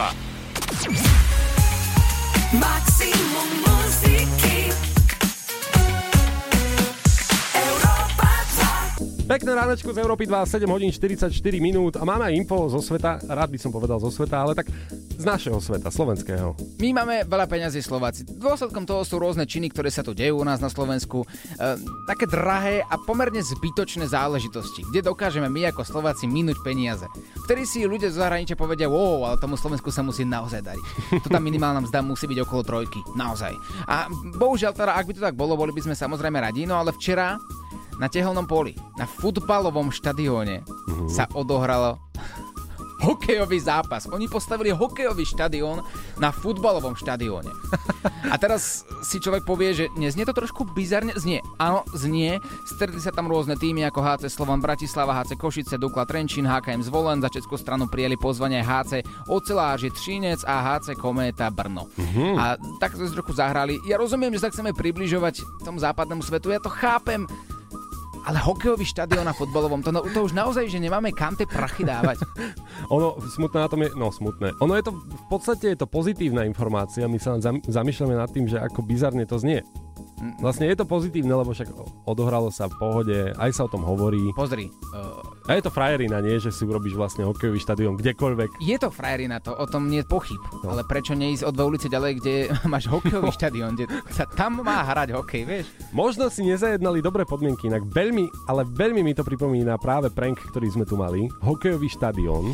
Maximum 2.58 3.50
muziky 3.62 4.49
Pekné 9.30 9.54
ránečko 9.54 9.94
z 9.94 10.02
Európy 10.02 10.26
2, 10.26 10.42
7 10.42 10.66
hodín 10.74 10.90
44 10.90 11.30
minút 11.62 12.02
a 12.02 12.04
máme 12.04 12.26
aj 12.26 12.34
info 12.34 12.66
zo 12.66 12.82
sveta, 12.82 13.22
rád 13.30 13.54
by 13.54 13.62
som 13.62 13.70
povedal 13.70 14.02
zo 14.02 14.10
sveta, 14.10 14.42
ale 14.42 14.58
tak 14.58 14.74
z 14.90 15.22
našeho 15.22 15.62
sveta, 15.62 15.94
slovenského. 15.94 16.58
My 16.82 16.98
máme 16.98 17.30
veľa 17.30 17.46
peňazí 17.46 17.78
Slováci. 17.86 18.26
Dôsledkom 18.26 18.90
toho 18.90 19.06
sú 19.06 19.22
rôzne 19.22 19.46
činy, 19.46 19.70
ktoré 19.70 19.94
sa 19.94 20.02
tu 20.02 20.18
dejú 20.18 20.42
u 20.42 20.46
nás 20.50 20.58
na 20.58 20.66
Slovensku. 20.66 21.22
E, 21.22 21.78
také 22.10 22.26
drahé 22.26 22.82
a 22.82 22.98
pomerne 22.98 23.38
zbytočné 23.38 24.10
záležitosti, 24.10 24.82
kde 24.90 25.06
dokážeme 25.14 25.46
my 25.46 25.70
ako 25.70 25.86
Slováci 25.86 26.26
minúť 26.26 26.58
peniaze. 26.66 27.06
Vtedy 27.46 27.70
si 27.70 27.86
ľudia 27.86 28.10
zo 28.10 28.26
zahraničia 28.26 28.58
povedia, 28.58 28.90
wow, 28.90 29.30
ale 29.30 29.38
tomu 29.38 29.62
Slovensku 29.62 29.94
sa 29.94 30.02
musí 30.02 30.26
naozaj 30.26 30.66
dariť. 30.66 30.86
Tu 31.22 31.30
tá 31.30 31.38
minimálna 31.38 31.86
mzda 31.86 32.02
musí 32.02 32.26
byť 32.26 32.50
okolo 32.50 32.66
trojky. 32.66 32.98
Naozaj. 33.14 33.54
A 33.86 34.10
bohužiaľ 34.42 34.74
teda, 34.74 34.98
ak 34.98 35.06
by 35.06 35.14
to 35.14 35.22
tak 35.22 35.38
bolo, 35.38 35.54
boli 35.54 35.70
by 35.70 35.86
sme 35.86 35.94
samozrejme 35.94 36.42
radi, 36.42 36.66
no 36.66 36.82
ale 36.82 36.98
včera 36.98 37.38
na 38.00 38.08
tehelnom 38.08 38.48
poli, 38.48 38.74
na 38.96 39.06
futbalovom 39.06 39.92
štadióne 39.92 40.64
sa 41.12 41.28
odohralo 41.36 42.00
hokejový 43.00 43.64
zápas. 43.64 44.12
Oni 44.12 44.28
postavili 44.28 44.76
hokejový 44.76 45.24
štadión 45.24 45.80
na 46.20 46.36
futbalovom 46.36 47.00
štadióne. 47.00 47.48
A 48.28 48.36
teraz 48.36 48.84
si 49.08 49.24
človek 49.24 49.48
povie, 49.48 49.72
že 49.72 49.86
neznie 49.96 50.28
to 50.28 50.36
trošku 50.36 50.68
bizarne? 50.76 51.16
Znie. 51.16 51.40
Áno, 51.64 51.88
znie. 51.96 52.44
Stretli 52.68 53.00
sa 53.00 53.16
tam 53.16 53.32
rôzne 53.32 53.56
týmy 53.56 53.88
ako 53.88 54.04
HC 54.04 54.24
Slovan 54.28 54.60
Bratislava, 54.60 55.16
HC 55.16 55.40
Košice, 55.40 55.80
Dukla 55.80 56.04
Trenčín, 56.04 56.44
HKM 56.44 56.84
Zvolen. 56.84 57.24
Za 57.24 57.32
českú 57.32 57.56
stranu 57.56 57.88
prijeli 57.88 58.20
pozvanie 58.20 58.60
HC 58.60 59.08
Oceláři 59.32 59.96
Třinec 59.96 60.44
a 60.44 60.60
HC 60.60 61.00
Kométa 61.00 61.48
Brno. 61.48 61.88
A 62.36 62.60
tak 62.84 63.00
sme 63.00 63.08
sa 63.08 63.16
trochu 63.16 63.32
zahrali. 63.32 63.80
Ja 63.88 63.96
rozumiem, 63.96 64.36
že 64.36 64.44
sa 64.44 64.52
chceme 64.52 64.76
približovať 64.76 65.64
tomu 65.64 65.80
západnému 65.80 66.20
svetu. 66.20 66.52
Ja 66.52 66.60
to 66.60 66.68
chápem. 66.68 67.24
Ale 68.28 68.38
hokejový 68.42 68.84
štadión 68.84 69.28
na 69.28 69.36
futbalovom, 69.36 69.84
to, 69.84 69.92
no, 69.94 70.04
to 70.04 70.26
už 70.26 70.36
naozaj, 70.36 70.68
že 70.68 70.82
nemáme 70.82 71.16
kam 71.16 71.36
tie 71.36 71.48
prachy 71.48 71.88
dávať. 71.88 72.20
Ono, 72.96 73.20
smutné 73.22 73.58
na 73.64 73.70
tom 73.70 73.82
je, 73.84 73.90
no 73.96 74.12
smutné. 74.12 74.56
Ono 74.60 74.74
je 74.76 74.84
to, 74.84 74.92
v 74.96 75.26
podstate 75.32 75.76
je 75.76 75.78
to 75.80 75.88
pozitívna 75.88 76.44
informácia, 76.44 77.08
my 77.08 77.20
sa 77.22 77.40
zamýšľame 77.68 78.16
nad 78.16 78.30
tým, 78.32 78.50
že 78.50 78.60
ako 78.60 78.84
bizarne 78.84 79.24
to 79.24 79.40
znie. 79.40 79.64
Vlastne 80.40 80.68
je 80.68 80.76
to 80.76 80.84
pozitívne, 80.84 81.32
lebo 81.32 81.56
však 81.56 81.72
odohralo 82.04 82.52
sa 82.52 82.68
v 82.68 82.76
pohode, 82.76 83.18
aj 83.36 83.52
sa 83.56 83.66
o 83.66 83.72
tom 83.72 83.88
hovorí. 83.88 84.20
Pozri, 84.36 84.68
uh, 84.92 85.24
A 85.48 85.56
je 85.56 85.64
to 85.64 85.72
frajerina, 85.72 86.20
nie? 86.20 86.36
Že 86.38 86.52
si 86.52 86.64
urobíš 86.68 86.96
vlastne 86.96 87.24
hokejový 87.24 87.58
štadión 87.58 87.96
kdekoľvek. 87.96 88.60
je 88.60 88.78
to 88.78 88.92
frajerina, 88.92 89.40
to, 89.40 89.56
o 89.56 89.66
tom 89.66 89.88
nie 89.88 90.04
je 90.04 90.08
pochyb. 90.08 90.42
No. 90.62 90.76
Ale 90.76 90.84
prečo 90.84 91.16
neísť 91.16 91.48
o 91.48 91.52
dve 91.52 91.64
ulice 91.66 91.88
ďalej, 91.88 92.12
kde 92.20 92.34
máš 92.74 92.92
hokejový 92.92 93.32
štadión, 93.32 93.80
kde 93.80 93.88
sa 94.12 94.28
tam 94.28 94.60
má 94.60 94.84
hrať 94.84 95.16
hokej, 95.16 95.44
vieš? 95.48 95.66
Možno 95.96 96.28
si 96.28 96.44
nezajednali 96.44 97.00
dobré 97.00 97.24
podmienky, 97.24 97.72
inak 97.72 97.88
veľmi, 97.88 98.28
ale 98.48 98.68
veľmi 98.68 99.02
mi 99.02 99.16
to 99.16 99.24
pripomína 99.24 99.80
práve 99.80 100.12
prank, 100.12 100.40
ktorý 100.52 100.68
sme 100.70 100.86
tu 100.86 101.00
mali. 101.00 101.26
Hokejový 101.42 101.88
štadión. 101.90 102.52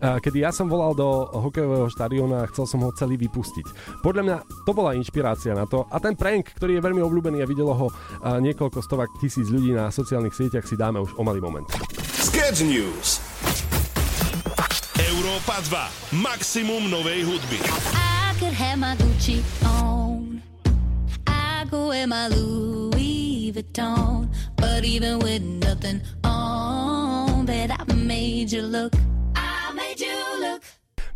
Kedy 0.00 0.44
ja 0.44 0.50
som 0.52 0.68
volal 0.68 0.92
do 0.92 1.28
hokejového 1.32 1.88
štadióna 1.90 2.44
a 2.44 2.48
chcel 2.52 2.64
som 2.68 2.84
ho 2.84 2.90
celý 2.94 3.16
vypustiť. 3.16 4.00
Podľa 4.04 4.22
mňa 4.22 4.36
to 4.68 4.72
bola 4.76 4.96
inšpirácia 4.98 5.56
na 5.56 5.64
to 5.64 5.88
a 5.88 5.96
ten 5.98 6.14
prank, 6.18 6.52
ktorý 6.56 6.78
je 6.78 6.84
veľmi 6.84 7.02
obľúbený 7.02 7.40
a 7.40 7.50
videlo 7.50 7.72
ho 7.72 7.86
niekoľko 8.22 8.84
stovák 8.84 9.20
tisíc 9.22 9.48
ľudí 9.48 9.72
na 9.72 9.88
sociálnych 9.88 10.36
sieťach 10.36 10.68
si 10.68 10.76
dáme 10.76 11.00
už 11.00 11.16
o 11.16 11.22
malý 11.24 11.40
moment. 11.40 11.66
Sketch 12.16 12.66
News. 12.66 13.22
Európa 14.96 15.60
2. 16.12 16.20
Maximum 16.24 16.88
novej 16.88 17.24
hudby. 17.24 17.60
I 17.94 18.32
could 18.40 18.56
have 18.56 18.80
my 18.80 18.96
Gucci 18.96 19.44
on. 19.64 20.40
I 21.28 21.64
go 21.70 21.88
wear 21.92 22.08
my 22.08 22.28
Louis 22.28 23.52
Vuitton. 23.52 24.28
But 24.56 24.84
even 24.84 25.20
with 25.20 25.44
nothing 25.44 26.00
on, 26.24 27.46
bet 27.46 27.70
I 27.70 27.84
made 27.94 28.52
you 28.52 28.64
look. 28.64 28.92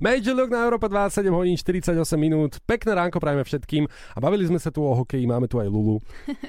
Major 0.00 0.32
Look 0.32 0.48
na 0.48 0.64
Európa 0.64 0.88
27 0.88 1.28
hodín 1.28 1.60
48 1.60 1.92
minút. 2.16 2.56
Pekné 2.64 2.96
ránko 2.96 3.20
prajeme 3.20 3.44
všetkým. 3.44 3.84
A 3.84 4.18
bavili 4.18 4.48
sme 4.48 4.56
sa 4.56 4.72
tu 4.72 4.80
o 4.80 4.96
hokeji, 4.96 5.28
máme 5.28 5.44
tu 5.44 5.60
aj 5.60 5.68
Lulu. 5.68 6.00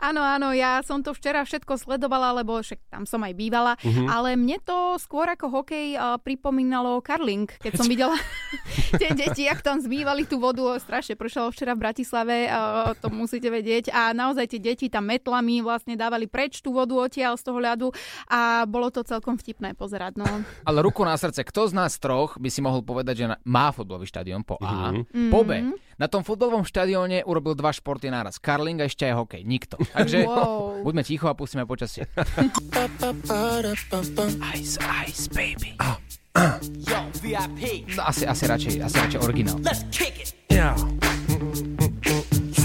Áno, 0.00 0.20
áno, 0.20 0.52
ja 0.52 0.80
som 0.84 1.00
to 1.04 1.12
včera 1.12 1.44
všetko 1.44 1.76
sledovala, 1.76 2.32
lebo 2.40 2.56
však 2.60 2.88
tam 2.88 3.04
som 3.04 3.20
aj 3.24 3.32
bývala, 3.36 3.76
Mhm. 3.84 4.08
ale 4.08 4.32
mne 4.36 4.56
to 4.62 4.96
skôr 4.96 5.28
ako 5.28 5.52
hokej 5.52 5.96
uh, 5.96 6.16
pripomínalo 6.16 7.00
karling, 7.00 7.48
keď 7.60 7.72
som 7.76 7.84
videla 7.92 8.16
tie 9.00 9.12
deti, 9.12 9.44
jak 9.44 9.60
tam 9.60 9.76
zmývali 9.76 10.24
tú 10.24 10.40
vodu, 10.40 10.76
strašne 10.80 11.16
pršalo 11.16 11.52
včera 11.52 11.76
v 11.76 11.82
Bratislave, 11.84 12.48
uh, 12.48 12.92
to 12.96 13.12
musíte 13.12 13.48
vedieť, 13.48 13.92
a 13.92 14.12
naozaj 14.12 14.56
tie 14.56 14.60
deti 14.62 14.86
tam 14.88 15.08
metlami 15.08 15.60
vlastne 15.60 15.96
dávali 15.96 16.24
preč 16.30 16.64
tú 16.64 16.72
vodu 16.72 16.96
odtiaľ 16.96 17.36
z 17.36 17.44
toho 17.44 17.58
ľadu 17.60 17.88
a 18.28 18.64
bolo 18.64 18.88
to 18.88 19.04
celkom 19.04 19.36
vtipné 19.36 19.76
pozerať. 19.76 20.16
No. 20.16 20.24
Ale 20.64 20.78
ruku 20.80 21.04
na 21.04 21.16
srdce, 21.16 21.44
kto 21.44 21.68
z 21.68 21.72
nás 21.76 21.96
troch 22.00 22.40
by 22.40 22.48
si 22.48 22.60
mohol 22.62 22.85
povedať, 22.86 23.14
že 23.18 23.26
má 23.42 23.68
futbalový 23.68 24.06
štadión 24.06 24.40
po 24.40 24.54
A, 24.56 24.94
Mhm. 24.94 25.28
po 25.28 25.42
B. 25.42 25.50
Na 25.96 26.06
tom 26.06 26.20
futbalovom 26.20 26.62
štadióne 26.62 27.20
urobil 27.22 27.52
dva 27.52 27.68
športy 27.68 28.06
naraz. 28.06 28.36
Karling 28.36 28.78
a 28.78 28.86
ešte 28.86 29.02
aj 29.02 29.14
hokej. 29.18 29.42
Nikto. 29.42 29.76
Takže 29.96 30.22
Wow. 30.22 30.80
buďme 30.82 31.02
ticho 31.02 31.26
a 31.26 31.34
pustíme 31.34 31.64
počasie. 31.64 32.06
Ice, 34.54 34.78
ice, 35.02 35.26
baby. 35.28 35.74
Yo, 36.82 37.00
VIP. 37.18 37.88
No, 37.96 38.04
asi, 38.04 38.22
asi 38.22 38.44
radšej, 38.44 38.72
asi 38.78 38.96
radšej 38.98 39.20
originál. 39.20 39.56
Let's 39.58 39.88
kick 39.88 40.14
it. 40.20 41.15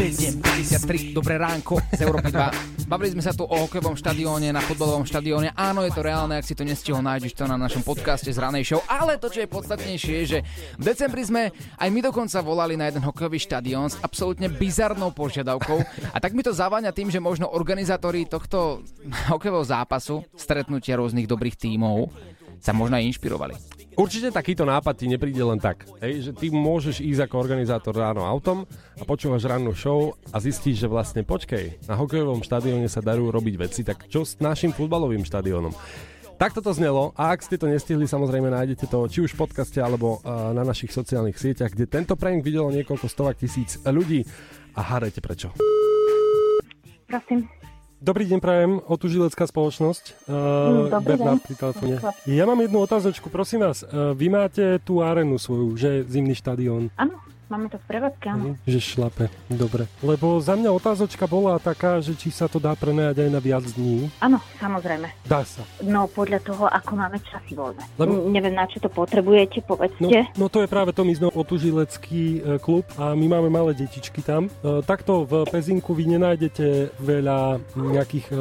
7.53, 0.01 1.13
dobré 1.13 1.37
ránko 1.37 1.77
z 1.93 2.01
Európy 2.01 2.33
2. 2.33 2.89
Bavili 2.89 3.13
sme 3.13 3.21
sa 3.21 3.37
tu 3.37 3.45
o 3.45 3.53
hokejovom 3.53 3.93
štadióne, 3.93 4.49
na 4.49 4.57
futbalovom 4.57 5.05
štadióne. 5.05 5.53
Áno, 5.53 5.85
je 5.85 5.93
to 5.93 6.01
reálne, 6.01 6.41
ak 6.41 6.45
si 6.49 6.57
to 6.57 6.65
nestihol, 6.65 7.05
nájdeš 7.05 7.37
to 7.37 7.45
na 7.45 7.53
našom 7.53 7.85
podcaste 7.85 8.33
z 8.33 8.41
ranej 8.41 8.65
show. 8.65 8.81
Ale 8.89 9.21
to, 9.21 9.29
čo 9.29 9.45
je 9.45 9.53
podstatnejšie, 9.53 10.13
je, 10.25 10.25
že 10.25 10.39
v 10.81 10.83
decembri 10.89 11.21
sme 11.21 11.53
aj 11.77 11.89
my 11.93 12.01
dokonca 12.01 12.41
volali 12.41 12.73
na 12.73 12.89
jeden 12.89 13.05
hokejový 13.05 13.37
štadión 13.45 13.93
s 13.93 14.01
absolútne 14.01 14.49
bizarnou 14.49 15.13
požiadavkou. 15.13 15.77
A 16.09 16.17
tak 16.17 16.33
mi 16.33 16.41
to 16.41 16.49
zaváňa 16.49 16.89
tým, 16.97 17.13
že 17.13 17.21
možno 17.21 17.53
organizátori 17.53 18.25
tohto 18.25 18.81
hokejového 19.29 19.69
zápasu, 19.69 20.25
stretnutia 20.33 20.97
rôznych 20.97 21.29
dobrých 21.29 21.61
tímov, 21.61 22.09
sa 22.57 22.73
možno 22.73 22.97
aj 22.97 23.05
inšpirovali. 23.05 23.53
Určite 23.99 24.31
takýto 24.31 24.63
nápad 24.63 24.95
ti 24.95 25.05
nepríde 25.11 25.43
len 25.43 25.59
tak. 25.59 25.83
Hej, 25.99 26.29
že 26.29 26.31
ty 26.31 26.47
môžeš 26.47 27.03
ísť 27.03 27.27
ako 27.27 27.35
organizátor 27.43 27.91
ráno 27.91 28.23
autom 28.23 28.63
a 28.95 29.03
počúvaš 29.03 29.43
rannú 29.43 29.75
show 29.75 30.15
a 30.31 30.39
zistíš, 30.39 30.83
že 30.83 30.87
vlastne 30.87 31.27
počkej, 31.27 31.83
na 31.91 31.99
hokejovom 31.99 32.39
štadióne 32.39 32.87
sa 32.87 33.03
darujú 33.03 33.35
robiť 33.35 33.55
veci, 33.59 33.81
tak 33.83 34.07
čo 34.07 34.23
s 34.23 34.39
našim 34.39 34.71
futbalovým 34.71 35.27
štadiónom? 35.27 35.75
Takto 36.41 36.57
to 36.63 36.73
znelo 36.73 37.13
a 37.13 37.37
ak 37.37 37.45
ste 37.45 37.59
to 37.59 37.69
nestihli, 37.69 38.09
samozrejme 38.09 38.49
nájdete 38.49 38.89
to 38.89 39.05
či 39.05 39.21
už 39.21 39.37
v 39.37 39.45
podcaste 39.45 39.77
alebo 39.77 40.17
uh, 40.25 40.49
na 40.57 40.65
našich 40.65 40.89
sociálnych 40.89 41.37
sieťach, 41.37 41.69
kde 41.69 41.85
tento 41.85 42.17
prank 42.17 42.41
videlo 42.41 42.73
niekoľko 42.73 43.05
stovák 43.05 43.37
tisíc 43.37 43.77
ľudí 43.85 44.25
a 44.73 44.81
hádajte 44.81 45.21
prečo. 45.21 45.53
Prosím. 47.05 47.60
Dobrý 48.01 48.25
deň, 48.25 48.39
prajem, 48.41 48.71
otužilecká 48.81 49.45
spoločnosť. 49.45 50.25
Uh, 50.25 50.33
Mm, 50.33 50.85
dobrý 50.89 51.05
Bernard 51.05 51.37
deň. 51.37 51.45
pri 51.45 51.53
telefóne. 51.55 51.95
Ja 52.25 52.49
mám 52.49 52.57
jednu 52.57 52.81
otázočku, 52.81 53.29
prosím 53.29 53.61
vás. 53.61 53.85
Uh, 53.85 54.17
vy 54.17 54.25
máte 54.27 54.81
tú 54.81 55.05
arénu 55.05 55.37
svoju, 55.37 55.77
že 55.77 56.01
zimný 56.09 56.33
štadión. 56.33 56.89
Áno, 56.97 57.21
máme 57.51 57.67
to 57.67 57.75
v 57.75 57.85
prevádzke, 57.85 58.25
áno. 58.25 58.43
Mhm, 58.47 58.55
Že 58.63 58.79
šlape, 58.79 59.25
dobre. 59.47 59.83
Lebo 59.99 60.39
za 60.39 60.55
mňa 60.55 60.71
otázočka 60.71 61.27
bola 61.27 61.59
taká, 61.59 61.99
že 61.99 62.15
či 62.15 62.31
sa 62.31 62.47
to 62.47 62.57
dá 62.57 62.71
prenajať 62.73 63.19
aj 63.19 63.29
na 63.29 63.39
viac 63.39 63.67
dní. 63.67 64.07
Áno, 64.17 64.39
samozrejme. 64.55 65.11
Dá 65.23 65.43
sa. 65.43 65.67
No 65.81 66.07
podľa 66.07 66.39
toho, 66.41 66.65
ako 66.65 66.91
máme 66.95 67.19
časy 67.21 67.51
voľné. 67.51 67.83
Lebo-. 67.95 68.31
Neviem, 68.31 68.55
na 68.55 68.65
čo 68.65 68.79
to 68.79 68.87
potrebujete, 68.87 69.59
No, 69.61 69.67
povedzte. 69.67 70.31
no 70.33 70.47
to 70.47 70.61
je 70.61 70.67
práve 70.67 70.91
to, 70.91 71.03
my 71.03 71.11
sme 71.11 71.27
otužilecký 71.29 72.23
e, 72.33 72.39
klub 72.57 72.87
a 72.95 73.11
my 73.11 73.27
máme 73.29 73.49
malé 73.49 73.73
detičky 73.73 74.21
tam. 74.21 74.47
E, 74.61 74.79
takto 74.81 75.23
v 75.23 75.43
Pezinku 75.45 75.91
vy 75.91 76.07
nenájdete 76.09 76.67
veľa 76.97 77.59
nejakých 77.75 78.27
e, 78.29 78.37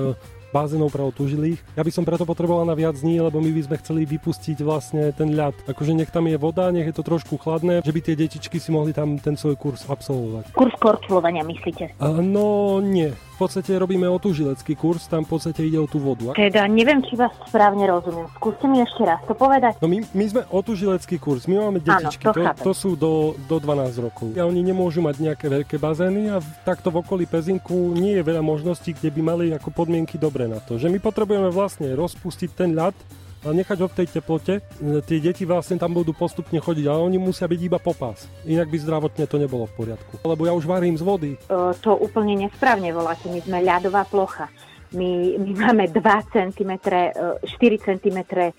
bazénov 0.51 0.91
pre 0.91 1.03
otužilých. 1.03 1.59
Ja 1.79 1.83
by 1.83 1.91
som 1.95 2.07
preto 2.07 2.27
potreboval 2.27 2.67
na 2.67 2.75
viac 2.75 2.99
dní, 2.99 3.23
lebo 3.23 3.39
my 3.39 3.51
by 3.51 3.63
sme 3.67 3.77
chceli 3.83 4.03
vypustiť 4.07 4.59
vlastne 4.63 5.11
ten 5.15 5.35
ľad. 5.35 5.55
Akože 5.71 5.95
nech 5.95 6.11
tam 6.11 6.27
je 6.27 6.37
voda, 6.39 6.71
nech 6.75 6.87
je 6.91 6.95
to 6.95 7.07
trošku 7.07 7.39
chladné, 7.39 7.83
že 7.83 7.95
by 7.95 8.01
tie 8.03 8.15
detičky 8.19 8.59
si 8.59 8.71
mohli 8.75 8.91
tam 8.95 9.17
ten 9.19 9.39
svoj 9.39 9.57
kurz 9.57 9.87
absolvovať. 9.87 10.53
Kurs 10.55 10.75
korčulovania, 10.79 11.47
myslíte? 11.47 11.97
A, 11.99 12.19
no 12.21 12.79
nie. 12.83 13.11
V 13.41 13.49
podstate 13.49 13.73
robíme 13.73 14.05
otužilecký 14.05 14.77
kurz, 14.77 15.09
tam 15.09 15.25
v 15.25 15.33
podstate 15.33 15.65
ide 15.65 15.81
o 15.81 15.89
tú 15.89 15.97
vodu. 15.97 16.37
Teda 16.37 16.69
neviem, 16.69 17.01
či 17.01 17.17
vás 17.17 17.33
správne 17.49 17.89
rozumiem. 17.89 18.29
Skúste 18.37 18.69
mi 18.69 18.85
ešte 18.85 19.01
raz 19.01 19.17
to 19.25 19.33
povedať. 19.33 19.81
No 19.81 19.89
my, 19.89 20.05
my 20.13 20.25
sme 20.29 20.43
otužilecký 20.45 21.17
kurz, 21.17 21.49
my 21.49 21.57
máme 21.57 21.81
detičky, 21.81 22.21
to 22.21 22.37
to, 22.37 22.45
chápem. 22.45 22.65
to 22.69 22.73
sú 22.77 23.01
do, 23.01 23.33
do 23.49 23.57
12 23.57 23.97
rokov. 24.05 24.37
A 24.37 24.45
oni 24.45 24.61
nemôžu 24.61 25.01
mať 25.01 25.25
nejaké 25.25 25.49
veľké 25.49 25.81
bazény 25.81 26.29
a 26.29 26.45
takto 26.69 26.93
v 26.93 27.01
okolí 27.01 27.25
Pezinku 27.25 27.97
nie 27.97 28.21
je 28.21 28.29
veľa 28.29 28.45
možností, 28.45 28.93
kde 28.93 29.09
by 29.09 29.21
mali 29.25 29.45
ako 29.57 29.73
podmienky 29.73 30.21
dobre 30.41 30.57
na 30.57 30.61
to. 30.65 30.81
Že 30.81 30.89
my 30.89 30.99
potrebujeme 31.05 31.51
vlastne 31.53 31.93
rozpustiť 31.93 32.51
ten 32.57 32.73
ľad 32.73 32.97
a 33.45 33.53
nechať 33.53 33.79
ho 33.85 33.89
v 33.89 33.97
tej 34.01 34.07
teplote. 34.21 34.55
E, 34.61 35.01
Tie 35.05 35.21
deti 35.21 35.45
vlastne 35.45 35.77
tam 35.77 35.93
budú 35.93 36.17
postupne 36.17 36.57
chodiť, 36.57 36.85
ale 36.89 37.05
oni 37.05 37.21
musia 37.21 37.45
byť 37.45 37.61
iba 37.61 37.77
popás. 37.77 38.25
Inak 38.49 38.73
by 38.73 38.77
zdravotne 38.81 39.25
to 39.29 39.37
nebolo 39.37 39.69
v 39.69 39.77
poriadku. 39.77 40.21
Lebo 40.25 40.49
ja 40.49 40.53
už 40.57 40.65
varím 40.65 40.97
z 40.97 41.05
vody. 41.05 41.31
E, 41.37 41.39
to 41.85 41.93
úplne 41.97 42.49
nesprávne 42.49 42.89
voláte. 42.93 43.29
My 43.29 43.41
sme 43.45 43.61
ľadová 43.61 44.09
plocha. 44.09 44.49
My, 44.91 45.39
my 45.39 45.51
máme 45.55 45.85
2 45.87 46.03
cm, 46.35 46.73
e, 46.91 47.15
4 47.47 47.87
cm 47.87 48.19
e, 48.35 48.51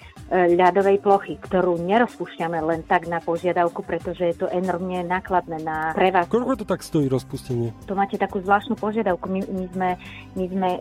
ľadovej 0.55 1.03
plochy, 1.03 1.35
ktorú 1.35 1.75
nerozpúšťame 1.83 2.55
len 2.63 2.87
tak 2.87 3.11
na 3.11 3.19
požiadavku, 3.19 3.83
pretože 3.83 4.31
je 4.31 4.35
to 4.39 4.47
enormne 4.47 5.03
nákladné 5.03 5.59
na 5.59 5.91
prevádzku. 5.91 6.31
Koľko 6.31 6.63
to 6.63 6.65
tak 6.67 6.87
stojí 6.87 7.11
rozpustenie? 7.11 7.75
To 7.91 7.99
máte 7.99 8.15
takú 8.15 8.39
zvláštnu 8.39 8.79
požiadavku. 8.79 9.27
My, 9.27 9.43
my 9.43 9.65
sme, 9.75 9.89
my 10.39 10.45
sme 10.47 10.69
e, 10.71 10.79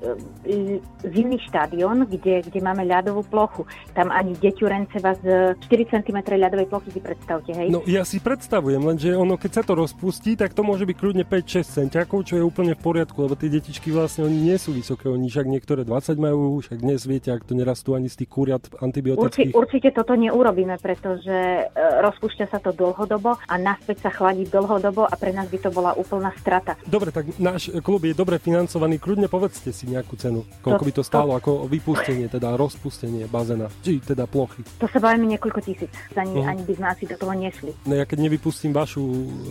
zimný 1.02 1.42
štadión, 1.50 2.06
kde, 2.06 2.46
kde 2.46 2.60
máme 2.62 2.86
ľadovú 2.86 3.26
plochu. 3.26 3.66
Tam 3.90 4.14
ani 4.14 4.38
deťurence 4.38 5.02
vás 5.02 5.18
e, 5.26 5.58
4 5.58 5.66
cm 5.98 6.18
ľadovej 6.30 6.70
plochy 6.70 6.94
si 6.94 7.02
predstavte, 7.02 7.50
hej? 7.50 7.74
No 7.74 7.82
ja 7.90 8.06
si 8.06 8.22
predstavujem, 8.22 8.78
lenže 8.78 9.18
ono 9.18 9.34
keď 9.34 9.50
sa 9.50 9.62
to 9.66 9.74
rozpustí, 9.74 10.38
tak 10.38 10.54
to 10.54 10.62
môže 10.62 10.86
byť 10.86 10.96
kľudne 10.96 11.24
5-6 11.26 11.66
centiakov, 11.66 12.22
čo 12.22 12.38
je 12.38 12.46
úplne 12.46 12.78
v 12.78 12.80
poriadku, 12.86 13.18
lebo 13.26 13.34
tie 13.34 13.50
detičky 13.50 13.90
vlastne 13.90 14.30
oni 14.30 14.38
nie 14.46 14.56
sú 14.60 14.70
vysoké, 14.70 15.10
oni 15.10 15.26
však 15.40 15.48
niektoré 15.50 15.82
20 15.82 16.20
majú, 16.20 16.60
však 16.60 16.78
dnes 16.78 17.00
viete, 17.02 17.32
ak 17.32 17.42
to 17.42 17.56
nerastú 17.56 17.96
ani 17.96 18.06
z 18.06 18.20
tých 18.20 18.28
kuriat 18.28 18.60
antibiotických. 18.76 19.56
určite 19.56 19.88
toto 19.90 20.12
neurobíme, 20.12 20.76
pretože 20.76 21.32
e, 21.64 21.64
rozpúšťa 22.04 22.46
sa 22.46 22.60
to 22.60 22.70
dlhodobo 22.70 23.40
a 23.40 23.54
naspäť 23.56 24.04
sa 24.04 24.10
chladí 24.10 24.44
dlhodobo 24.44 25.02
a 25.02 25.14
pre 25.14 25.32
nás 25.32 25.48
by 25.48 25.58
to 25.58 25.70
bola 25.70 25.96
úplná 25.96 26.28
strata. 26.36 26.76
Dobre, 26.84 27.08
tak 27.08 27.32
náš 27.36 27.72
klub 27.80 28.04
je 28.04 28.12
dobre 28.12 28.36
financovaný, 28.36 29.00
kľudne 29.00 29.26
povedzte 29.26 29.70
si 29.70 29.88
nejakú 29.88 30.12
cenu, 30.14 30.44
koľko 30.60 30.76
To- 30.76 30.84
by 30.84 30.92
to 30.92 31.02
stálo 31.02 31.32
ako 31.32 31.64
vypustenie, 31.64 32.28
teda 32.28 32.52
rozpustenie 32.52 33.24
bazéna, 33.24 33.72
či 33.80 33.96
teda 33.98 34.26
plochy. 34.26 34.60
To 34.76 34.86
sa 34.86 35.00
bavíme 35.00 35.24
niekoľko 35.26 35.60
tisíc. 35.62 35.88
Ani, 36.12 36.36
Mhm. 36.36 36.44
ani 36.46 36.62
by 36.62 36.74
sme 36.74 36.86
asi 36.86 37.04
do 37.06 37.16
toho 37.16 37.32
nešli. 37.32 37.72
No 37.82 37.94
ja 37.94 38.04
keď 38.04 38.18
nevypustím 38.22 38.72
vašu, 38.72 39.00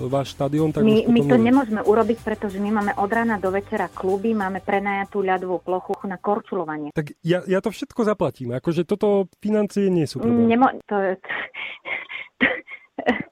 váš 0.05 0.29
štadión, 0.31 0.69
tak 0.69 0.85
My, 0.85 1.01
my 1.03 1.21
to 1.23 1.33
neviem. 1.33 1.45
nemôžeme 1.49 1.81
urobiť, 1.81 2.21
pretože 2.21 2.57
my 2.57 2.69
máme 2.71 2.93
od 2.93 3.09
rána 3.09 3.37
do 3.37 3.49
večera 3.49 3.89
kluby, 3.89 4.31
máme 4.31 4.59
prenajatú 4.59 5.21
ľadovú 5.21 5.57
plochu 5.57 5.77
na 6.05 6.17
korčulovanie. 6.19 6.89
Tak 6.93 7.15
ja, 7.23 7.43
ja 7.45 7.59
to 7.59 7.73
všetko 7.73 8.01
zaplatím, 8.05 8.55
akože 8.55 8.85
toto 8.85 9.27
financie 9.43 9.87
nie 9.87 10.05
sú 10.05 10.19
problém. 10.21 10.47
Nemo, 10.51 10.67
to, 10.89 10.95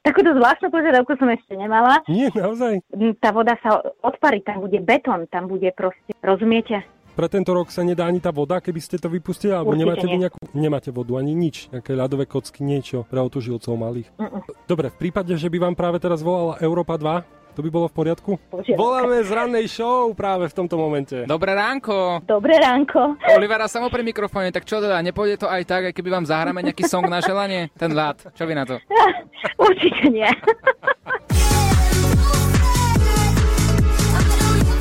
takúto 0.06 0.34
zvláštnu 0.34 0.68
požiadavku 0.72 1.14
som 1.20 1.30
ešte 1.30 1.54
nemala. 1.54 2.02
Nie, 2.08 2.32
naozaj. 2.32 2.82
Tá 3.20 3.30
voda 3.36 3.60
sa 3.60 3.84
odparí, 4.02 4.42
tam 4.42 4.64
bude 4.64 4.80
betón, 4.82 5.28
tam 5.28 5.52
bude 5.52 5.70
proste, 5.76 6.16
rozumiete? 6.24 6.82
Pre 7.18 7.26
tento 7.26 7.50
rok 7.50 7.74
sa 7.74 7.82
nedá 7.82 8.06
ani 8.06 8.22
tá 8.22 8.30
voda, 8.30 8.62
keby 8.62 8.78
ste 8.78 9.02
to 9.02 9.10
vypustili, 9.10 9.50
alebo 9.50 9.74
Určite 9.74 9.82
nemáte 9.90 10.06
nie. 10.06 10.22
nejakú, 10.22 10.40
nemáte 10.54 10.90
vodu 10.94 11.18
ani 11.18 11.34
nič, 11.34 11.74
nejaké 11.74 11.98
ľadové 11.98 12.30
kocky, 12.30 12.62
niečo 12.62 13.10
pre 13.10 13.18
otužilcov 13.26 13.74
malých. 13.74 14.10
Mm-mm. 14.22 14.46
Dobre, 14.70 14.94
v 14.94 14.98
prípade, 15.02 15.34
že 15.34 15.50
by 15.50 15.58
vám 15.58 15.74
práve 15.74 15.98
teraz 15.98 16.22
volala 16.22 16.62
Európa 16.62 16.94
2, 16.94 17.26
to 17.58 17.66
by 17.66 17.74
bolo 17.74 17.90
v 17.90 17.96
poriadku? 17.98 18.38
Požiadavka. 18.54 18.78
Voláme 18.78 19.18
z 19.26 19.34
rannej 19.34 19.66
show 19.66 20.14
práve 20.14 20.46
v 20.46 20.54
tomto 20.54 20.78
momente. 20.78 21.26
Dobré 21.26 21.58
ránko. 21.58 22.22
Dobré 22.22 22.62
ránko. 22.62 23.18
Olivera 23.34 23.66
samo 23.66 23.90
pri 23.90 24.06
mikrofóne, 24.06 24.54
tak 24.54 24.70
čo 24.70 24.78
teda, 24.78 25.02
nepôjde 25.02 25.42
to 25.42 25.50
aj 25.50 25.66
tak, 25.66 25.90
aj 25.90 25.94
keby 25.98 26.14
vám 26.14 26.30
zahráme 26.30 26.62
nejaký 26.62 26.86
song 26.86 27.10
na 27.10 27.18
želanie? 27.18 27.74
Ten 27.74 27.98
ľad, 27.98 28.30
čo 28.38 28.46
vy 28.46 28.54
na 28.54 28.70
to? 28.70 28.78
Určite 29.66 30.06
nie. 30.14 30.30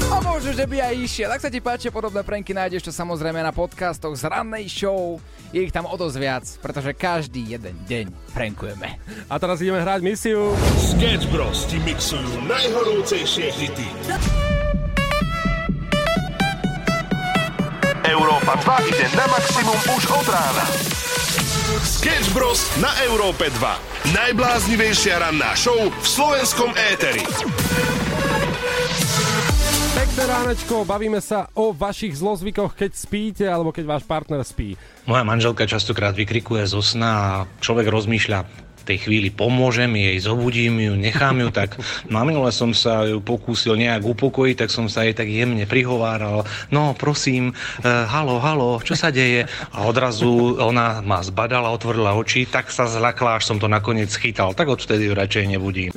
A 0.07 0.21
možno, 0.21 0.53
že 0.53 0.69
by 0.69 0.77
aj 0.93 0.95
išiel. 1.01 1.29
Ak 1.33 1.41
sa 1.41 1.49
ti 1.49 1.65
páčia 1.65 1.89
podobné 1.89 2.21
pranky, 2.21 2.53
nájdeš 2.53 2.89
to 2.89 2.93
samozrejme 2.93 3.41
na 3.41 3.57
podcastoch 3.57 4.13
z 4.13 4.29
rannej 4.29 4.69
show. 4.69 5.17
Je 5.55 5.63
ich 5.63 5.75
tam 5.75 5.87
o 5.87 5.95
dosť 5.95 6.17
viac, 6.19 6.45
pretože 6.59 6.91
každý 6.97 7.47
jeden 7.55 7.77
deň 7.87 8.11
prankujeme. 8.35 8.99
A 9.31 9.35
teraz 9.39 9.63
ideme 9.63 9.79
hrať 9.79 10.01
misiu. 10.03 10.55
Sketch 10.79 11.31
Bros 11.31 11.67
ti 11.71 11.79
mixujú 11.83 12.43
najhorúcejšie 12.47 13.47
hity. 13.55 13.89
Európa 18.07 18.55
2 18.63 18.91
ide 18.91 19.07
na 19.19 19.27
maximum 19.31 19.79
už 19.95 20.03
od 20.15 20.27
rána. 20.31 20.65
Sketch 21.83 22.31
Bros. 22.31 22.63
na 22.79 22.91
Európe 23.07 23.51
2. 23.51 24.15
Najbláznivejšia 24.15 25.19
ranná 25.19 25.55
show 25.59 25.75
v 25.75 26.07
slovenskom 26.07 26.71
éteri. 26.95 27.27
Pekné 30.17 30.33
ránečko, 30.33 30.89
bavíme 30.89 31.21
sa 31.21 31.53
o 31.53 31.77
vašich 31.77 32.17
zlozvykoch, 32.17 32.73
keď 32.73 32.91
spíte 32.97 33.45
alebo 33.45 33.69
keď 33.69 33.85
váš 33.85 34.09
partner 34.09 34.41
spí. 34.49 34.73
Moja 35.05 35.21
manželka 35.29 35.69
častokrát 35.69 36.17
vykrikuje 36.17 36.65
zo 36.65 36.81
sna 36.81 37.13
a 37.13 37.33
človek 37.61 37.85
rozmýšľa, 37.93 38.66
tej 38.87 38.99
chvíli 39.03 39.29
pomôžem 39.35 39.91
jej, 39.99 40.17
zobudím 40.23 40.79
ju, 40.79 40.93
nechám 40.95 41.37
ju 41.43 41.51
tak. 41.51 41.75
No 42.07 42.23
a 42.23 42.29
minule 42.29 42.55
som 42.55 42.71
sa 42.71 43.03
ju 43.03 43.19
pokúsil 43.19 43.75
nejak 43.75 44.07
upokojiť, 44.07 44.57
tak 44.63 44.71
som 44.71 44.87
sa 44.87 45.03
jej 45.03 45.13
tak 45.13 45.27
jemne 45.27 45.67
prihováral. 45.67 46.47
No 46.71 46.95
prosím, 46.95 47.51
uh, 47.83 48.07
halo, 48.07 48.39
halo, 48.39 48.79
čo 48.79 48.95
sa 48.95 49.11
deje? 49.11 49.51
A 49.75 49.85
odrazu 49.85 50.55
ona 50.63 51.03
ma 51.03 51.19
zbadala, 51.21 51.75
otvorila 51.75 52.15
oči, 52.15 52.47
tak 52.47 52.71
sa 52.71 52.87
zľakla, 52.87 53.43
až 53.43 53.51
som 53.51 53.59
to 53.59 53.67
nakoniec 53.67 54.13
chytal. 54.15 54.55
Tak 54.55 54.71
odvtedy 54.71 55.11
ju 55.11 55.13
radšej 55.19 55.45
nebudím. 55.51 55.91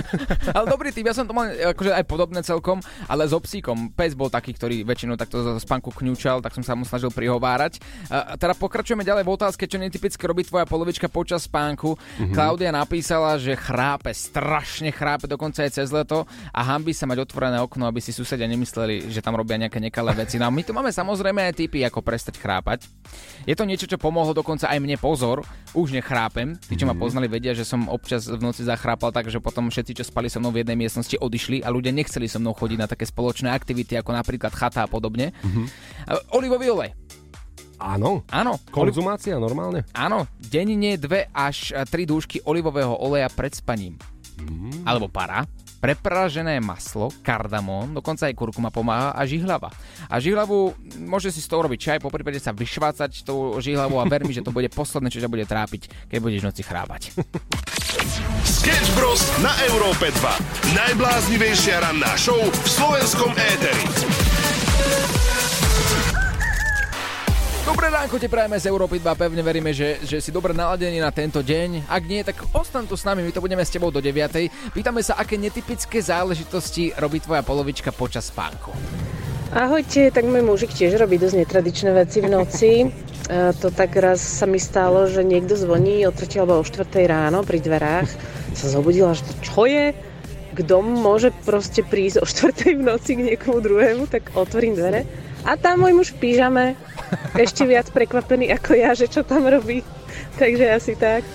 Ale 0.56 0.66
dobrý 0.66 0.90
typ, 0.90 1.06
ja 1.06 1.14
som 1.14 1.30
to 1.30 1.36
mal 1.36 1.46
akože 1.46 1.94
aj 1.94 2.04
podobné 2.10 2.40
celkom, 2.42 2.82
ale 3.06 3.28
so 3.30 3.38
psíkom. 3.38 3.94
Pes 3.94 4.16
bol 4.18 4.28
taký, 4.28 4.56
ktorý 4.56 4.82
väčšinou 4.82 5.14
takto 5.14 5.40
zo 5.40 5.52
spánku 5.62 5.94
kňučal, 5.94 6.42
tak 6.42 6.56
som 6.56 6.64
sa 6.66 6.74
mu 6.74 6.82
snažil 6.82 7.12
prihovárať. 7.14 7.78
A 8.10 8.34
teda 8.34 8.56
pokračujeme 8.58 9.06
ďalej 9.06 9.24
v 9.24 9.34
otázke, 9.34 9.64
čo 9.68 9.78
netypicky 9.78 10.22
robí 10.26 10.42
tvoja 10.42 10.66
polovička 10.66 11.06
počas 11.06 11.46
spánku. 11.46 11.94
Mhm. 12.32 12.36
Klaudia 12.36 12.72
napísala, 12.72 13.36
že 13.36 13.52
chrápe, 13.52 14.08
strašne 14.10 14.88
chrápe, 14.88 15.28
dokonca 15.28 15.60
aj 15.62 15.76
cez 15.76 15.92
leto 15.92 16.24
a 16.48 16.60
hambí 16.64 16.96
sa 16.96 17.04
mať 17.04 17.20
otvorené 17.20 17.60
okno, 17.60 17.84
aby 17.84 18.00
si 18.00 18.08
susedia 18.08 18.48
nemysleli, 18.48 19.12
že 19.12 19.20
tam 19.20 19.36
robia 19.36 19.60
nejaké 19.60 19.76
nekalé 19.76 20.16
veci. 20.16 20.40
No 20.40 20.48
a 20.48 20.54
my 20.54 20.64
tu 20.64 20.72
máme 20.72 20.88
samozrejme 20.88 21.44
aj 21.44 21.60
typy, 21.60 21.84
ako 21.84 22.00
prestať 22.00 22.40
chrápať. 22.40 22.88
Je 23.44 23.52
to 23.52 23.68
niečo, 23.68 23.84
čo 23.84 24.00
pomohlo 24.00 24.32
dokonca 24.32 24.72
aj 24.72 24.80
mne 24.80 24.96
pozor, 24.96 25.44
už 25.76 25.92
nechrápem. 25.92 26.56
Tí, 26.56 26.80
čo 26.80 26.88
ma 26.88 26.96
Mhm. 26.96 27.00
poznali, 27.00 27.26
vedia, 27.28 27.52
že 27.52 27.68
som 27.68 27.84
občas 27.86 28.24
v 28.24 28.40
noci 28.40 28.64
zachrápal, 28.64 29.12
takže 29.12 29.44
potom 29.44 29.68
všetci, 29.68 30.00
čo 30.00 30.04
spali 30.08 30.32
so 30.32 30.40
mnou 30.40 30.50
v 30.50 30.64
jednej 30.64 30.78
miestnosti, 30.78 31.20
odišli 31.20 31.60
a 31.60 31.68
ľudia 31.68 31.92
nechceli 31.92 32.24
so 32.24 32.40
mnou 32.40 32.56
chodiť 32.56 32.78
na 32.80 32.88
také 32.88 33.04
spoločné 33.04 33.52
aktivity, 33.52 34.00
ako 34.00 34.16
napríklad 34.16 34.56
chata 34.56 34.84
a 34.84 34.88
podobne. 34.88 35.36
Mhm. 35.44 35.62
A 36.08 36.12
Olivový 36.32 36.72
olej. 36.72 36.96
Áno. 37.82 38.22
Áno. 38.30 38.62
Konzumácia 38.70 39.34
normálne? 39.42 39.82
Áno, 39.90 40.30
denne 40.38 40.94
2 40.94 41.34
až 41.34 41.74
3 41.74 41.90
dúšky 42.06 42.38
olivového 42.46 42.94
oleja 42.94 43.26
pred 43.26 43.50
spaním. 43.50 43.98
Mhm. 44.38 44.86
Alebo 44.86 45.10
para. 45.10 45.44
Prepražené 45.82 46.62
maslo, 46.62 47.10
kardamón, 47.26 47.90
dokonca 47.90 48.30
aj 48.30 48.38
kurkuma 48.38 48.70
pomáha 48.70 49.18
a 49.18 49.26
žihlava. 49.26 49.66
A 50.06 50.22
žihlavu 50.22 50.78
môže 51.02 51.34
si 51.34 51.42
z 51.42 51.50
toho 51.50 51.66
robiť 51.66 51.78
čaj, 51.90 51.98
po 51.98 52.06
prípade 52.06 52.38
sa 52.38 52.54
vyšvácať 52.54 53.26
tou 53.26 53.58
žihlavou 53.58 53.98
a 53.98 54.06
ver 54.06 54.22
mi, 54.22 54.30
že 54.30 54.46
to 54.46 54.54
bude 54.54 54.70
posledné, 54.70 55.10
čo 55.10 55.18
ťa 55.18 55.26
bude 55.26 55.42
trápiť, 55.42 56.06
keď 56.06 56.18
budeš 56.22 56.46
noci 56.46 56.62
chrábať. 56.62 57.10
Sketch 58.46 58.94
Bros. 58.94 59.26
na 59.42 59.50
Európe 59.74 60.06
2. 60.22 60.70
Najbláznivejšia 60.70 61.82
ranná 61.82 62.14
show 62.14 62.38
v 62.38 62.68
slovenskom 62.70 63.34
éteri. 63.34 64.31
Dobré 67.62 67.94
ránko 67.94 68.18
te 68.18 68.26
prajeme 68.26 68.58
z 68.58 68.66
Európy 68.66 68.98
2, 68.98 69.14
pevne 69.14 69.38
veríme, 69.38 69.70
že, 69.70 70.02
že 70.02 70.18
si 70.18 70.34
dobre 70.34 70.50
naladený 70.50 70.98
na 70.98 71.14
tento 71.14 71.46
deň. 71.46 71.86
Ak 71.86 72.02
nie, 72.10 72.26
tak 72.26 72.42
ostan 72.50 72.90
tu 72.90 72.98
s 72.98 73.06
nami, 73.06 73.22
my 73.22 73.30
to 73.30 73.38
budeme 73.38 73.62
s 73.62 73.70
tebou 73.70 73.94
do 73.94 74.02
9. 74.02 74.74
Pýtame 74.74 74.98
sa, 74.98 75.14
aké 75.14 75.38
netypické 75.38 76.02
záležitosti 76.02 76.90
robí 76.98 77.22
tvoja 77.22 77.46
polovička 77.46 77.94
počas 77.94 78.34
spánku. 78.34 78.74
Ahojte, 79.54 80.10
tak 80.10 80.26
môj 80.26 80.42
mužik 80.42 80.74
tiež 80.74 80.98
robí 80.98 81.22
dosť 81.22 81.38
netradičné 81.38 81.90
veci 81.94 82.18
v 82.18 82.28
noci. 82.34 82.72
E, 83.22 83.54
to 83.54 83.70
tak 83.70 83.94
raz 83.94 84.18
sa 84.18 84.50
mi 84.50 84.58
stalo, 84.58 85.06
že 85.06 85.22
niekto 85.22 85.54
zvoní 85.54 86.02
o 86.04 86.10
3 86.10 86.42
alebo 86.42 86.58
o 86.58 86.66
4 86.66 86.82
ráno 87.06 87.46
pri 87.46 87.62
dverách. 87.62 88.10
Sa 88.50 88.66
zobudila, 88.66 89.14
že 89.14 89.22
čo 89.46 89.62
je? 89.62 89.94
Kto 90.58 90.82
môže 90.82 91.30
proste 91.46 91.86
prísť 91.86 92.18
o 92.18 92.26
4 92.26 92.74
v 92.74 92.82
noci 92.82 93.14
k 93.14 93.22
niekomu 93.22 93.62
druhému, 93.62 94.10
tak 94.10 94.34
otvorím 94.34 94.74
dvere. 94.74 95.06
A 95.42 95.58
tam 95.58 95.82
môj 95.82 95.92
muž 95.94 96.08
v 96.14 96.18
pyžame, 96.22 96.78
ešte 97.34 97.66
viac 97.66 97.90
prekvapený 97.90 98.54
ako 98.54 98.70
ja, 98.78 98.94
že 98.94 99.10
čo 99.10 99.26
tam 99.26 99.42
robí. 99.46 99.82
Takže 100.38 100.64
asi 100.70 100.92
tak. 100.94 101.26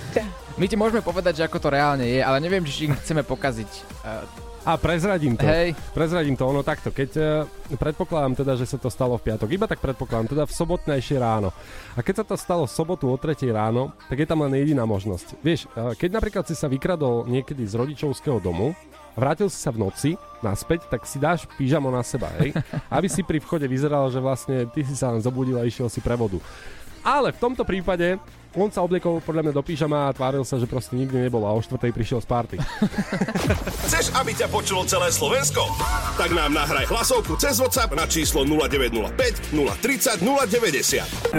My 0.58 0.66
ti 0.66 0.74
môžeme 0.74 1.04
povedať, 1.04 1.38
že 1.38 1.46
ako 1.46 1.58
to 1.62 1.68
reálne 1.70 2.02
je, 2.02 2.18
ale 2.18 2.42
neviem, 2.42 2.66
či 2.66 2.90
chceme 2.90 3.22
pokaziť. 3.22 3.70
Uh, 4.02 4.48
A 4.66 4.74
prezradím 4.74 5.38
to. 5.38 5.46
Hej. 5.46 5.72
Prezradím 5.94 6.34
to, 6.34 6.44
ono 6.44 6.60
takto. 6.60 6.92
Keď 6.92 7.10
e, 7.16 7.78
predpokladám 7.78 8.42
teda, 8.42 8.52
že 8.58 8.68
sa 8.68 8.76
to 8.76 8.92
stalo 8.92 9.16
v 9.16 9.24
piatok, 9.32 9.48
iba 9.48 9.64
tak 9.64 9.80
predpokladám, 9.80 10.28
teda 10.34 10.44
v 10.44 10.52
sobotnejšie 10.52 11.16
ráno. 11.16 11.56
A 11.96 12.04
keď 12.04 12.20
sa 12.20 12.24
to 12.28 12.36
stalo 12.36 12.68
v 12.68 12.74
sobotu 12.74 13.08
o 13.08 13.16
3 13.16 13.38
ráno, 13.48 13.96
tak 14.12 14.20
je 14.20 14.28
tam 14.28 14.44
len 14.44 14.52
jediná 14.60 14.84
možnosť. 14.84 15.40
Vieš, 15.40 15.72
e, 15.72 15.96
keď 15.96 16.20
napríklad 16.20 16.44
si 16.44 16.52
sa 16.58 16.68
vykradol 16.68 17.24
niekedy 17.30 17.64
z 17.64 17.80
rodičovského 17.80 18.44
domu, 18.44 18.76
a 19.18 19.26
vrátil 19.26 19.50
si 19.50 19.58
sa 19.58 19.74
v 19.74 19.82
noci 19.82 20.14
naspäť, 20.38 20.86
tak 20.86 21.02
si 21.02 21.18
dáš 21.18 21.42
pyžamo 21.58 21.90
na 21.90 22.06
seba, 22.06 22.30
hej? 22.38 22.54
Aby 22.94 23.10
si 23.10 23.26
pri 23.26 23.42
vchode 23.42 23.66
vyzeral, 23.66 24.06
že 24.14 24.22
vlastne 24.22 24.70
ty 24.70 24.86
si 24.86 24.94
sa 24.94 25.10
len 25.10 25.18
zobudil 25.18 25.58
a 25.58 25.66
išiel 25.66 25.90
si 25.90 25.98
pre 25.98 26.14
vodu. 26.14 26.38
Ale 27.02 27.34
v 27.34 27.42
tomto 27.42 27.66
prípade 27.66 28.14
on 28.54 28.70
sa 28.70 28.80
obliekol 28.86 29.18
podľa 29.22 29.50
mňa 29.50 29.52
do 29.54 29.62
pyžama 29.62 30.08
a 30.08 30.14
tváril 30.14 30.46
sa, 30.46 30.56
že 30.58 30.70
proste 30.70 30.94
nikdy 30.94 31.26
nebol 31.26 31.44
a 31.46 31.52
o 31.52 31.60
štvrtej 31.60 31.90
prišiel 31.94 32.22
z 32.22 32.26
party. 32.30 32.56
Chceš, 33.90 34.14
aby 34.14 34.32
ťa 34.38 34.46
počulo 34.48 34.86
celé 34.86 35.10
Slovensko? 35.10 35.66
Tak 36.14 36.30
nám 36.30 36.54
nahraj 36.54 36.86
hlasovku 36.86 37.34
cez 37.42 37.58
WhatsApp 37.58 37.92
na 37.98 38.06
číslo 38.06 38.46
0905 38.46 39.50
030 39.50 40.22
090. 40.22 41.34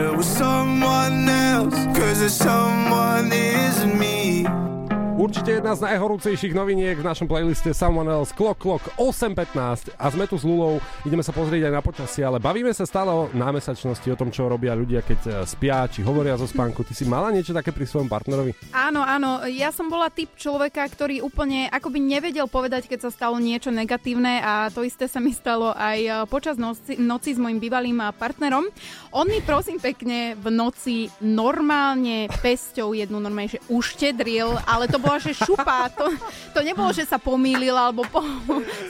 Určite 5.19 5.59
jedna 5.59 5.75
z 5.75 5.83
najhorúcejších 5.83 6.55
noviniek 6.55 6.95
v 6.95 7.03
našom 7.03 7.27
playliste 7.27 7.75
Someone 7.75 8.07
Else 8.07 8.31
Clock 8.31 8.63
Clock 8.63 8.87
8.15 8.95 9.91
a 9.99 10.05
sme 10.15 10.23
tu 10.31 10.39
s 10.39 10.47
Lulou, 10.47 10.79
ideme 11.03 11.19
sa 11.19 11.35
pozrieť 11.35 11.67
aj 11.67 11.73
na 11.75 11.83
počasie, 11.83 12.23
ale 12.23 12.39
bavíme 12.39 12.71
sa 12.71 12.87
stále 12.87 13.11
o 13.11 13.27
námesačnosti, 13.35 14.07
o 14.07 14.15
tom, 14.15 14.31
čo 14.31 14.47
robia 14.47 14.71
ľudia, 14.71 15.03
keď 15.03 15.19
eh, 15.27 15.33
spia, 15.43 15.91
či 15.91 16.07
hovoria 16.07 16.39
zo 16.39 16.47
spánku. 16.47 16.87
Ty 16.87 16.95
si 16.95 17.03
mala 17.03 17.35
niečo 17.35 17.51
také 17.51 17.75
pri 17.75 17.83
svojom 17.83 18.07
partnerovi? 18.07 18.71
Áno, 18.71 19.03
áno, 19.03 19.43
ja 19.51 19.75
som 19.75 19.91
bola 19.91 20.07
typ 20.07 20.31
človeka, 20.39 20.87
ktorý 20.87 21.19
úplne 21.19 21.67
akoby 21.67 21.99
nevedel 21.99 22.47
povedať, 22.47 22.87
keď 22.87 23.11
sa 23.11 23.11
stalo 23.11 23.43
niečo 23.43 23.75
negatívne 23.75 24.39
a 24.39 24.71
to 24.71 24.87
isté 24.87 25.11
sa 25.11 25.19
mi 25.19 25.35
stalo 25.35 25.75
aj 25.75 25.99
e, 25.99 26.11
počas 26.31 26.55
noci, 26.55 26.95
noci 26.95 27.35
s 27.35 27.39
mojim 27.43 27.59
bývalým 27.59 27.99
e, 27.99 28.15
partnerom. 28.15 28.71
On 29.11 29.27
mi 29.27 29.43
prosím 29.43 29.83
pekne 29.83 30.39
v 30.39 30.47
noci 30.47 31.11
normálne 31.19 32.31
pesťou 32.39 32.95
jednu 32.95 33.19
normálne, 33.19 33.51
že 33.51 33.59
uštedril, 33.67 34.55
ale 34.63 34.87
to 34.87 35.08
bola, 35.09 35.17
že 35.17 35.33
šupa, 35.33 35.89
to, 35.89 36.05
to 36.53 36.59
nebolo, 36.61 36.93
že 36.93 37.09
sa 37.09 37.17
pomýlil 37.17 37.73
alebo 37.73 38.05
po, 38.05 38.21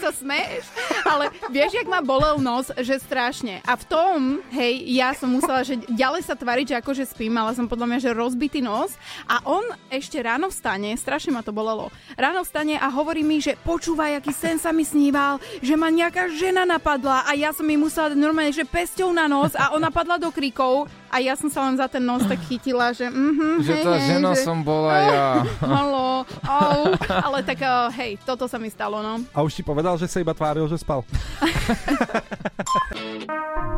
sa 0.03 0.11
smeješ, 0.11 0.67
ale 1.07 1.31
vieš, 1.47 1.79
jak 1.79 1.87
ma 1.87 2.03
bolel 2.03 2.43
nos, 2.43 2.67
že 2.75 2.99
strašne. 2.99 3.63
A 3.63 3.79
v 3.79 3.87
tom, 3.87 4.17
hej, 4.51 4.83
ja 4.91 5.15
som 5.15 5.31
musela, 5.31 5.63
že 5.63 5.79
ďalej 5.87 6.27
sa 6.27 6.35
tvariť, 6.35 6.75
že 6.75 6.79
akože 6.83 7.03
spím, 7.07 7.39
mala 7.39 7.55
som 7.55 7.71
podľa 7.71 7.87
mňa, 7.87 7.99
že 8.03 8.11
rozbitý 8.11 8.59
nos 8.59 8.99
a 9.31 9.39
on 9.47 9.63
ešte 9.87 10.19
ráno 10.19 10.51
vstane, 10.51 10.91
strašne 10.99 11.31
ma 11.31 11.39
to 11.39 11.55
bolelo, 11.55 11.87
ráno 12.19 12.43
vstane 12.43 12.75
a 12.75 12.91
hovorí 12.91 13.23
mi, 13.23 13.39
že 13.39 13.55
počúvaj, 13.63 14.19
aký 14.19 14.35
sen 14.35 14.59
sa 14.59 14.75
mi 14.75 14.83
sníval, 14.83 15.39
že 15.63 15.79
ma 15.79 15.87
nejaká 15.87 16.27
žena 16.35 16.67
napadla 16.67 17.23
a 17.23 17.31
ja 17.39 17.55
som 17.55 17.63
jej 17.63 17.79
musela 17.79 18.11
normálne, 18.11 18.51
že 18.51 18.67
pesťou 18.67 19.15
na 19.15 19.31
nos 19.31 19.55
a 19.55 19.71
ona 19.71 19.87
padla 19.87 20.19
do 20.19 20.27
kríkov 20.35 20.91
a 21.09 21.17
ja 21.17 21.33
som 21.33 21.49
sa 21.49 21.65
len 21.65 21.75
za 21.75 21.89
ten 21.89 22.05
nos 22.05 22.21
tak 22.21 22.37
chytila, 22.45 22.93
že 22.93 23.09
mhm, 23.09 23.65
Že 23.65 23.73
hej, 23.73 23.83
tá 23.83 23.95
hej, 23.97 24.07
žena 24.13 24.31
že... 24.37 24.41
som 24.45 24.61
bola 24.61 24.93
ja. 24.93 25.27
Halo, 25.73 26.23
au, 26.45 26.79
ale 27.09 27.39
tak 27.41 27.59
uh, 27.65 27.89
hej, 27.97 28.21
toto 28.21 28.45
sa 28.45 28.61
mi 28.61 28.69
stalo, 28.69 29.01
no. 29.01 29.25
A 29.33 29.41
už 29.41 29.57
ti 29.57 29.63
povedal, 29.65 29.97
že 29.97 30.05
sa 30.05 30.21
iba 30.21 30.37
tváril, 30.37 30.69
že 30.69 30.77
spal. 30.77 31.01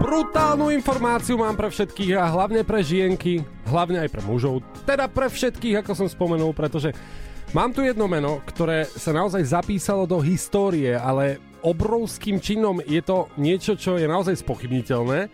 Brutálnu 0.03 0.75
informáciu 0.75 1.39
mám 1.39 1.55
pre 1.55 1.71
všetkých 1.71 2.19
a 2.19 2.27
hlavne 2.27 2.67
pre 2.67 2.83
žienky, 2.83 3.39
hlavne 3.71 4.03
aj 4.03 4.09
pre 4.11 4.21
mužov, 4.27 4.59
teda 4.83 5.07
pre 5.07 5.31
všetkých, 5.31 5.79
ako 5.81 5.91
som 5.95 6.07
spomenul, 6.11 6.51
pretože 6.51 6.91
mám 7.55 7.71
tu 7.71 7.79
jedno 7.87 8.11
meno, 8.11 8.43
ktoré 8.43 8.83
sa 8.83 9.15
naozaj 9.15 9.47
zapísalo 9.47 10.03
do 10.03 10.19
histórie, 10.19 10.91
ale 10.99 11.39
obrovským 11.61 12.41
činom 12.41 12.81
je 12.83 13.01
to 13.05 13.29
niečo, 13.37 13.77
čo 13.77 13.95
je 13.95 14.09
naozaj 14.09 14.41
spochybniteľné 14.41 15.29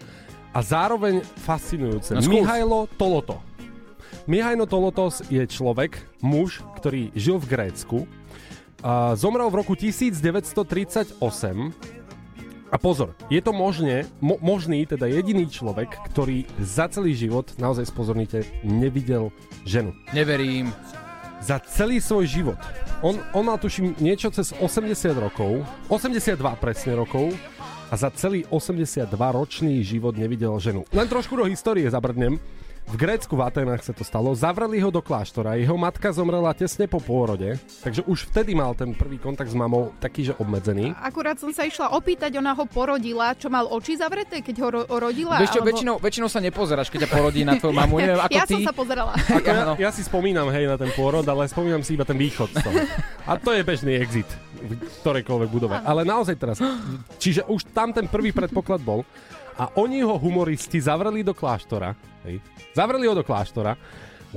a 0.54 0.60
zároveň 0.64 1.24
fascinujúce. 1.44 2.16
No 2.16 2.22
skús. 2.24 2.44
Mihajlo 2.44 2.88
Toloto. 2.96 3.40
Mihajlo 4.28 4.68
Tolotos 4.68 5.24
je 5.32 5.44
človek, 5.48 6.04
muž, 6.20 6.60
ktorý 6.80 7.16
žil 7.16 7.40
v 7.40 7.48
Grécku. 7.48 7.98
A 8.84 9.16
zomrel 9.18 9.50
v 9.50 9.64
roku 9.64 9.74
1938 9.74 11.18
a 12.68 12.76
pozor, 12.76 13.16
je 13.32 13.40
to 13.40 13.56
možné, 13.56 14.04
mo, 14.20 14.36
možný, 14.44 14.84
teda 14.84 15.08
jediný 15.08 15.48
človek, 15.48 15.88
ktorý 16.12 16.44
za 16.60 16.92
celý 16.92 17.16
život, 17.16 17.56
naozaj 17.56 17.88
spozornite, 17.88 18.44
nevidel 18.60 19.32
ženu. 19.64 19.96
Neverím. 20.12 20.76
Za 21.40 21.64
celý 21.64 22.04
svoj 22.04 22.28
život. 22.28 22.60
On, 23.00 23.16
on 23.32 23.48
mal 23.48 23.56
tuším 23.56 23.96
niečo 24.04 24.28
cez 24.36 24.52
80 24.52 25.16
rokov, 25.16 25.64
82 25.88 26.36
presne 26.60 27.00
rokov, 27.00 27.32
a 27.88 27.96
za 27.96 28.12
celý 28.12 28.44
82 28.50 29.08
ročný 29.10 29.80
život 29.80 30.14
nevidel 30.14 30.52
ženu. 30.60 30.84
Len 30.92 31.08
trošku 31.08 31.34
do 31.34 31.46
histórie 31.46 31.88
zabrdnem. 31.88 32.36
V 32.88 32.96
Grécku 32.96 33.36
v 33.36 33.44
Atenách 33.44 33.84
sa 33.84 33.92
to 33.92 34.08
stalo, 34.08 34.32
zavreli 34.32 34.80
ho 34.80 34.88
do 34.88 35.04
kláštora, 35.04 35.60
jeho 35.60 35.76
matka 35.76 36.08
zomrela 36.08 36.56
tesne 36.56 36.88
po 36.88 37.04
pôrode, 37.04 37.60
takže 37.84 38.00
už 38.08 38.32
vtedy 38.32 38.56
mal 38.56 38.72
ten 38.80 38.96
prvý 38.96 39.20
kontakt 39.20 39.52
s 39.52 39.60
mamou 39.60 39.92
taký, 40.00 40.32
že 40.32 40.40
obmedzený. 40.40 40.96
Akurát 40.96 41.36
som 41.36 41.52
sa 41.52 41.68
išla 41.68 41.92
opýtať, 41.92 42.40
ona 42.40 42.56
ho 42.56 42.64
porodila, 42.64 43.36
čo 43.36 43.52
mal 43.52 43.68
oči 43.68 44.00
zavreté, 44.00 44.40
keď 44.40 44.56
ho 44.64 44.68
ro- 44.72 44.88
rodila? 45.04 45.36
Vieš 45.36 45.52
čo, 45.52 45.60
alebo- 45.60 45.68
väčšinou, 45.68 45.96
väčšinou 46.00 46.30
sa 46.32 46.40
nepozeráš, 46.40 46.88
keď 46.88 47.00
ťa 47.04 47.12
porodí 47.12 47.44
na 47.44 47.60
tvoju 47.60 47.76
mamu. 47.84 47.96
Neviem, 48.00 48.24
ako 48.24 48.40
ja 48.40 48.46
ty. 48.48 48.56
som 48.56 48.64
sa 48.64 48.72
pozerala. 48.72 49.12
Ako 49.36 49.48
ja, 49.52 49.64
ja 49.76 49.92
si 49.92 50.08
spomínam, 50.08 50.48
hej, 50.48 50.72
na 50.72 50.80
ten 50.80 50.92
pôrod, 50.96 51.28
ale 51.28 51.44
spomínam 51.44 51.84
si 51.84 51.92
iba 51.92 52.08
ten 52.08 52.16
východ 52.16 52.56
z 52.56 52.64
toho. 52.64 52.80
A 53.28 53.36
to 53.36 53.52
je 53.52 53.68
bežný 53.68 54.00
exit 54.00 54.32
v 54.58 54.74
ktorejkoľvek 55.06 55.50
budove. 55.50 55.76
Ale 55.82 56.02
naozaj 56.04 56.36
teraz, 56.36 56.58
čiže 57.22 57.46
už 57.48 57.70
tam 57.72 57.94
ten 57.94 58.10
prvý 58.10 58.34
predpoklad 58.34 58.82
bol 58.82 59.06
a 59.58 59.74
oni 59.78 60.06
ho 60.06 60.18
humoristi 60.18 60.78
zavreli 60.78 61.26
do 61.26 61.34
kláštora, 61.34 61.94
hej, 62.26 62.42
zavreli 62.74 63.10
ho 63.10 63.14
do 63.18 63.26
kláštora, 63.26 63.74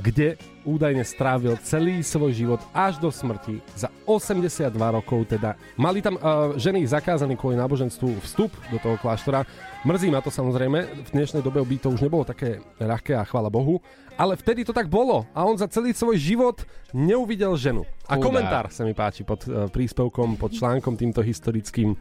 kde 0.00 0.40
údajne 0.64 1.04
strávil 1.04 1.60
celý 1.60 2.00
svoj 2.00 2.32
život 2.32 2.60
až 2.72 2.96
do 2.96 3.12
smrti 3.12 3.60
za 3.76 3.92
82 4.08 4.72
rokov, 4.72 5.28
teda 5.28 5.60
mali 5.76 6.00
tam 6.00 6.16
uh, 6.16 6.56
ženy 6.56 6.88
zakázaný 6.88 7.36
kvôli 7.36 7.60
náboženstvu 7.60 8.20
vstup 8.24 8.52
do 8.72 8.80
toho 8.80 8.96
kláštora. 8.96 9.44
Mrzí 9.84 10.08
ma 10.08 10.24
to 10.24 10.32
samozrejme, 10.32 10.78
v 11.04 11.10
dnešnej 11.12 11.44
dobe 11.44 11.60
by 11.60 11.76
to 11.76 11.92
už 11.92 12.00
nebolo 12.00 12.24
také 12.24 12.64
ľahké 12.80 13.16
a 13.16 13.28
chvála 13.28 13.52
Bohu, 13.52 13.80
ale 14.16 14.36
vtedy 14.36 14.64
to 14.64 14.72
tak 14.76 14.88
bolo 14.88 15.28
a 15.36 15.44
on 15.44 15.56
za 15.56 15.68
celý 15.68 15.92
svoj 15.92 16.16
život 16.16 16.64
neuvidel 16.96 17.56
ženu. 17.56 17.84
A 18.08 18.16
komentár 18.16 18.72
sa 18.72 18.84
mi 18.84 18.96
páči 18.96 19.24
pod 19.24 19.44
uh, 19.48 19.68
príspevkom, 19.68 20.40
pod 20.40 20.52
článkom 20.56 20.96
týmto 20.96 21.20
historickým, 21.20 21.96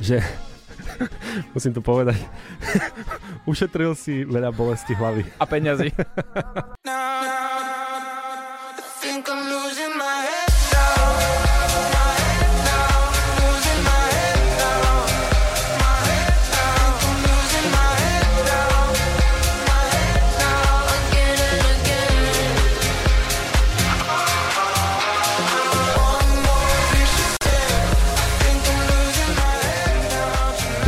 že 0.00 0.20
musím 1.54 1.72
to 1.74 1.80
povedať, 1.80 2.18
ušetril 3.50 3.94
si 3.94 4.24
veľa 4.24 4.52
bolesti 4.52 4.94
hlavy. 4.94 5.24
A 5.38 5.44
peňazí. 5.44 5.90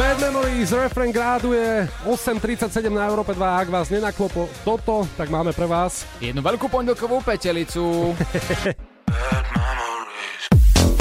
Bad 0.01 0.17
Memories, 0.17 0.73
refren 0.73 1.13
gráduje 1.13 1.85
8.37 2.09 2.89
na 2.89 3.05
Európe 3.05 3.37
2. 3.37 3.37
Ak 3.37 3.69
vás 3.69 3.93
nenaklopo 3.93 4.49
toto, 4.65 5.05
tak 5.13 5.29
máme 5.29 5.53
pre 5.53 5.69
vás. 5.69 6.09
Jednu 6.25 6.41
veľkú 6.41 6.73
pondelkovú 6.73 7.21
petelicu. 7.21 8.17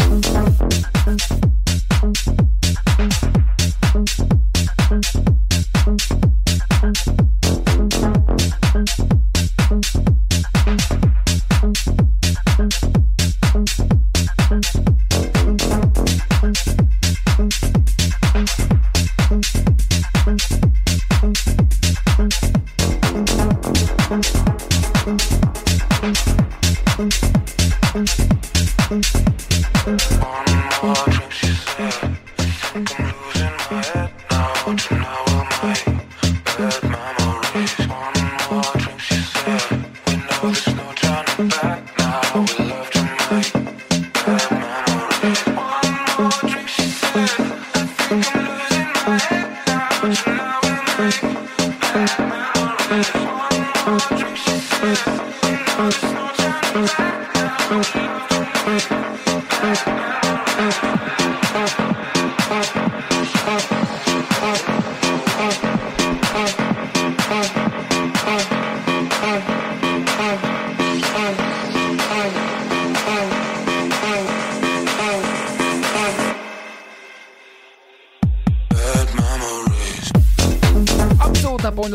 Absolútna 0.04 1.48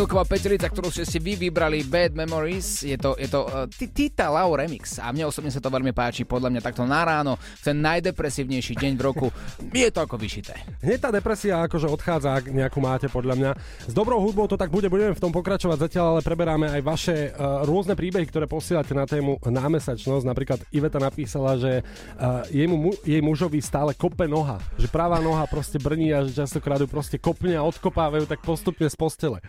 pondelková 0.05 0.37
petelica, 0.37 0.69
ktorú 0.69 0.93
ste 0.93 1.09
si 1.09 1.17
vy 1.17 1.33
vybrali, 1.49 1.81
Bad 1.89 2.13
Memories, 2.13 2.85
je 2.85 2.93
to, 3.01 3.17
je 3.17 3.25
to 3.25 3.49
uh, 3.49 3.65
Ti- 3.73 3.89
Tita 3.89 4.29
Lau 4.29 4.53
remix 4.53 5.01
a 5.01 5.09
mne 5.09 5.33
osobne 5.33 5.49
sa 5.49 5.65
to 5.65 5.73
veľmi 5.73 5.97
páči, 5.97 6.29
podľa 6.29 6.53
mňa 6.53 6.61
takto 6.61 6.85
na 6.85 7.09
ráno, 7.09 7.41
ten 7.65 7.81
najdepresívnejší 7.81 8.77
deň 8.77 8.93
v 9.01 9.03
roku, 9.03 9.33
je 9.73 9.89
to 9.89 10.05
ako 10.05 10.21
vyšité. 10.21 10.61
Hneď 10.85 10.99
tá 11.01 11.09
depresia 11.09 11.65
akože 11.65 11.89
odchádza, 11.89 12.37
ak 12.37 12.53
nejakú 12.53 12.85
máte 12.85 13.09
podľa 13.09 13.33
mňa. 13.33 13.51
S 13.89 13.97
dobrou 13.97 14.21
hudbou 14.21 14.45
to 14.45 14.61
tak 14.61 14.69
bude, 14.69 14.93
budeme 14.93 15.17
v 15.17 15.25
tom 15.25 15.33
pokračovať 15.33 15.89
zatiaľ, 15.89 16.07
ale 16.13 16.21
preberáme 16.21 16.69
aj 16.69 16.83
vaše 16.85 17.17
uh, 17.33 17.65
rôzne 17.65 17.97
príbehy, 17.97 18.29
ktoré 18.29 18.45
posielate 18.45 18.93
na 18.93 19.09
tému 19.09 19.41
námesačnosť. 19.41 20.29
Napríklad 20.29 20.61
Iveta 20.69 21.01
napísala, 21.01 21.57
že 21.57 21.81
uh, 21.81 22.45
jej, 22.53 22.69
mu, 22.69 22.93
jej 23.09 23.25
mužovi 23.25 23.65
stále 23.65 23.97
kope 23.97 24.29
noha, 24.29 24.61
že 24.77 24.85
pravá 24.85 25.17
noha 25.25 25.49
proste 25.49 25.81
brní 25.81 26.13
a 26.13 26.29
že 26.29 26.45
častokrát 26.45 26.77
ju 26.77 26.93
proste 26.93 27.17
kopne 27.17 27.57
a 27.57 27.65
odkopávajú 27.65 28.29
tak 28.29 28.45
postupne 28.45 28.85
z 28.85 28.97
postele. 29.01 29.41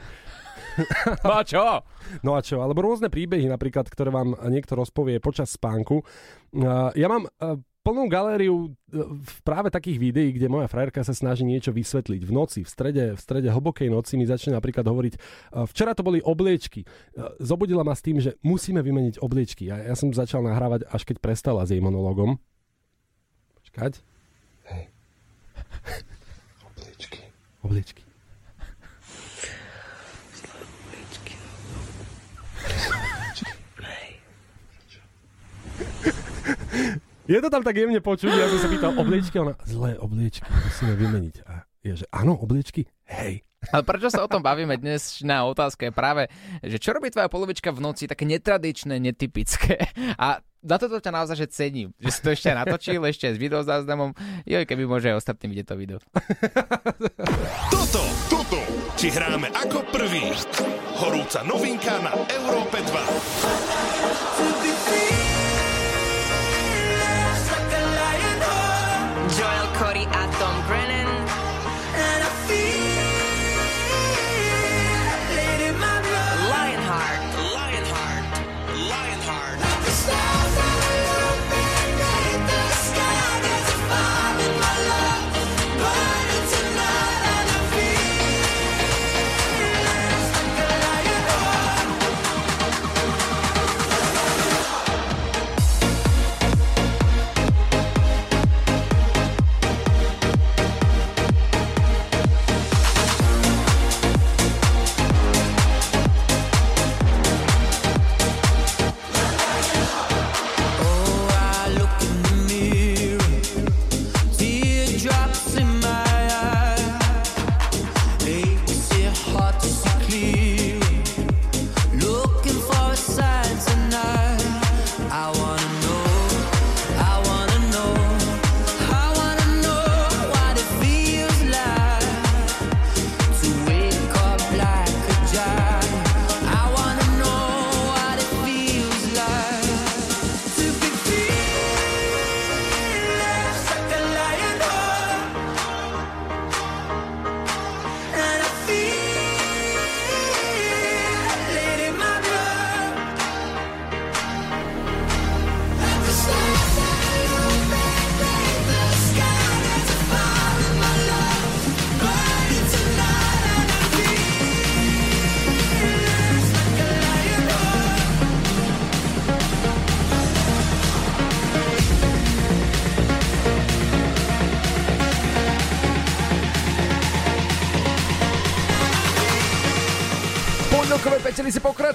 No 1.24 1.32
a 1.40 1.42
čo? 1.44 1.64
No 2.22 2.32
a 2.36 2.42
čo? 2.44 2.60
Alebo 2.60 2.84
rôzne 2.84 3.08
príbehy 3.08 3.48
napríklad, 3.48 3.88
ktoré 3.88 4.12
vám 4.12 4.36
niekto 4.52 4.76
rozpovie 4.76 5.24
počas 5.24 5.56
spánku. 5.56 6.04
Ja 6.96 7.08
mám 7.08 7.28
uh, 7.28 7.60
plnú 7.84 8.08
galériu 8.12 8.76
v 8.92 9.38
práve 9.44 9.72
takých 9.72 9.98
videí, 10.00 10.30
kde 10.36 10.52
moja 10.52 10.68
frajerka 10.68 11.04
sa 11.04 11.16
snaží 11.16 11.44
niečo 11.48 11.72
vysvetliť. 11.72 12.22
V 12.24 12.32
noci, 12.32 12.60
v 12.64 12.70
strede, 12.70 13.06
v 13.16 13.20
strede 13.20 13.50
hlbokej 13.52 13.88
noci 13.92 14.20
mi 14.20 14.28
začne 14.28 14.56
napríklad 14.56 14.86
hovoriť, 14.88 15.14
uh, 15.16 15.66
včera 15.70 15.96
to 15.96 16.04
boli 16.04 16.20
obliečky. 16.20 16.84
Zobudila 17.40 17.84
ma 17.84 17.96
s 17.96 18.04
tým, 18.04 18.20
že 18.20 18.36
musíme 18.44 18.84
vymeniť 18.84 19.20
obliečky. 19.20 19.68
Ja, 19.72 19.80
ja 19.82 19.96
som 19.96 20.12
začal 20.12 20.44
nahrávať, 20.44 20.88
až 20.92 21.02
keď 21.08 21.18
prestala 21.24 21.64
s 21.64 21.72
jej 21.72 21.82
monologom. 21.82 22.38
Počkať. 23.64 24.00
Hej. 24.72 24.84
obliečky. 26.70 27.20
Obliečky. 27.66 28.05
Je 37.26 37.42
to 37.42 37.50
tam 37.50 37.66
tak 37.66 37.74
jemne 37.74 37.98
počuť, 37.98 38.30
ja 38.30 38.46
som 38.54 38.62
sa 38.62 38.70
pýtal, 38.70 38.94
obliečky? 38.94 39.42
Ona, 39.42 39.58
zlé 39.66 39.98
obliečky, 39.98 40.46
musíme 40.46 40.94
vymeniť. 40.94 41.42
A 41.50 41.66
je, 41.82 42.06
že 42.06 42.08
áno, 42.14 42.38
obliečky? 42.38 42.86
Hej. 43.10 43.42
Ale 43.74 43.82
prečo 43.82 44.14
sa 44.14 44.22
o 44.22 44.30
tom 44.30 44.46
bavíme 44.46 44.78
dnes? 44.78 45.26
Na 45.26 45.42
otázka 45.50 45.90
je 45.90 45.94
práve, 45.94 46.30
že 46.62 46.78
čo 46.78 46.94
robí 46.94 47.10
tvoja 47.10 47.26
polovička 47.26 47.74
v 47.74 47.82
noci 47.82 48.06
také 48.06 48.30
netradičné, 48.30 49.02
netypické. 49.02 49.90
A 50.22 50.38
za 50.62 50.78
toto 50.78 51.02
ťa 51.02 51.10
naozaj 51.10 51.42
že 51.42 51.50
cením, 51.50 51.98
že 51.98 52.14
si 52.14 52.22
to 52.22 52.30
ešte 52.30 52.54
natočil, 52.54 53.02
ešte 53.10 53.34
s 53.34 53.42
videozáznamom. 53.42 54.14
Joj, 54.46 54.70
keby 54.70 54.86
môže 54.86 55.10
aj 55.10 55.18
ostatní 55.18 55.50
vidieť 55.50 55.66
to 55.66 55.82
video. 55.82 55.98
Toto, 57.74 58.06
toto 58.30 58.62
ti 58.94 59.10
hráme 59.10 59.50
ako 59.50 59.82
prvý. 59.90 60.30
Horúca 61.02 61.42
novinka 61.42 61.98
na 62.06 62.14
Európe 62.30 62.86
2. 62.86 65.25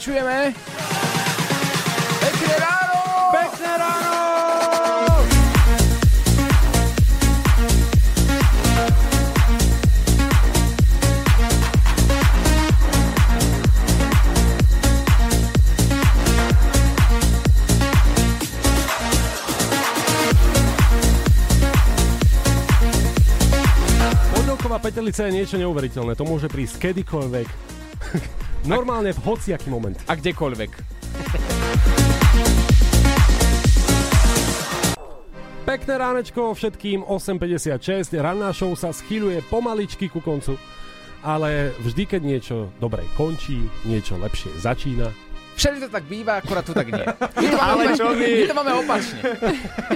pokračujeme. 0.00 0.54
Pekné 2.20 2.54
ráno! 2.56 3.00
Pekné 3.36 3.72
ráno! 3.76 4.16
Pondelková 24.32 24.80
petelica 24.80 25.28
je 25.28 25.32
niečo 25.36 25.60
neuveriteľné. 25.60 26.16
To 26.16 26.24
môže 26.24 26.48
prísť 26.48 26.88
kedykoľvek. 26.88 27.48
Normálne 28.68 29.16
v 29.16 29.20
hociaký 29.24 29.72
moment. 29.72 29.96
A 30.04 30.16
kdekoľvek. 30.20 30.70
Pekné 35.64 35.94
ránečko 35.96 36.52
všetkým 36.52 37.06
8.56. 37.06 38.18
Ranná 38.20 38.50
show 38.52 38.74
sa 38.76 38.92
schýľuje 38.92 39.46
pomaličky 39.48 40.12
ku 40.12 40.20
koncu. 40.20 40.60
Ale 41.20 41.76
vždy, 41.84 42.02
keď 42.16 42.20
niečo 42.24 42.56
dobre 42.80 43.04
končí, 43.16 43.60
niečo 43.84 44.16
lepšie 44.20 44.56
začína. 44.60 45.29
Všade 45.60 45.76
to 45.78 45.92
tak 45.92 46.08
býva, 46.08 46.40
akurát 46.40 46.64
tu 46.64 46.72
tak 46.72 46.88
nie. 46.88 47.04
My 47.36 47.46
to 47.46 47.56
máme, 47.58 47.84
Ale 47.84 47.92
čo 47.92 48.06
my? 48.10 48.28
my 48.32 48.46
to 48.48 48.56
máme 48.56 48.72
opačne. 48.80 49.20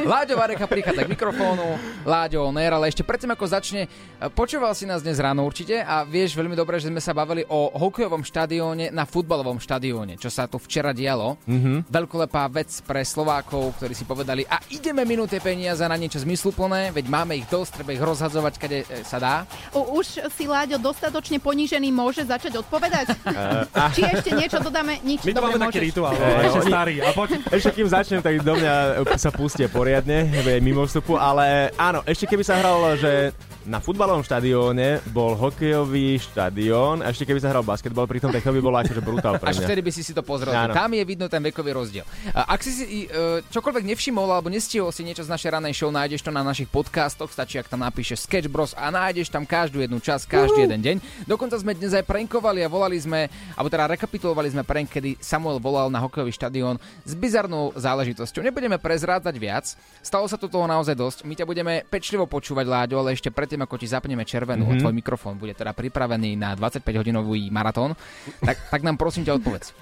Láďo 0.05 0.35
Vareka 0.37 0.67
prichádza 0.67 1.03
k 1.03 1.09
mikrofónu, 1.09 1.65
Láďo 2.05 2.45
Oner, 2.45 2.69
ale 2.71 2.87
ešte 2.87 3.01
predtým 3.01 3.33
ako 3.33 3.49
začne, 3.49 3.89
počúval 4.31 4.77
si 4.77 4.85
nás 4.85 5.01
dnes 5.01 5.17
ráno 5.17 5.41
určite 5.41 5.81
a 5.81 6.05
vieš 6.05 6.37
veľmi 6.37 6.53
dobre, 6.53 6.77
že 6.77 6.93
sme 6.93 7.01
sa 7.01 7.17
bavili 7.17 7.49
o 7.49 7.73
hokejovom 7.73 8.21
štadióne 8.21 8.93
na 8.93 9.09
futbalovom 9.09 9.57
štadióne, 9.57 10.15
čo 10.15 10.29
sa 10.29 10.45
tu 10.45 10.61
včera 10.61 10.93
dialo. 10.93 11.41
Mhm. 11.49 11.89
Veľkolepá 11.89 12.45
vec 12.47 12.69
pre 12.83 13.01
Slovákov, 13.01 13.81
ktorí 13.81 13.97
si 13.97 14.05
povedali 14.05 14.45
a 14.45 14.61
ideme 14.69 15.09
minúte 15.09 15.41
peniaze 15.41 15.81
na 15.81 15.97
niečo 15.97 16.21
zmysluplné, 16.21 16.93
veď 16.93 17.09
máme 17.09 17.41
ich 17.41 17.49
dosť, 17.49 17.81
treba 17.81 17.97
ich 17.97 18.03
rozhadzovať, 18.03 18.53
kade 18.59 18.79
e, 18.83 19.01
sa 19.01 19.17
dá. 19.17 19.35
U- 19.73 19.97
Už 19.97 20.21
si 20.29 20.45
Láďo 20.45 20.77
dostatočne 20.77 21.41
ponížený 21.41 21.89
môže 21.89 22.21
začať 22.21 22.61
odpovedať? 22.61 23.17
a- 23.73 23.89
Či 23.95 24.05
ešte 24.05 24.31
niečo 24.35 24.61
dodáme? 24.61 25.01
Nič. 25.01 25.25
My 25.25 25.33
to 25.33 25.41
Dobre, 25.41 25.54
máme 25.55 25.65
taký 25.65 25.77
môžeš. 25.77 25.89
rituál, 25.89 26.13
Eh, 26.13 26.21
no, 26.21 26.41
ešte 26.45 26.61
starý. 26.65 26.95
A 26.99 27.11
poď. 27.11 27.29
Ešte 27.49 27.71
kým 27.73 27.87
začnem, 27.87 28.21
tak 28.21 28.35
do 28.41 28.55
mňa 28.55 28.75
sa 29.15 29.31
pustie 29.31 29.67
poriadne, 29.67 30.27
mimo 30.59 30.85
vstupu, 30.85 31.15
ale 31.15 31.71
áno, 31.75 32.03
ešte 32.05 32.27
keby 32.27 32.43
sa 32.43 32.57
hralo, 32.57 32.95
že 32.95 33.31
na 33.65 33.81
futbalovom 33.81 34.21
štadióne 34.21 35.01
bol 35.09 35.33
hokejový 35.33 36.21
štadión 36.21 37.01
a 37.01 37.09
ešte 37.09 37.25
keby 37.25 37.41
sa 37.41 37.49
hral 37.49 37.65
basketbal, 37.65 38.05
pri 38.05 38.21
tom 38.21 38.29
tak 38.29 38.45
to 38.45 38.53
by 38.53 38.61
bolo 38.61 38.77
akože 38.77 39.01
brutál 39.01 39.41
pre 39.41 39.49
Až 39.49 39.57
mňa. 39.57 39.67
vtedy 39.67 39.81
by 39.81 39.91
si 39.91 40.03
si 40.05 40.13
to 40.13 40.21
pozrel. 40.21 40.53
Áno. 40.53 40.77
Tam 40.77 40.93
je 40.93 41.01
vidno 41.01 41.27
ten 41.27 41.41
vekový 41.41 41.73
rozdiel. 41.73 42.05
A 42.31 42.53
Ak 42.53 42.61
si 42.61 42.71
si 42.71 42.85
e, 43.03 43.09
čokoľvek 43.41 43.85
nevšimol 43.87 44.29
alebo 44.29 44.53
nestihol 44.53 44.93
si 44.93 45.01
niečo 45.01 45.25
z 45.25 45.33
našej 45.33 45.49
ranej 45.51 45.75
show, 45.75 45.89
nájdeš 45.89 46.21
to 46.21 46.29
na 46.29 46.45
našich 46.45 46.69
podcastoch, 46.69 47.33
stačí, 47.33 47.57
ak 47.57 47.67
tam 47.67 47.81
napíšeš 47.81 48.29
Sketch 48.29 48.53
Bros 48.53 48.77
a 48.77 48.93
nájdeš 48.93 49.33
tam 49.33 49.43
každú 49.43 49.81
jednu 49.81 49.97
časť, 49.97 50.29
každý 50.29 50.69
jeden 50.69 50.81
deň. 50.81 50.97
Dokonca 51.25 51.57
sme 51.57 51.73
dnes 51.73 51.97
aj 51.97 52.05
prankovali 52.05 52.61
a 52.61 52.69
volali 52.69 53.01
sme, 53.01 53.27
alebo 53.57 53.73
teda 53.73 53.89
rekapitulovali 53.91 54.53
sme 54.53 54.61
prank, 54.61 54.93
kedy 54.93 55.17
Samuel 55.45 55.61
volal 55.61 55.93
na 55.93 56.01
hokejový 56.01 56.33
štadión 56.33 56.81
s 57.05 57.13
bizarnou 57.13 57.77
záležitosťou. 57.77 58.41
Nebudeme 58.41 58.81
prezrádzať 58.81 59.37
viac, 59.37 59.77
stalo 60.01 60.25
sa 60.25 60.41
to 60.41 60.49
toho 60.49 60.65
naozaj 60.65 60.97
dosť. 60.97 61.29
My 61.29 61.37
ťa 61.37 61.45
budeme 61.45 61.85
pečlivo 61.85 62.25
počúvať, 62.25 62.65
Láďo, 62.65 62.97
ale 62.97 63.13
ešte 63.13 63.29
predtým, 63.29 63.61
ako 63.61 63.77
ti 63.77 63.85
zapneme 63.85 64.25
červenú, 64.25 64.65
Mhm. 64.65 64.69
mm-hmm. 64.73 64.81
tvoj 64.81 64.95
mikrofón 64.97 65.37
bude 65.37 65.53
teda 65.53 65.77
pripravený 65.77 66.33
na 66.41 66.57
25-hodinový 66.57 67.53
maratón, 67.53 67.93
tak, 68.41 68.57
tak 68.73 68.81
nám 68.81 68.97
prosím 68.97 69.29
ťa 69.29 69.37
odpovedz. 69.37 69.77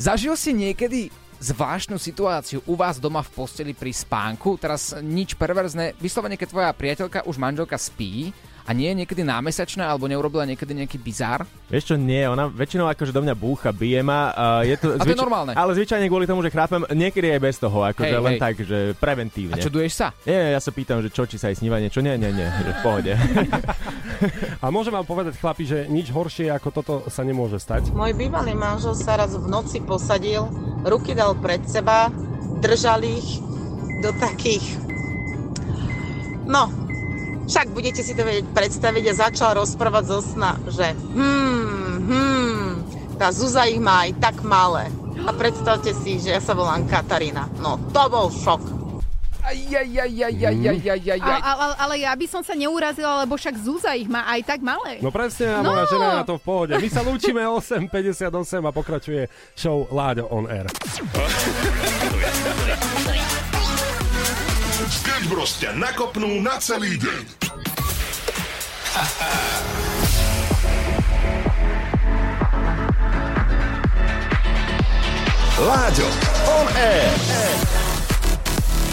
Zažil 0.00 0.32
si 0.40 0.56
niekedy 0.56 1.12
zvláštnu 1.36 2.00
situáciu 2.00 2.64
u 2.64 2.72
vás 2.72 2.96
doma 2.96 3.20
v 3.20 3.36
posteli 3.36 3.76
pri 3.76 3.92
spánku? 3.92 4.56
Teraz 4.56 4.96
nič 4.96 5.36
perverzné, 5.36 5.92
vyslovene 6.00 6.40
keď 6.40 6.48
tvoja 6.56 6.70
priateľka 6.72 7.28
už 7.28 7.36
manželka 7.36 7.76
spí 7.76 8.32
a 8.66 8.70
nie 8.76 8.92
je 8.92 9.04
niekedy 9.04 9.22
námesačná 9.24 9.88
alebo 9.88 10.06
neurobila 10.10 10.44
niekedy 10.44 10.72
nejaký 10.76 10.98
bizár? 11.00 11.48
Vieš 11.70 11.92
čo, 11.92 11.94
nie, 11.96 12.24
ona 12.26 12.50
väčšinou 12.50 12.90
akože 12.90 13.14
do 13.14 13.22
mňa 13.24 13.34
búcha, 13.38 13.70
bije 13.70 14.02
ma. 14.04 14.34
A, 14.34 14.44
je 14.66 14.76
to, 14.76 14.96
A 14.96 15.04
to 15.04 15.14
je 15.14 15.18
normálne. 15.18 15.52
Ale 15.56 15.72
zvyčajne 15.76 16.06
kvôli 16.10 16.26
tomu, 16.28 16.44
že 16.44 16.50
chrápem, 16.50 16.82
niekedy 16.92 17.30
aj 17.32 17.40
bez 17.40 17.56
toho, 17.56 17.86
akože 17.86 18.16
Hej, 18.16 18.24
len 18.24 18.34
hej. 18.36 18.40
tak, 18.42 18.54
že 18.60 18.78
preventívne. 18.98 19.56
A 19.56 19.62
čuduješ 19.62 19.92
sa? 19.94 20.06
Nie, 20.26 20.54
ja 20.54 20.60
sa 20.60 20.70
pýtam, 20.74 21.00
že 21.00 21.08
čo, 21.08 21.24
či 21.24 21.38
sa 21.38 21.48
aj 21.48 21.62
sníva 21.62 21.78
niečo. 21.78 22.02
Nie, 22.02 22.18
nie, 22.18 22.30
nie, 22.34 22.46
že 22.46 22.72
v 22.74 22.80
pohode. 22.82 23.12
A 24.64 24.68
môžem 24.68 24.92
vám 24.92 25.08
povedať, 25.08 25.40
chlapi, 25.40 25.64
že 25.64 25.78
nič 25.88 26.12
horšie 26.12 26.52
ako 26.52 26.68
toto 26.68 26.94
sa 27.08 27.24
nemôže 27.24 27.56
stať. 27.56 27.88
Môj 27.96 28.12
bývalý 28.12 28.52
manžel 28.52 28.92
sa 28.92 29.16
raz 29.16 29.32
v 29.32 29.48
noci 29.48 29.80
posadil, 29.80 30.44
ruky 30.84 31.16
dal 31.16 31.32
pred 31.40 31.64
seba, 31.64 32.12
držal 32.60 33.00
ich 33.08 33.40
do 34.04 34.12
takých... 34.20 34.76
No, 36.44 36.68
však 37.50 37.74
budete 37.74 38.00
si 38.00 38.14
to 38.14 38.22
vedieť 38.22 38.46
predstaviť 38.54 39.04
a 39.10 39.26
začal 39.26 39.58
rozprávať 39.58 40.04
zo 40.06 40.20
sna, 40.22 40.54
že 40.70 40.94
hmm, 40.94 41.94
hmm, 42.06 42.68
tá 43.18 43.34
Zuza 43.34 43.66
ich 43.66 43.82
má 43.82 44.06
aj 44.06 44.22
tak 44.22 44.38
malé. 44.40 44.86
A 45.20 45.34
predstavte 45.34 45.90
si, 45.92 46.16
že 46.16 46.32
ja 46.32 46.40
sa 46.40 46.54
volám 46.54 46.86
Katarína. 46.86 47.50
No, 47.58 47.76
to 47.90 48.02
bol 48.08 48.30
šok. 48.30 48.62
Ale, 49.42 49.66
ale 51.74 51.94
ja 51.98 52.14
by 52.14 52.26
som 52.28 52.40
sa 52.40 52.54
neurazila, 52.54 53.26
lebo 53.26 53.34
však 53.34 53.58
Zúza 53.58 53.98
ich 53.98 54.06
má 54.06 54.22
aj 54.30 54.46
tak 54.46 54.60
malé. 54.62 55.02
No 55.02 55.10
presne, 55.10 55.50
a 55.50 55.60
No. 55.60 55.74
moja 55.74 55.90
žena 55.90 56.06
je 56.06 56.18
na 56.22 56.24
to 56.24 56.38
v 56.38 56.44
pohode. 56.44 56.72
My 56.72 56.88
sa 56.88 57.02
lúčime 57.02 57.42
8.58 57.42 58.30
a 58.62 58.70
pokračuje 58.70 59.22
show 59.52 59.90
Láďo 59.90 60.30
on 60.30 60.46
air. 60.46 60.70
Sketch 65.20 65.36
Bros 65.36 65.52
ťa 65.60 65.76
nakopnú 65.76 66.40
na 66.40 66.56
celý 66.56 66.96
deň. 66.96 67.24
Láďo, 75.60 76.08
on 76.48 76.66
air. 76.72 77.12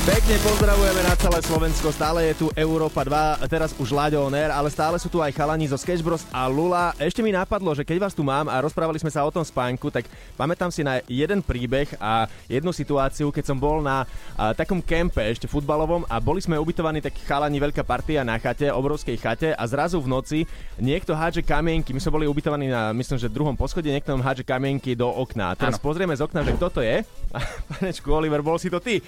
Pekne 0.07 0.39
pozdravujeme 0.39 1.03
na 1.03 1.19
celé 1.19 1.39
Slovensko, 1.43 1.91
stále 1.91 2.31
je 2.31 2.39
tu 2.39 2.47
Európa 2.55 3.03
2, 3.03 3.43
teraz 3.51 3.75
už 3.75 3.91
Láďo 3.91 4.23
on 4.23 4.31
air, 4.31 4.55
ale 4.55 4.71
stále 4.71 4.95
sú 4.95 5.11
tu 5.11 5.19
aj 5.19 5.35
chalani 5.35 5.67
zo 5.67 5.75
Sketch 5.75 5.99
Bros 5.99 6.23
a 6.31 6.47
Lula. 6.47 6.95
Ešte 6.95 7.19
mi 7.19 7.35
napadlo, 7.35 7.75
že 7.75 7.83
keď 7.83 8.07
vás 8.07 8.15
tu 8.15 8.23
mám 8.23 8.47
a 8.47 8.55
rozprávali 8.63 9.03
sme 9.03 9.11
sa 9.11 9.27
o 9.27 9.31
tom 9.35 9.43
spánku, 9.43 9.91
tak 9.91 10.07
pamätám 10.39 10.71
si 10.71 10.79
na 10.79 11.03
jeden 11.11 11.43
príbeh 11.43 11.91
a 11.99 12.23
jednu 12.47 12.71
situáciu, 12.71 13.35
keď 13.35 13.51
som 13.51 13.59
bol 13.59 13.83
na 13.83 14.07
a, 14.39 14.55
takom 14.55 14.79
kempe 14.79 15.19
ešte 15.27 15.43
futbalovom 15.43 16.07
a 16.07 16.23
boli 16.23 16.39
sme 16.39 16.55
ubytovaní 16.55 17.03
tak 17.03 17.19
chalani 17.27 17.59
veľká 17.59 17.83
partia 17.83 18.23
na 18.23 18.39
chate, 18.39 18.71
obrovskej 18.71 19.19
chate 19.19 19.51
a 19.59 19.63
zrazu 19.67 19.99
v 19.99 20.07
noci 20.07 20.39
niekto 20.79 21.19
hádže 21.19 21.43
kamienky, 21.43 21.91
my 21.91 21.99
sme 21.99 22.15
boli 22.15 22.31
ubytovaní 22.31 22.71
na, 22.71 22.95
myslím, 22.95 23.19
že 23.19 23.27
druhom 23.27 23.59
poschodí, 23.59 23.91
niekto 23.91 24.15
nám 24.15 24.23
hádže 24.23 24.47
kamienky 24.47 24.95
do 24.95 25.11
okna. 25.11 25.51
A 25.51 25.59
teraz 25.59 25.75
Áno. 25.75 25.83
pozrieme 25.83 26.15
z 26.15 26.23
okna, 26.23 26.47
že 26.47 26.55
kto 26.55 26.79
to 26.79 26.79
je. 26.79 27.03
A, 27.35 27.39
panečku 27.75 28.07
Oliver, 28.11 28.39
bol 28.39 28.55
si 28.55 28.71
to 28.71 28.79
ty. 28.79 29.03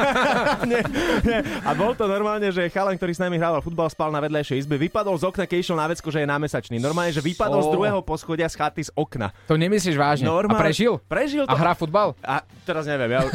nie, 0.70 0.80
nie. 1.26 1.38
A 1.66 1.70
bol 1.74 1.96
to 1.98 2.06
normálne, 2.06 2.46
že 2.54 2.70
chalan, 2.70 2.94
ktorý 2.94 3.12
s 3.16 3.20
nami 3.22 3.36
hrával 3.38 3.62
futbal, 3.64 3.90
spal 3.90 4.14
na 4.14 4.22
vedľajšej 4.22 4.66
izbe, 4.66 4.78
vypadol 4.78 5.18
z 5.18 5.24
okna, 5.26 5.44
keď 5.46 5.58
išiel 5.58 5.76
na 5.78 5.86
vecko, 5.90 6.08
že 6.14 6.22
je 6.22 6.28
námesačný. 6.28 6.76
Normálne, 6.78 7.10
že 7.10 7.22
vypadol 7.22 7.60
z 7.62 7.68
Ó. 7.68 7.72
druhého 7.74 8.00
poschodia 8.06 8.46
z 8.46 8.54
chaty 8.54 8.82
z 8.86 8.90
okna. 8.94 9.34
To 9.50 9.58
nemyslíš 9.58 9.96
vážne? 9.98 10.26
Normálne. 10.30 10.62
A 10.62 10.64
prežil? 10.70 10.92
Prežil 11.10 11.44
A 11.46 11.52
to. 11.52 11.58
hrá 11.58 11.72
futbal? 11.74 12.14
A 12.22 12.42
teraz 12.62 12.86
neviem, 12.86 13.10
ja, 13.10 13.26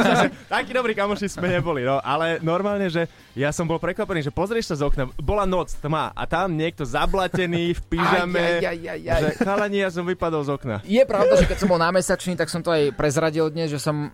takí 0.52 0.70
dobrí 0.76 0.92
kamoši 0.92 1.32
sme 1.32 1.48
neboli, 1.48 1.84
no, 1.86 1.98
ale 2.04 2.38
normálne, 2.44 2.92
že 2.92 3.08
ja 3.32 3.48
som 3.48 3.64
bol 3.64 3.80
prekvapený, 3.80 4.28
že 4.28 4.32
pozrieš 4.32 4.72
sa 4.72 4.76
z 4.76 4.82
okna, 4.84 5.08
bola 5.16 5.48
noc, 5.48 5.72
tma 5.80 6.12
a 6.12 6.22
tam 6.28 6.52
niekto 6.52 6.84
zablatený 6.84 7.72
v 7.72 7.80
pyžame, 7.96 8.60
Aj, 8.60 8.68
aj, 8.68 8.76
aj, 8.76 8.78
aj, 8.92 9.00
aj. 9.08 9.20
že 9.20 9.30
chalani, 9.40 9.78
ja 9.80 9.88
som 9.88 10.04
vypadol 10.04 10.42
z 10.44 10.50
okna. 10.52 10.76
Je 10.84 11.02
pravda, 11.08 11.40
že 11.40 11.48
keď 11.48 11.58
som 11.64 11.68
bol 11.72 11.80
námesačný, 11.80 12.36
tak 12.36 12.52
som 12.52 12.60
to 12.60 12.68
aj 12.68 12.92
prezradil 12.92 13.48
dnes, 13.48 13.72
že 13.72 13.80
som 13.80 14.12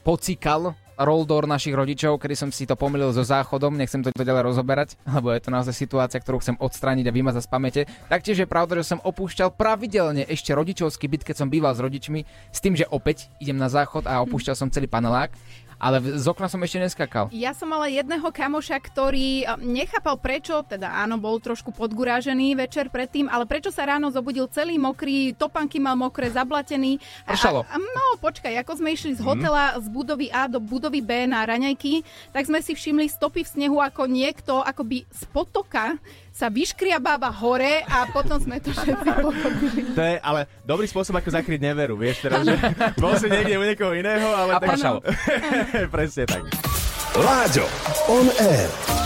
pocíkal 0.00 0.72
roldor 0.96 1.44
našich 1.44 1.76
rodičov, 1.76 2.16
kedy 2.16 2.32
som 2.32 2.48
si 2.48 2.64
to 2.64 2.72
pomýlil 2.72 3.12
so 3.12 3.20
záchodom, 3.20 3.76
nechcem 3.76 4.00
to 4.00 4.08
ďalej 4.16 4.48
rozoberať, 4.48 4.88
lebo 5.04 5.28
je 5.28 5.44
to 5.44 5.52
naozaj 5.52 5.76
situácia, 5.76 6.16
ktorú 6.16 6.40
chcem 6.40 6.56
odstrániť 6.56 7.04
a 7.04 7.12
vymazať 7.12 7.42
z 7.44 7.50
pamäte. 7.52 7.80
Taktiež 8.08 8.40
je 8.40 8.48
pravda, 8.48 8.80
že 8.80 8.96
som 8.96 9.04
opúšťal 9.04 9.52
pravidelne 9.52 10.24
ešte 10.24 10.56
rodičovský 10.56 11.04
byt, 11.12 11.28
keď 11.28 11.36
som 11.44 11.52
býval 11.52 11.76
s 11.76 11.84
rodičmi, 11.84 12.24
s 12.48 12.58
tým, 12.64 12.72
že 12.72 12.88
opäť 12.88 13.28
idem 13.44 13.60
na 13.60 13.68
záchod 13.68 14.08
a 14.08 14.24
opúšťal 14.24 14.56
som 14.56 14.72
celý 14.72 14.88
panelák, 14.88 15.36
ale 15.76 16.00
z 16.00 16.26
okna 16.26 16.48
som 16.48 16.60
ešte 16.64 16.80
neskakal. 16.80 17.28
Ja 17.32 17.52
som 17.52 17.68
mala 17.68 17.88
jedného 17.92 18.24
kamoša, 18.32 18.76
ktorý 18.80 19.44
a, 19.44 19.60
nechápal 19.60 20.16
prečo, 20.16 20.64
teda 20.64 20.88
áno, 20.88 21.20
bol 21.20 21.36
trošku 21.36 21.72
podgurážený 21.72 22.56
večer 22.56 22.88
predtým, 22.88 23.28
ale 23.28 23.44
prečo 23.44 23.68
sa 23.68 23.84
ráno 23.84 24.08
zobudil 24.08 24.48
celý 24.48 24.80
mokrý, 24.80 25.36
topanky 25.36 25.76
mal 25.76 25.94
mokré, 25.94 26.32
zablatený. 26.32 26.96
Pršalo. 27.28 27.68
A, 27.68 27.76
a, 27.76 27.80
no, 27.80 28.04
počkaj, 28.20 28.56
ako 28.64 28.72
sme 28.80 28.96
išli 28.96 29.16
z 29.16 29.20
hotela 29.20 29.76
z 29.76 29.86
budovy 29.92 30.32
A 30.32 30.48
do 30.48 30.58
budovy 30.58 31.04
B 31.04 31.28
na 31.28 31.44
raňajky, 31.44 32.00
tak 32.32 32.48
sme 32.48 32.64
si 32.64 32.72
všimli 32.72 33.08
stopy 33.12 33.44
v 33.44 33.52
snehu, 33.52 33.76
ako 33.80 34.08
niekto 34.08 34.64
akoby 34.64 35.04
z 35.12 35.22
potoka 35.28 36.00
sa 36.36 36.52
vyškriabáva 36.52 37.32
hore 37.32 37.80
a 37.88 38.12
potom 38.12 38.36
sme 38.36 38.60
to 38.60 38.68
všetci 38.68 39.08
pochopili. 39.24 39.80
To 39.96 40.02
je 40.04 40.16
ale 40.20 40.44
dobrý 40.68 40.84
spôsob, 40.84 41.16
ako 41.16 41.32
zakryť 41.32 41.60
neveru, 41.64 41.96
vieš 41.96 42.28
teraz, 42.28 42.44
že 42.44 42.60
bol 43.00 43.16
si 43.16 43.32
niekde 43.32 43.56
u 43.56 43.64
niekoho 43.64 43.96
iného, 43.96 44.28
ale... 44.36 44.52
A 44.52 44.60
pršalo. 44.60 45.00
Presne 45.96 46.28
tak. 46.28 46.44
Láďo, 47.16 47.64
on 48.12 48.28
air. 48.36 49.05